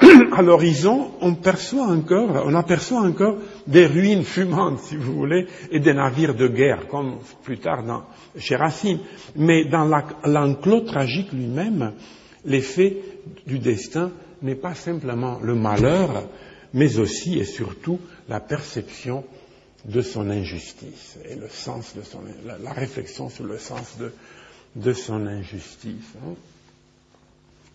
À 0.32 0.42
l'horizon, 0.42 1.12
on 1.20 1.34
perçoit 1.34 1.86
encore, 1.86 2.44
on 2.46 2.54
aperçoit 2.54 3.00
encore 3.00 3.38
des 3.66 3.86
ruines 3.86 4.24
fumantes, 4.24 4.80
si 4.80 4.96
vous 4.96 5.12
voulez, 5.12 5.46
et 5.70 5.80
des 5.80 5.94
navires 5.94 6.34
de 6.34 6.48
guerre, 6.48 6.86
comme 6.88 7.18
plus 7.42 7.58
tard 7.58 7.84
dans, 7.84 8.04
chez 8.38 8.56
Racine. 8.56 9.00
Mais 9.36 9.64
dans 9.64 9.84
l'enclos 10.24 10.82
tragique 10.82 11.32
lui-même, 11.32 11.94
l'effet 12.44 12.98
du 13.46 13.58
destin 13.58 14.12
n'est 14.42 14.54
pas 14.54 14.74
simplement 14.74 15.38
le 15.42 15.54
malheur, 15.54 16.28
mais 16.74 16.98
aussi 16.98 17.38
et 17.38 17.44
surtout 17.44 17.98
la 18.28 18.40
perception 18.40 19.24
de 19.84 20.00
son 20.00 20.28
injustice 20.30 21.18
et 21.28 21.34
le 21.34 21.48
sens 21.48 21.94
de 21.96 22.02
son, 22.02 22.20
la, 22.44 22.72
réflexion 22.72 23.30
sur 23.30 23.44
le 23.44 23.58
sens 23.58 23.96
de, 24.76 24.92
son 24.92 25.26
injustice. 25.26 26.14
Hein. 26.22 26.34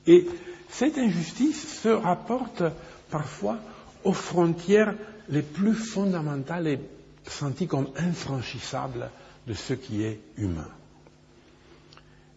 Et 0.07 0.25
cette 0.69 0.97
injustice 0.97 1.81
se 1.81 1.89
rapporte 1.89 2.63
parfois 3.09 3.57
aux 4.03 4.13
frontières 4.13 4.95
les 5.29 5.41
plus 5.41 5.73
fondamentales 5.73 6.67
et 6.67 6.79
senties 7.25 7.67
comme 7.67 7.87
infranchissables 7.95 9.09
de 9.47 9.53
ce 9.53 9.73
qui 9.73 10.03
est 10.03 10.19
humain. 10.37 10.67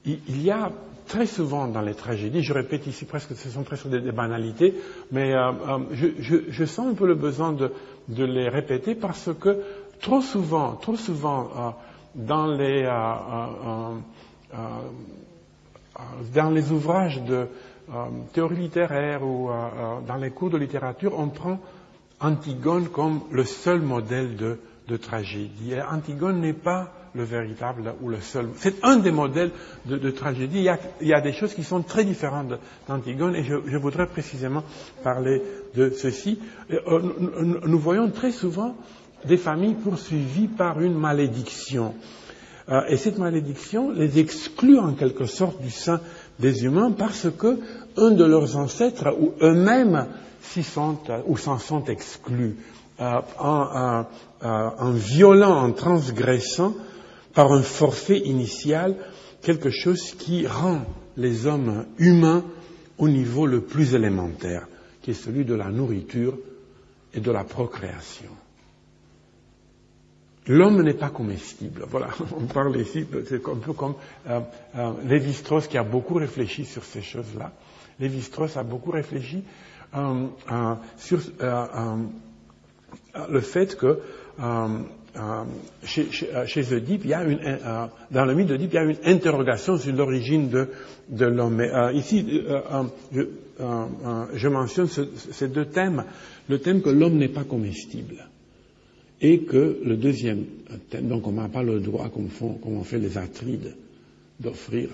Il 0.04 0.40
y 0.40 0.52
a 0.52 0.70
très 1.08 1.26
souvent 1.26 1.66
dans 1.66 1.80
les 1.80 1.94
tragédies, 1.94 2.42
je 2.42 2.52
répète 2.52 2.86
ici 2.86 3.04
presque, 3.04 3.34
ce 3.34 3.50
sont 3.50 3.64
presque 3.64 3.88
des, 3.88 4.12
banalités, 4.12 4.74
mais 5.10 5.34
euh, 5.34 5.50
euh, 5.50 5.78
je, 6.50 6.64
sens 6.64 6.88
un 6.88 6.94
peu 6.94 7.06
le 7.06 7.14
besoin 7.14 7.52
de, 7.52 7.72
les 8.08 8.48
répéter 8.48 8.94
parce 8.94 9.30
que 9.40 9.62
trop 10.00 10.20
souvent, 10.20 10.74
trop 10.74 10.96
souvent, 10.96 11.48
euh, 11.56 11.70
dans 12.14 12.46
les, 12.46 12.88
dans 16.34 16.50
les 16.50 16.70
ouvrages 16.72 17.22
de 17.22 17.46
théorie 18.32 18.56
littéraire 18.56 19.22
ou 19.22 19.48
dans 20.06 20.16
les 20.16 20.30
cours 20.30 20.50
de 20.50 20.58
littérature, 20.58 21.18
on 21.18 21.28
prend 21.28 21.60
Antigone 22.20 22.88
comme 22.88 23.20
le 23.30 23.44
seul 23.44 23.80
modèle 23.80 24.36
de, 24.36 24.96
tragédie. 24.96 25.72
Et 25.72 25.82
Antigone 25.82 26.40
n'est 26.40 26.52
pas 26.52 26.92
le 27.14 27.24
véritable 27.24 27.94
ou 28.00 28.08
le 28.08 28.20
seul. 28.20 28.48
C'est 28.56 28.84
un 28.84 28.96
des 28.96 29.10
modèles 29.10 29.50
de, 29.86 30.10
tragédie. 30.10 30.66
Il 31.00 31.06
y, 31.08 31.12
a, 31.14 31.20
des 31.20 31.32
choses 31.32 31.54
qui 31.54 31.64
sont 31.64 31.82
très 31.82 32.04
différentes 32.04 32.54
d'Antigone 32.88 33.34
et 33.34 33.42
je, 33.42 33.76
voudrais 33.76 34.06
précisément 34.06 34.62
parler 35.02 35.42
de 35.74 35.90
ceci. 35.90 36.38
Euh, 36.70 37.60
nous 37.66 37.78
voyons 37.78 38.10
très 38.10 38.32
souvent 38.32 38.76
des 39.24 39.36
familles 39.36 39.74
poursuivies 39.74 40.48
par 40.48 40.80
une 40.80 40.94
malédiction. 40.94 41.94
Euh, 42.68 42.82
et 42.88 42.96
cette 42.96 43.18
malédiction 43.18 43.90
les 43.90 44.18
exclut 44.18 44.78
en 44.78 44.94
quelque 44.94 45.26
sorte 45.26 45.62
du 45.62 45.70
sein 45.70 46.00
des 46.40 46.64
humains 46.64 46.90
parce 46.90 47.28
que 47.30 47.60
un 47.96 48.10
de 48.10 48.24
leurs 48.24 48.56
ancêtres 48.56 49.16
ou 49.18 49.34
eux-mêmes 49.40 50.06
s'y 50.42 50.64
sont 50.64 50.98
ou 51.26 51.36
s'en 51.36 51.58
sont 51.58 51.84
exclus 51.84 52.56
euh, 53.00 53.20
en, 53.38 54.90
violant, 54.92 55.62
en 55.62 55.72
transgressant 55.72 56.74
par 57.34 57.52
un 57.52 57.62
forfait 57.62 58.18
initial 58.18 58.96
quelque 59.42 59.70
chose 59.70 60.12
qui 60.18 60.46
rend 60.46 60.80
les 61.16 61.46
hommes 61.46 61.86
humains 61.98 62.44
au 62.98 63.08
niveau 63.08 63.46
le 63.46 63.60
plus 63.60 63.94
élémentaire, 63.94 64.66
qui 65.02 65.12
est 65.12 65.14
celui 65.14 65.44
de 65.44 65.54
la 65.54 65.70
nourriture 65.70 66.36
et 67.14 67.20
de 67.20 67.30
la 67.30 67.44
procréation. 67.44 68.30
L'homme 70.48 70.82
n'est 70.82 70.94
pas 70.94 71.08
comestible. 71.10 71.84
Voilà, 71.88 72.08
on 72.36 72.46
parle 72.46 72.76
ici, 72.80 73.04
c'est 73.26 73.46
un 73.48 73.56
peu 73.56 73.72
comme 73.72 73.94
euh, 74.28 74.40
euh, 74.76 74.92
Lévi-Strauss 75.04 75.66
qui 75.66 75.78
a 75.78 75.82
beaucoup 75.82 76.14
réfléchi 76.14 76.64
sur 76.64 76.84
ces 76.84 77.02
choses-là. 77.02 77.52
Lévi-Strauss 77.98 78.56
a 78.56 78.62
beaucoup 78.62 78.90
réfléchi 78.90 79.42
euh, 79.96 80.26
euh 80.52 80.74
sur 80.98 81.18
euh, 81.40 81.96
le 83.30 83.40
fait 83.40 83.76
que 83.76 83.98
chez, 85.82 86.08
chez, 86.10 86.72
Oedipe, 86.74 87.04
il 87.04 87.10
y 87.10 87.14
a 87.14 87.24
une, 87.24 87.40
dans 88.10 88.24
le 88.26 88.34
mythe 88.34 88.48
d'Oedipe, 88.48 88.72
il 88.72 88.76
y 88.76 88.78
a 88.78 88.84
une 88.84 88.98
interrogation 89.04 89.78
sur 89.78 89.94
l'origine 89.94 90.50
de, 90.50 90.68
de 91.08 91.24
l'homme. 91.24 91.62
ici, 91.94 92.42
je, 93.12 94.48
mentionne 94.48 94.88
ces 94.88 95.48
deux 95.48 95.64
thèmes. 95.64 96.04
Le 96.48 96.58
thème 96.58 96.82
que 96.82 96.90
l'homme 96.90 97.16
n'est 97.16 97.28
pas 97.28 97.44
comestible 97.44 98.28
et 99.20 99.40
que 99.40 99.80
le 99.84 99.96
deuxième 99.96 100.44
thème, 100.90 101.08
donc 101.08 101.26
on 101.26 101.32
n'a 101.32 101.48
pas 101.48 101.62
le 101.62 101.80
droit, 101.80 102.08
comme, 102.10 102.28
font, 102.28 102.54
comme 102.54 102.74
on 102.74 102.84
fait 102.84 102.98
les 102.98 103.16
Atrides, 103.16 103.74
d'offrir 104.40 104.90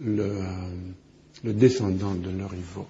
le, 0.00 1.52
descendant 1.52 2.14
de 2.14 2.30
leur 2.30 2.50
rivaux 2.50 2.86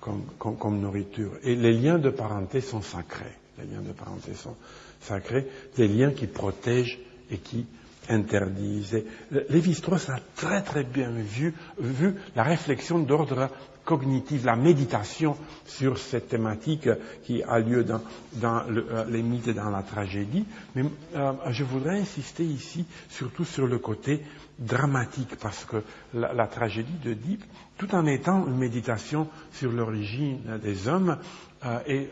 comme, 0.00 0.80
nourriture. 0.80 1.32
Et 1.42 1.54
les 1.54 1.72
liens 1.72 1.98
de 1.98 2.10
parenté 2.10 2.60
sont 2.60 2.82
sacrés. 2.82 3.36
Les 3.58 3.66
liens 3.66 3.82
de 3.82 3.92
parenté 3.92 4.34
sont 4.34 4.56
sacrés, 5.00 5.46
des 5.76 5.88
liens 5.88 6.12
qui 6.12 6.26
protègent 6.26 6.98
et 7.30 7.38
qui 7.38 7.66
interdisent. 8.08 9.04
Lévi-Strauss 9.50 10.08
a 10.08 10.18
très 10.36 10.62
très 10.62 10.84
bien 10.84 11.10
vu, 11.10 11.54
vu 11.78 12.14
la 12.34 12.42
réflexion 12.42 12.98
d'ordre 13.00 13.50
cognitive, 13.98 14.46
la 14.46 14.54
méditation 14.54 15.36
sur 15.66 15.98
cette 15.98 16.28
thématique 16.28 16.88
qui 17.24 17.42
a 17.42 17.58
lieu 17.58 17.82
dans, 17.84 18.00
euh, 18.44 19.04
les 19.08 19.20
mythes 19.22 19.48
et 19.48 19.52
dans 19.54 19.68
la 19.70 19.82
tragédie. 19.82 20.44
Mais 20.76 20.84
euh, 21.16 21.32
je 21.50 21.64
voudrais 21.64 21.98
insister 21.98 22.44
ici 22.44 22.86
surtout 23.08 23.44
sur 23.44 23.66
le 23.66 23.78
côté 23.78 24.22
dramatique, 24.60 25.34
parce 25.40 25.64
que 25.64 25.82
la, 26.14 26.46
tragédie 26.46 26.98
de 27.04 27.14
Deep, 27.14 27.42
tout 27.78 27.92
en 27.94 28.06
étant 28.06 28.46
une 28.46 28.58
méditation 28.58 29.26
sur 29.52 29.72
l'origine 29.72 30.38
des 30.62 30.86
hommes, 30.86 31.16
euh, 31.64 31.78
et 31.88 32.10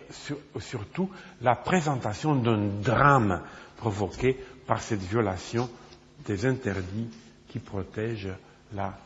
surtout 0.59 1.09
la 1.43 1.55
présentation 1.55 2.35
d'un 2.35 2.59
drame 2.83 3.41
provoqué 3.77 4.37
par 4.67 4.83
cette 4.83 5.03
violation 5.03 5.71
des 6.27 6.45
interdits 6.45 7.09
qui 7.49 7.61
protègent 7.61 8.35
la 8.75 8.99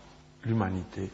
l'humanité 0.44 1.10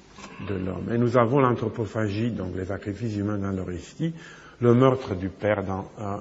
de 0.49 0.55
l'homme. 0.55 0.91
Et 0.93 0.99
nous 0.99 1.17
avons 1.17 1.41
l'anthropophagie, 1.41 2.31
donc 2.31 2.57
les 2.57 2.67
sacrifices 2.67 3.17
humains 3.17 3.39
dans 3.39 3.53
l'Orestie, 3.53 4.15
le 4.61 4.75
meurtre 4.75 5.15
du 5.15 5.29
père 5.29 5.63
dans 5.65 5.89
euh, 6.01 6.17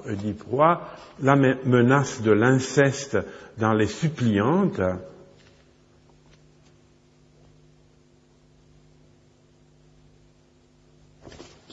la 1.21 1.35
menace 1.35 2.21
de 2.21 2.31
l'inceste 2.31 3.17
dans 3.57 3.73
les 3.73 3.87
suppliantes, 3.87 4.81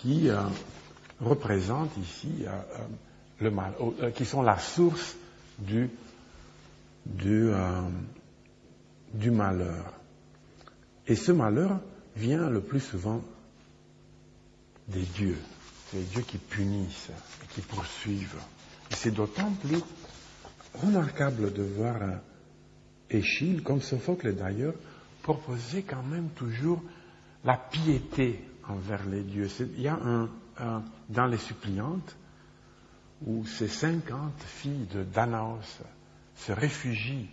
qui 0.05 0.28
euh, 0.28 0.36
représentent 1.23 1.97
ici 1.97 2.44
euh, 2.47 2.51
euh, 2.51 2.78
le 3.40 3.51
mal, 3.51 3.73
qui 4.15 4.27
sont 4.27 4.43
la 4.43 4.59
source 4.59 5.16
du, 5.59 5.89
du 7.06 7.51
malheur. 9.31 9.94
Et 11.06 11.16
ce 11.16 11.32
malheur 11.32 11.81
vient 12.16 12.48
le 12.48 12.60
plus 12.60 12.81
souvent 12.81 13.22
des 14.89 15.02
dieux. 15.02 15.39
C'est 15.90 15.98
les 15.98 16.05
dieux 16.05 16.22
qui 16.22 16.39
punissent 16.39 17.10
et 17.43 17.47
qui 17.55 17.60
poursuivent. 17.60 18.36
Et 18.90 18.94
c'est 18.94 19.10
d'autant 19.10 19.51
plus 19.62 19.81
remarquable 20.74 21.52
de 21.52 21.62
voir 21.62 21.97
Échille, 23.10 23.62
comme 23.62 23.81
Sophocle 23.81 24.35
d'ailleurs, 24.35 24.74
proposer 25.22 25.82
quand 25.82 26.02
même 26.02 26.28
toujours 26.31 26.82
la 27.44 27.56
piété 27.56 28.43
envers 28.68 29.05
les 29.06 29.22
dieux. 29.22 29.48
Il 29.76 29.81
y 29.82 29.89
a 29.89 29.98
un, 30.59 30.82
dans 31.09 31.26
les 31.26 31.39
suppliantes 31.39 32.16
où 33.26 33.47
ces 33.47 33.68
cinquante 33.68 34.43
filles 34.43 34.86
de 34.93 35.02
Danaos 35.05 35.60
se 36.36 36.52
réfugient 36.52 37.28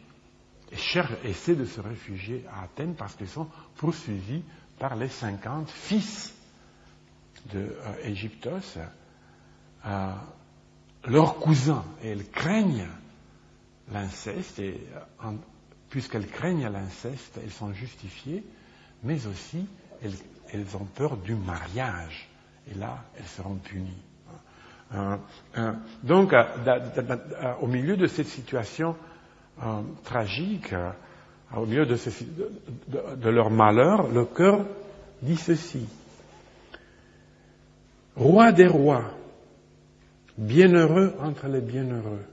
et 0.72 0.78
cherchent, 0.78 1.12
essaient 1.24 1.56
de 1.56 1.66
se 1.66 1.82
réfugier 1.82 2.46
à 2.54 2.64
Athènes 2.64 2.96
parce 2.96 3.16
qu'ils 3.16 3.28
sont 3.28 3.48
poursuivis 3.76 4.44
par 4.80 4.96
les 4.96 5.10
cinquante 5.10 5.70
fils 5.70 6.34
d'Égyptos, 7.46 8.78
euh, 8.78 8.86
euh, 9.86 10.14
leurs 11.08 11.36
cousins, 11.38 11.84
et 12.04 12.10
elles 12.10 12.30
craignent 12.30 12.88
l'inceste, 13.92 14.60
et 14.60 14.88
euh, 15.24 15.32
puisqu'elles 15.90 16.28
craignent 16.28 16.68
l'inceste, 16.70 17.40
elles 17.44 17.52
sont 17.52 17.74
justifiées, 17.74 18.44
mais 19.04 19.26
aussi 19.28 19.68
elles, 20.04 20.66
ont 20.76 20.86
peur 20.86 21.18
du 21.18 21.36
mariage, 21.36 22.30
et 22.70 22.76
là, 22.76 23.04
elles 23.18 23.26
seront 23.26 23.56
punies. 23.56 24.04
donc, 26.04 26.34
au 27.62 27.68
milieu 27.68 27.98
de 27.98 28.08
cette 28.08 28.28
situation 28.28 28.96
euh, 29.60 29.82
tragique, 30.04 30.74
euh, 30.74 30.92
au 31.56 31.66
milieu 31.66 31.86
de, 31.86 31.98
de, 33.16 33.30
leur 33.30 33.50
malheur, 33.50 34.08
le 34.08 34.26
cœur 34.26 34.66
dit 35.22 35.38
ceci. 35.38 35.86
Roi 38.16 38.52
des 38.52 38.68
rois, 38.68 39.12
bienheureux 40.38 41.14
entre 41.20 41.48
les 41.48 41.62
bienheureux, 41.62 42.26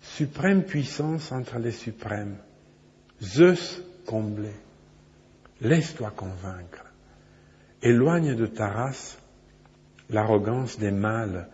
suprême 0.00 0.64
puissance 0.64 1.32
entre 1.32 1.58
les 1.58 1.72
suprêmes, 1.72 2.36
Zeus 3.22 3.82
comblé, 4.06 4.52
laisse-toi 5.60 6.10
convaincre, 6.10 6.84
éloigne 7.82 8.34
de 8.34 8.46
ta 8.46 8.68
race 8.68 9.18
l'arrogance 10.10 10.78
des 10.78 10.90
mâles 10.90 11.48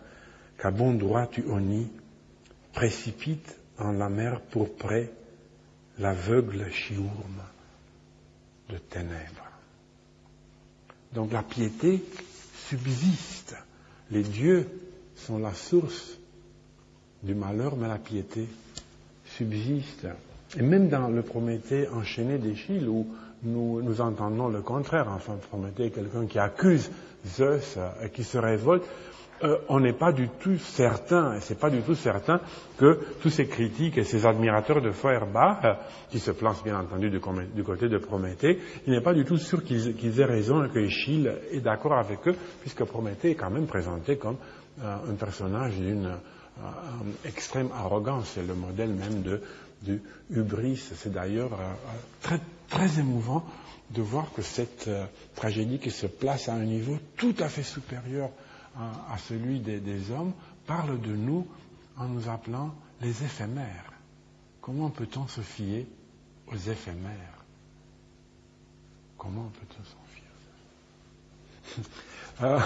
qu'à 0.57 0.71
bon 0.71 0.93
droit 0.93 1.27
tu 1.27 1.43
honnis, 1.47 1.91
précipite 2.73 3.57
en 3.79 3.91
la 3.93 4.09
mer 4.09 4.41
pourprée 4.41 5.11
l'aveugle 5.99 6.69
chiourme 6.71 7.41
de 8.69 8.77
ténèbres. 8.77 9.51
Donc 11.13 11.31
la 11.31 11.43
piété 11.43 12.03
subsiste. 12.67 13.55
Les 14.11 14.23
dieux 14.23 14.67
sont 15.15 15.39
la 15.39 15.53
source 15.53 16.17
du 17.23 17.33
malheur, 17.33 17.75
mais 17.75 17.87
la 17.87 17.97
piété 17.97 18.47
subsiste. 19.25 20.07
Et 20.57 20.61
même 20.61 20.89
dans 20.89 21.07
le 21.07 21.21
Prométhée 21.21 21.87
enchaîné 21.89 22.37
d'Échille, 22.37 22.87
où 22.87 23.07
nous, 23.43 24.01
entendons 24.01 24.47
le 24.49 24.61
contraire, 24.61 25.07
enfin 25.09 25.35
Prométhée 25.49 25.85
est 25.85 25.91
quelqu'un 25.91 26.25
qui 26.25 26.39
accuse 26.39 26.89
Zeus 27.25 27.77
et 28.03 28.09
qui 28.09 28.23
se 28.23 28.37
révolte, 28.37 28.85
euh, 29.43 29.57
on 29.67 29.81
n'est 29.81 29.93
pas 29.93 30.13
du 30.13 30.29
tout 30.29 30.57
certain, 30.57 31.35
et 31.35 31.41
c'est 31.41 31.59
pas 31.59 31.69
du 31.69 31.81
tout 31.81 31.95
certain 31.95 32.39
que 32.77 32.99
tous 33.21 33.29
ces 33.29 33.47
critiques 33.47 33.97
et 33.97 34.05
ces 34.05 34.25
admirateurs 34.25 34.81
de 34.81 34.91
Feuerbach, 34.91 35.59
euh, 35.65 35.73
qui 36.09 36.19
se 36.19 36.31
placent 36.31 36.63
bien 36.63 36.79
entendu 36.79 37.09
du, 37.09 37.19
côté 37.19 37.89
de 37.89 37.97
Prométhée, 37.97 38.59
il 38.87 38.93
n'est 38.93 39.01
pas 39.01 39.13
du 39.13 39.25
tout 39.25 39.37
sûr 39.37 39.63
qu'ils 39.63 40.19
aient 40.21 40.25
raison 40.25 40.63
et 40.63 40.69
que 40.69 40.79
Échille 40.79 41.29
est 41.51 41.59
d'accord 41.59 41.93
avec 41.93 42.25
eux, 42.27 42.35
puisque 42.61 42.85
Prométhée 42.85 43.31
est 43.31 43.35
quand 43.35 43.49
même 43.49 43.67
présenté 43.67 44.15
comme 44.17 44.37
euh, 44.81 44.95
un 45.09 45.15
personnage 45.15 45.73
d'une 45.75 46.17
extrême 47.25 47.69
arrogance, 47.73 48.31
c'est 48.35 48.47
le 48.47 48.55
modèle 48.55 48.91
même 48.91 49.21
de, 49.21 49.41
du 49.81 50.01
hubris. 50.31 50.77
C'est 50.77 51.11
d'ailleurs 51.11 51.51
très, 52.21 52.39
très 52.69 52.97
émouvant 52.97 53.45
de 53.89 54.01
voir 54.01 54.31
que 54.31 54.41
cette 54.41 54.89
tragédie 55.35 55.79
qui 55.79 55.91
se 55.91 56.07
place 56.07 56.47
à 56.47 56.53
un 56.53 56.63
niveau 56.63 56.97
tout 57.17 57.35
à 57.39 57.49
fait 57.49 57.63
supérieur 57.63 58.29
à, 58.77 59.17
celui 59.17 59.59
des, 59.59 60.11
hommes 60.11 60.33
parle 60.65 60.99
de 61.01 61.15
nous 61.15 61.47
en 61.97 62.07
nous 62.07 62.27
appelant 62.29 62.73
les 63.01 63.23
éphémères. 63.23 63.91
Comment 64.61 64.89
peut-on 64.89 65.27
se 65.27 65.41
fier 65.41 65.87
aux 66.47 66.55
éphémères? 66.55 67.43
Comment 69.17 69.51
peut-on 69.59 69.83
s'en 69.83 70.05
fier 71.73 71.83
euh, 72.43 72.59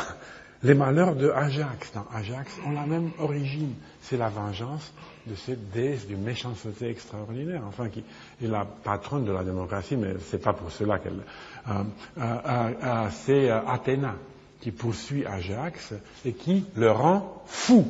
Les 0.63 0.73
malheurs 0.73 1.15
de 1.15 1.29
Ajax 1.29 1.93
dans 1.93 2.07
Ajax 2.13 2.51
ont 2.65 2.71
la 2.71 2.85
même 2.85 3.11
origine. 3.19 3.75
C'est 4.01 4.17
la 4.17 4.29
vengeance 4.29 4.91
de 5.27 5.35
cette 5.35 5.69
déesse 5.71 6.07
d'une 6.07 6.23
méchanceté 6.23 6.89
extraordinaire, 6.89 7.61
enfin 7.67 7.89
qui 7.89 8.03
est 8.41 8.47
la 8.47 8.65
patronne 8.65 9.25
de 9.25 9.31
la 9.31 9.43
démocratie, 9.43 9.95
mais 9.95 10.15
c'est 10.31 10.41
pas 10.41 10.53
pour 10.53 10.71
cela 10.71 10.97
qu'elle. 10.97 11.21
Euh, 11.69 11.83
euh, 12.17 13.09
c'est 13.11 13.49
Athéna 13.51 14.15
qui 14.61 14.71
poursuit 14.71 15.25
Ajax 15.25 15.93
et 16.25 16.33
qui 16.33 16.65
le 16.75 16.91
rend 16.91 17.41
fou. 17.45 17.85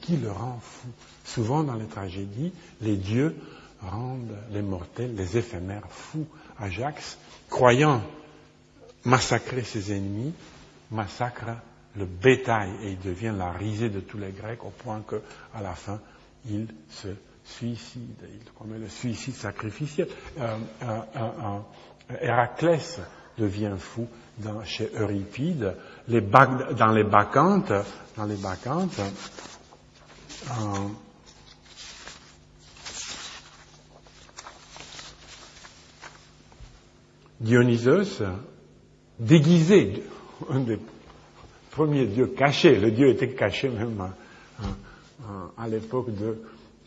Qui 0.00 0.16
le 0.16 0.30
rend 0.30 0.58
fou? 0.60 0.88
Souvent 1.24 1.62
dans 1.64 1.74
les 1.74 1.86
tragédies, 1.86 2.52
les 2.80 2.96
dieux 2.96 3.34
rendent 3.82 4.36
les 4.50 4.62
mortels, 4.62 5.14
les 5.14 5.36
éphémères 5.36 5.86
fous. 5.90 6.26
Ajax, 6.58 7.18
croyant 7.50 8.02
massacrer 9.04 9.62
ses 9.62 9.92
ennemis, 9.92 10.32
massacre 10.90 11.44
le 11.96 12.04
bétail 12.06 12.70
et 12.82 12.90
il 12.92 13.00
devient 13.00 13.34
la 13.36 13.52
risée 13.52 13.88
de 13.90 14.00
tous 14.00 14.18
les 14.18 14.30
Grecs 14.32 14.64
au 14.64 14.70
point 14.70 15.02
que, 15.06 15.20
à 15.54 15.62
la 15.62 15.74
fin, 15.74 16.00
il 16.48 16.66
se 16.90 17.08
suicide, 17.44 18.16
il 18.22 18.50
commet 18.52 18.78
le 18.78 18.88
suicide 18.88 19.34
sacrificiel. 19.34 20.08
Euh, 20.38 20.56
euh, 20.82 20.98
euh, 21.16 22.16
Héraclès 22.20 23.00
devient 23.38 23.74
fou 23.78 24.08
chez 24.64 24.90
Euripide, 24.94 25.76
dans 26.08 26.92
les 26.92 27.04
Bacchantes, 27.04 27.72
dans 28.16 28.24
les 28.26 28.36
Bacchantes, 28.36 29.00
Dionysos, 37.40 38.22
déguisé, 39.18 40.02
un 40.50 40.60
des 40.60 40.78
premiers 41.70 42.06
dieux 42.06 42.26
cachés, 42.28 42.78
le 42.78 42.90
dieu 42.90 43.08
était 43.08 43.30
caché 43.34 43.68
même 43.68 44.00
à 45.58 45.68
l'époque 45.68 46.14
de 46.14 46.36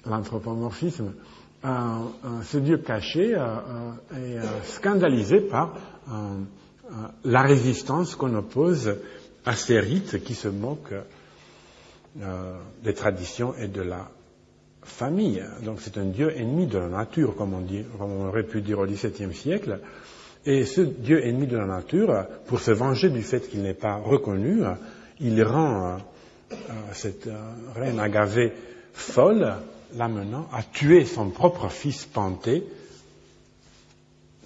l'anthropomorphisme, 0.05 1.13
ce 1.63 2.57
Dieu 2.57 2.77
caché 2.77 3.31
est 4.13 4.63
scandalisé 4.63 5.41
par 5.41 5.73
la 7.23 7.41
résistance 7.41 8.15
qu'on 8.15 8.33
oppose 8.35 8.95
à 9.45 9.55
ces 9.55 9.79
rites 9.79 10.23
qui 10.23 10.35
se 10.35 10.47
moquent 10.47 10.95
des 12.83 12.93
traditions 12.93 13.53
et 13.55 13.67
de 13.67 13.81
la 13.81 14.09
famille. 14.83 15.43
Donc 15.63 15.79
c'est 15.81 15.97
un 15.97 16.05
Dieu 16.05 16.35
ennemi 16.35 16.65
de 16.65 16.77
la 16.77 16.87
nature, 16.87 17.35
comme 17.35 17.53
on, 17.53 18.27
aurait 18.27 18.43
pu 18.43 18.61
dire 18.61 18.79
au 18.79 18.85
XVIIe 18.85 19.33
siècle. 19.33 19.79
Et 20.45 20.65
ce 20.65 20.81
Dieu 20.81 21.25
ennemi 21.25 21.47
de 21.47 21.57
la 21.57 21.65
nature, 21.65 22.25
pour 22.47 22.59
se 22.59 22.71
venger 22.71 23.09
du 23.09 23.21
fait 23.21 23.41
qu'il 23.49 23.61
n'est 23.61 23.73
pas 23.73 23.95
reconnu, 23.95 24.61
il 25.19 25.43
rend 25.43 25.97
cette 26.93 27.29
reine 27.75 27.99
Agavée 27.99 28.53
folle, 28.93 29.53
l'amenant 29.95 30.47
à 30.53 30.63
tuer 30.63 31.05
son 31.05 31.29
propre 31.29 31.69
fils 31.69 32.05
Panthée 32.05 32.63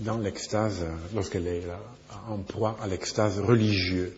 dans 0.01 0.17
l'extase, 0.17 0.85
lorsqu'elle 1.13 1.47
est 1.47 1.63
en 2.27 2.37
proie 2.39 2.77
à 2.81 2.87
l'extase 2.87 3.39
religieuse. 3.39 4.11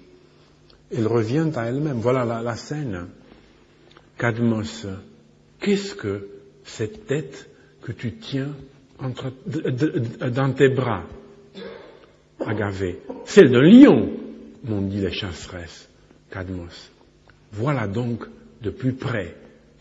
Elle 0.91 1.07
revient 1.07 1.49
à 1.55 1.65
elle-même. 1.65 1.99
Voilà 1.99 2.41
la, 2.41 2.55
scène. 2.55 3.07
Cadmos, 4.17 4.85
qu'est-ce 5.59 5.95
que 5.95 6.29
cette 6.63 7.07
tête 7.07 7.49
que 7.81 7.91
tu 7.91 8.13
tiens 8.13 8.53
entre, 8.99 9.33
dans 10.29 10.53
tes 10.53 10.69
bras, 10.69 11.03
Agavée 12.45 12.99
Celle 13.25 13.51
d'un 13.51 13.61
lion, 13.61 14.11
m'ont 14.63 14.81
dit 14.81 15.01
les 15.01 15.11
chasseresses. 15.11 15.89
Cadmos. 16.29 16.91
Voilà 17.51 17.87
donc 17.87 18.25
de 18.61 18.69
plus 18.69 18.93
près. 18.93 19.35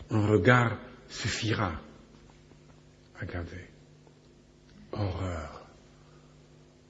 Un 0.09 0.27
regard 0.27 0.77
suffira. 1.09 1.73
Agave. 3.19 3.47
Horreur. 4.91 5.52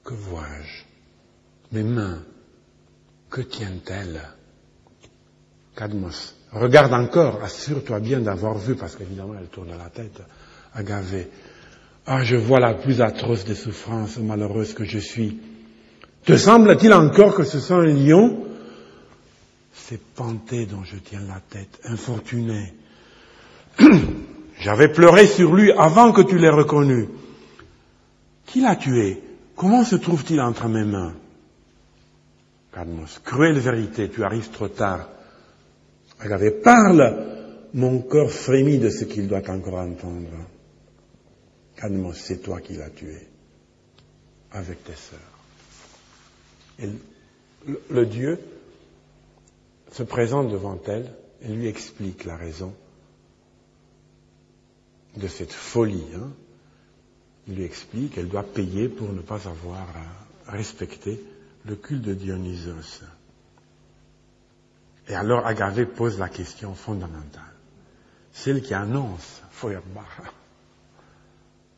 Que 0.04 0.14
vois-je 0.14 0.84
Mes 1.72 1.82
mains, 1.82 2.22
que 3.30 3.40
tiennent-elles 3.40 4.20
Cadmos. 5.74 6.36
Regarde 6.52 6.92
encore, 6.92 7.42
assure-toi 7.42 7.98
bien 8.00 8.20
d'avoir 8.20 8.58
vu, 8.58 8.76
parce 8.76 8.94
qu'évidemment 8.94 9.34
elle 9.40 9.48
tourne 9.48 9.76
la 9.76 9.88
tête. 9.88 10.20
Agave. 10.74 11.24
Ah, 12.06 12.22
je 12.22 12.36
vois 12.36 12.60
la 12.60 12.74
plus 12.74 13.00
atroce 13.00 13.44
des 13.44 13.54
souffrances 13.54 14.18
malheureuses 14.18 14.74
que 14.74 14.84
je 14.84 14.98
suis. 14.98 15.40
Te 16.24 16.36
semble-t-il 16.36 16.92
encore 16.92 17.34
que 17.34 17.44
ce 17.44 17.58
sont 17.58 17.80
un 17.80 17.86
lion 17.86 18.44
c'est 19.86 20.00
Panthée 20.00 20.64
dont 20.64 20.82
je 20.82 20.96
tiens 20.96 21.20
la 21.28 21.40
tête, 21.40 21.78
infortuné. 21.84 22.72
J'avais 24.60 24.88
pleuré 24.88 25.26
sur 25.26 25.54
lui 25.54 25.72
avant 25.72 26.12
que 26.12 26.22
tu 26.22 26.38
l'aies 26.38 26.48
reconnu. 26.48 27.08
Qui 28.46 28.62
l'a 28.62 28.76
tué 28.76 29.20
Comment 29.56 29.84
se 29.84 29.96
trouve-t-il 29.96 30.40
entre 30.40 30.68
mes 30.68 30.84
mains? 30.84 31.14
Cadmos, 32.72 33.20
cruelle 33.24 33.58
vérité, 33.58 34.10
tu 34.10 34.24
arrives 34.24 34.50
trop 34.50 34.68
tard. 34.68 35.08
Regardez, 36.20 36.50
parle 36.50 37.34
Mon 37.74 38.02
corps 38.02 38.30
frémit 38.30 38.78
de 38.78 38.88
ce 38.88 39.04
qu'il 39.04 39.26
doit 39.26 39.50
encore 39.50 39.74
entendre. 39.74 40.30
Cadmos, 41.76 42.16
c'est 42.16 42.38
toi 42.38 42.60
qui 42.60 42.74
l'as 42.74 42.90
tué, 42.90 43.26
avec 44.52 44.84
tes 44.84 44.94
sœurs. 44.94 45.18
Et 46.78 46.88
le 47.90 48.06
Dieu 48.06 48.38
se 49.90 50.04
présente 50.04 50.52
devant 50.52 50.80
elle 50.86 51.12
et 51.42 51.48
lui 51.48 51.66
explique 51.66 52.24
la 52.24 52.36
raison 52.36 52.72
de 55.16 55.26
cette 55.26 55.52
folie. 55.52 56.06
Hein. 56.14 56.30
Il 57.46 57.56
lui 57.56 57.64
explique 57.64 58.14
qu'elle 58.14 58.28
doit 58.28 58.42
payer 58.42 58.88
pour 58.88 59.12
ne 59.12 59.20
pas 59.20 59.46
avoir 59.48 59.86
respecté 60.46 61.22
le 61.64 61.76
culte 61.76 62.02
de 62.02 62.14
Dionysos. 62.14 63.02
Et 65.08 65.14
alors 65.14 65.46
Agave 65.46 65.86
pose 65.86 66.18
la 66.18 66.28
question 66.28 66.74
fondamentale. 66.74 67.42
Celle 68.32 68.62
qui 68.62 68.74
annonce 68.74 69.42
Feuerbach, 69.50 70.22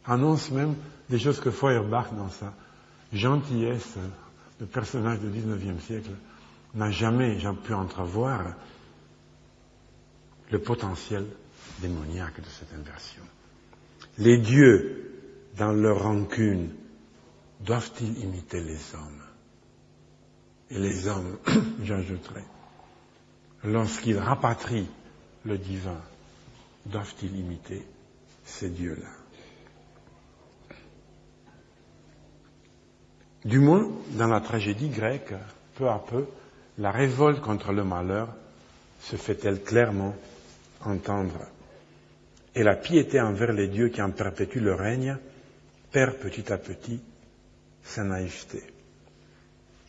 annonce 0.06 0.51
même 0.51 0.74
des 1.10 1.18
choses 1.18 1.40
que 1.40 1.51
Feuerbach, 1.51 2.12
dans 2.16 2.30
sa 2.30 2.55
gentillesse 3.12 3.97
de 4.60 4.64
personnage 4.64 5.20
du 5.20 5.28
XIXe 5.28 5.84
siècle, 5.84 6.10
n'a 6.74 6.90
jamais 6.90 7.38
pu 7.64 7.74
entrevoir 7.74 8.44
le 10.51 10.59
potentiel 10.60 11.26
démoniaque 11.80 12.40
de 12.40 12.48
cette 12.48 12.72
inversion. 12.72 13.22
Les 14.18 14.38
dieux, 14.38 15.06
dans 15.57 15.73
leur 15.73 16.03
rancune, 16.03 16.70
doivent-ils 17.61 18.23
imiter 18.23 18.61
les 18.61 18.95
hommes? 18.95 19.23
Et 20.70 20.78
les 20.78 21.07
hommes, 21.09 21.39
j'ajouterai, 21.83 22.43
lorsqu'ils 23.65 24.19
rapatrient 24.19 24.89
le 25.45 25.59
divin, 25.59 26.01
doivent-ils 26.87 27.37
imiter 27.37 27.87
ces 28.45 28.69
dieux-là? 28.69 29.09
Du 33.45 33.61
moins, 33.61 33.89
dans 34.11 34.27
la 34.27 34.41
tragédie 34.41 34.89
grecque, 34.89 35.33
peu 35.77 35.89
à 35.89 36.01
peu, 36.01 36.27
la 36.78 36.91
révolte 36.91 37.41
contre 37.41 37.73
le 37.73 37.85
malheur 37.85 38.28
se 39.01 39.16
fait-elle 39.16 39.62
clairement 39.62 40.16
entendre. 40.85 41.39
Et 42.57 42.65
la 42.65 42.74
piété 42.74 43.20
envers 43.20 43.53
les 43.53 43.69
dieux 43.69 43.89
qui 43.89 44.03
en 44.03 44.11
perpétuent 44.11 44.61
le 44.61 44.74
règne 44.74 45.16
perd 45.92 46.16
petit 46.16 46.52
à 46.52 46.58
petit 46.58 47.00
sa 47.82 48.04
naïveté. 48.04 48.62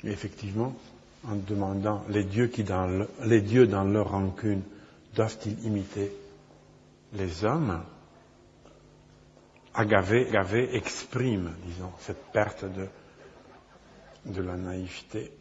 Et 0.03 0.09
effectivement, 0.09 0.75
en 1.27 1.35
demandant 1.35 2.03
les 2.09 2.23
dieux, 2.23 2.47
qui 2.47 2.63
dans 2.63 3.05
les 3.23 3.41
dieux 3.41 3.67
dans 3.67 3.83
leur 3.83 4.11
rancune 4.11 4.61
doivent-ils 5.15 5.65
imiter 5.65 6.11
les 7.13 7.43
hommes, 7.43 7.83
Agavé, 9.77 10.27
exprime, 10.73 11.53
disons, 11.63 11.91
cette 11.99 12.31
perte 12.33 12.65
de, 14.25 14.41
la 14.41 14.57
naïveté. 14.57 15.31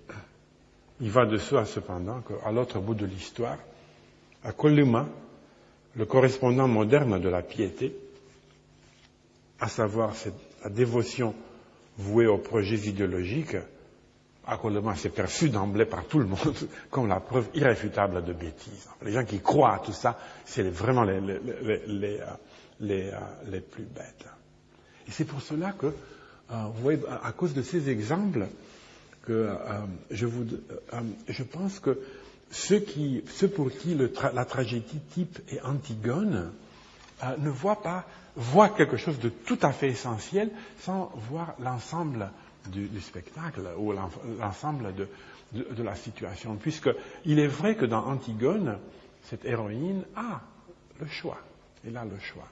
Il 1.00 1.10
va 1.10 1.24
de 1.24 1.38
soi 1.38 1.64
cependant 1.64 2.20
qu'à 2.20 2.52
l'autre 2.52 2.78
bout 2.78 2.94
de 2.94 3.06
l'histoire, 3.06 3.56
à 4.44 4.52
Columa, 4.52 5.08
le 5.94 6.04
correspondant 6.04 6.68
moderne 6.68 7.18
de 7.18 7.30
la 7.30 7.40
piété, 7.40 7.96
à 9.58 9.68
savoir 9.68 10.14
la 10.66 10.70
dévotion 10.70 11.32
vouée 11.96 12.26
aux 12.26 12.38
projets 12.38 12.88
idéologiques, 12.88 13.56
actuellement 14.44 14.96
c'est 14.96 15.10
perçu 15.10 15.48
d'emblée 15.48 15.84
par 15.84 16.04
tout 16.06 16.18
le 16.18 16.26
monde 16.26 16.56
comme 16.90 17.06
la 17.06 17.20
preuve 17.20 17.46
irréfutable 17.54 18.24
de 18.24 18.32
bêtises. 18.32 18.88
Les 19.04 19.12
gens 19.12 19.24
qui 19.24 19.38
croient 19.38 19.76
à 19.76 19.78
tout 19.78 19.92
ça, 19.92 20.18
c'est 20.44 20.68
vraiment 20.68 21.04
les, 21.04 21.20
les, 21.20 22.20
les, 22.80 23.12
les, 23.48 23.60
plus 23.60 23.84
bêtes. 23.84 24.26
Et 25.06 25.12
c'est 25.12 25.24
pour 25.24 25.40
cela 25.40 25.70
que, 25.70 25.86
euh, 25.86 26.64
vous 26.74 26.82
voyez, 26.82 27.00
à 27.22 27.30
cause 27.30 27.54
de 27.54 27.62
ces 27.62 27.88
exemples, 27.88 28.48
que 29.22 29.32
euh, 29.32 29.54
je, 30.10 30.26
euh, 30.26 31.00
je 31.28 31.42
pense 31.44 31.78
que 31.78 32.00
ceux, 32.50 32.80
qui, 32.80 33.22
ceux 33.28 33.48
pour 33.48 33.70
qui 33.70 33.96
la 34.34 34.44
tragédie 34.44 34.98
type 35.14 35.38
est 35.48 35.60
Antigone 35.62 36.50
ne 37.38 37.50
voient 37.50 37.82
pas, 37.82 38.04
voient 38.36 38.68
quelque 38.68 38.96
chose 38.96 39.18
de 39.18 39.28
tout 39.28 39.58
à 39.62 39.72
fait 39.72 39.88
essentiel 39.88 40.50
sans 40.80 41.10
voir 41.30 41.54
l'ensemble 41.58 42.30
du, 42.68 43.00
spectacle 43.00 43.62
ou 43.78 43.92
l'ensemble 43.92 44.94
de, 44.94 45.82
la 45.82 45.94
situation. 45.94 46.56
Puisqu'il 46.56 47.38
est 47.38 47.46
vrai 47.46 47.76
que 47.76 47.86
dans 47.86 48.04
Antigone, 48.04 48.78
cette 49.22 49.44
héroïne 49.44 50.04
a 50.14 50.40
le 51.00 51.06
choix. 51.06 51.38
Elle 51.86 51.96
a 51.96 52.04
le 52.04 52.18
choix. 52.18 52.48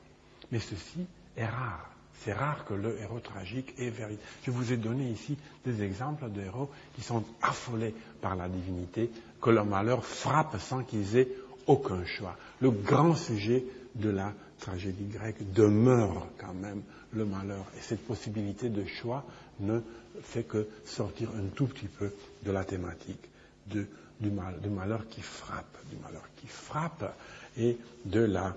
Mais 0.51 0.59
ceci 0.59 1.07
est 1.37 1.47
rare. 1.47 1.91
C'est 2.21 2.33
rare 2.33 2.65
que 2.65 2.75
le 2.75 2.99
héros 3.01 3.21
tragique 3.21 3.75
est 3.77 3.91
véritable. 3.91 4.23
Je 4.45 4.51
vous 4.51 4.73
ai 4.73 4.77
donné 4.77 5.11
ici 5.11 5.37
des 5.67 5.83
exemples 5.83 6.31
de 6.31 6.43
héros 6.43 6.71
qui 6.95 7.03
sont 7.03 7.25
affolés 7.43 7.95
par 8.23 8.37
la 8.37 8.49
divinité, 8.49 9.11
que 9.43 9.51
leur 9.51 9.67
malheur 9.67 10.05
frappe 10.05 10.59
sans 10.61 10.85
qu'ils 10.85 11.17
aient 11.17 11.29
aucun 11.67 12.05
choix. 12.05 12.37
Le 12.61 12.71
grand 12.71 13.15
sujet 13.15 13.65
de 13.95 14.11
la 14.11 14.33
tragédie 14.59 15.07
grecque 15.07 15.53
demeure 15.53 16.27
quand 16.39 16.55
même 16.55 16.83
le 17.13 17.25
malheur. 17.25 17.65
Et 17.77 17.81
cette 17.81 18.05
possibilité 18.07 18.69
de 18.69 18.85
choix 18.85 19.25
ne 19.61 19.81
fait 20.23 20.45
que 20.45 20.67
sortir 20.85 21.31
un 21.31 21.49
tout 21.55 21.67
petit 21.67 21.87
peu 21.87 22.13
de 22.45 22.51
la 22.51 22.65
thématique 22.65 23.29
du, 23.67 23.87
mal, 24.31 24.61
du 24.61 24.69
malheur 24.69 25.09
qui 25.09 25.21
frappe, 25.21 25.77
du 25.91 25.97
malheur 26.03 26.29
qui 26.37 26.47
frappe 26.47 27.17
et 27.57 27.77
de 28.05 28.21
la, 28.21 28.55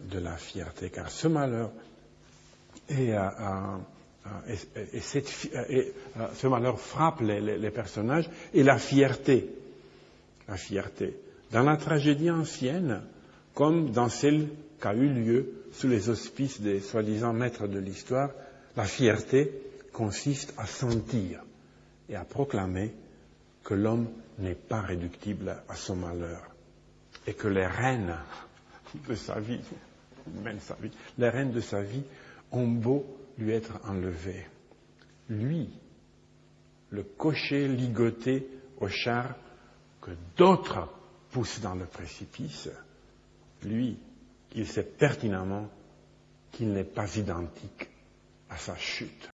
de 0.00 0.18
la 0.18 0.36
fierté. 0.36 0.90
Car 0.90 1.10
ce 1.10 1.28
malheur 1.28 1.70
et, 2.88 3.14
euh, 3.14 3.20
euh, 4.48 4.54
et, 4.92 5.94
euh, 6.16 6.26
ce 6.34 6.46
malheur 6.46 6.78
frappe 6.78 7.20
les, 7.20 7.40
les, 7.40 7.70
personnages 7.70 8.28
et 8.54 8.62
la 8.62 8.78
fierté. 8.78 9.48
La 10.48 10.56
fierté. 10.56 11.16
Dans 11.50 11.62
la 11.62 11.76
tragédie 11.76 12.30
ancienne, 12.30 13.02
comme 13.54 13.90
dans 13.90 14.08
celle 14.08 14.48
qui 14.86 14.92
a 14.92 14.94
eu 14.94 15.08
lieu 15.08 15.52
sous 15.72 15.88
les 15.88 16.08
auspices 16.10 16.60
des 16.60 16.78
soi-disant 16.78 17.32
maîtres 17.32 17.66
de 17.66 17.80
l'histoire, 17.80 18.30
la 18.76 18.84
fierté 18.84 19.50
consiste 19.92 20.54
à 20.58 20.66
sentir 20.66 21.42
et 22.08 22.14
à 22.14 22.24
proclamer 22.24 22.94
que 23.64 23.74
l'homme 23.74 24.08
n'est 24.38 24.54
pas 24.54 24.80
réductible 24.80 25.56
à 25.68 25.74
son 25.74 25.96
malheur 25.96 26.40
et 27.26 27.34
que 27.34 27.48
les 27.48 27.66
reines 27.66 28.14
de 29.08 29.14
sa 29.16 29.40
vie, 29.40 29.58
sa 30.60 30.74
vie, 30.76 30.92
les 31.18 31.28
reines 31.30 31.50
de 31.50 31.60
sa 31.60 31.82
vie 31.82 32.04
ont 32.52 32.68
beau 32.68 33.04
lui 33.38 33.50
être 33.50 33.80
enlevées. 33.88 34.46
Lui, 35.28 35.68
le 36.90 37.02
cocher 37.02 37.66
ligoté 37.66 38.46
au 38.78 38.86
char 38.86 39.34
que 40.00 40.12
d'autres 40.36 40.88
poussent 41.32 41.60
dans 41.60 41.74
le 41.74 41.86
précipice, 41.86 42.68
lui, 43.64 43.98
il 44.54 44.66
sait 44.66 44.82
pertinemment 44.84 45.68
qu'il 46.52 46.72
n'est 46.72 46.84
pas 46.84 47.16
identique 47.16 47.88
à 48.48 48.56
sa 48.56 48.76
chute. 48.76 49.30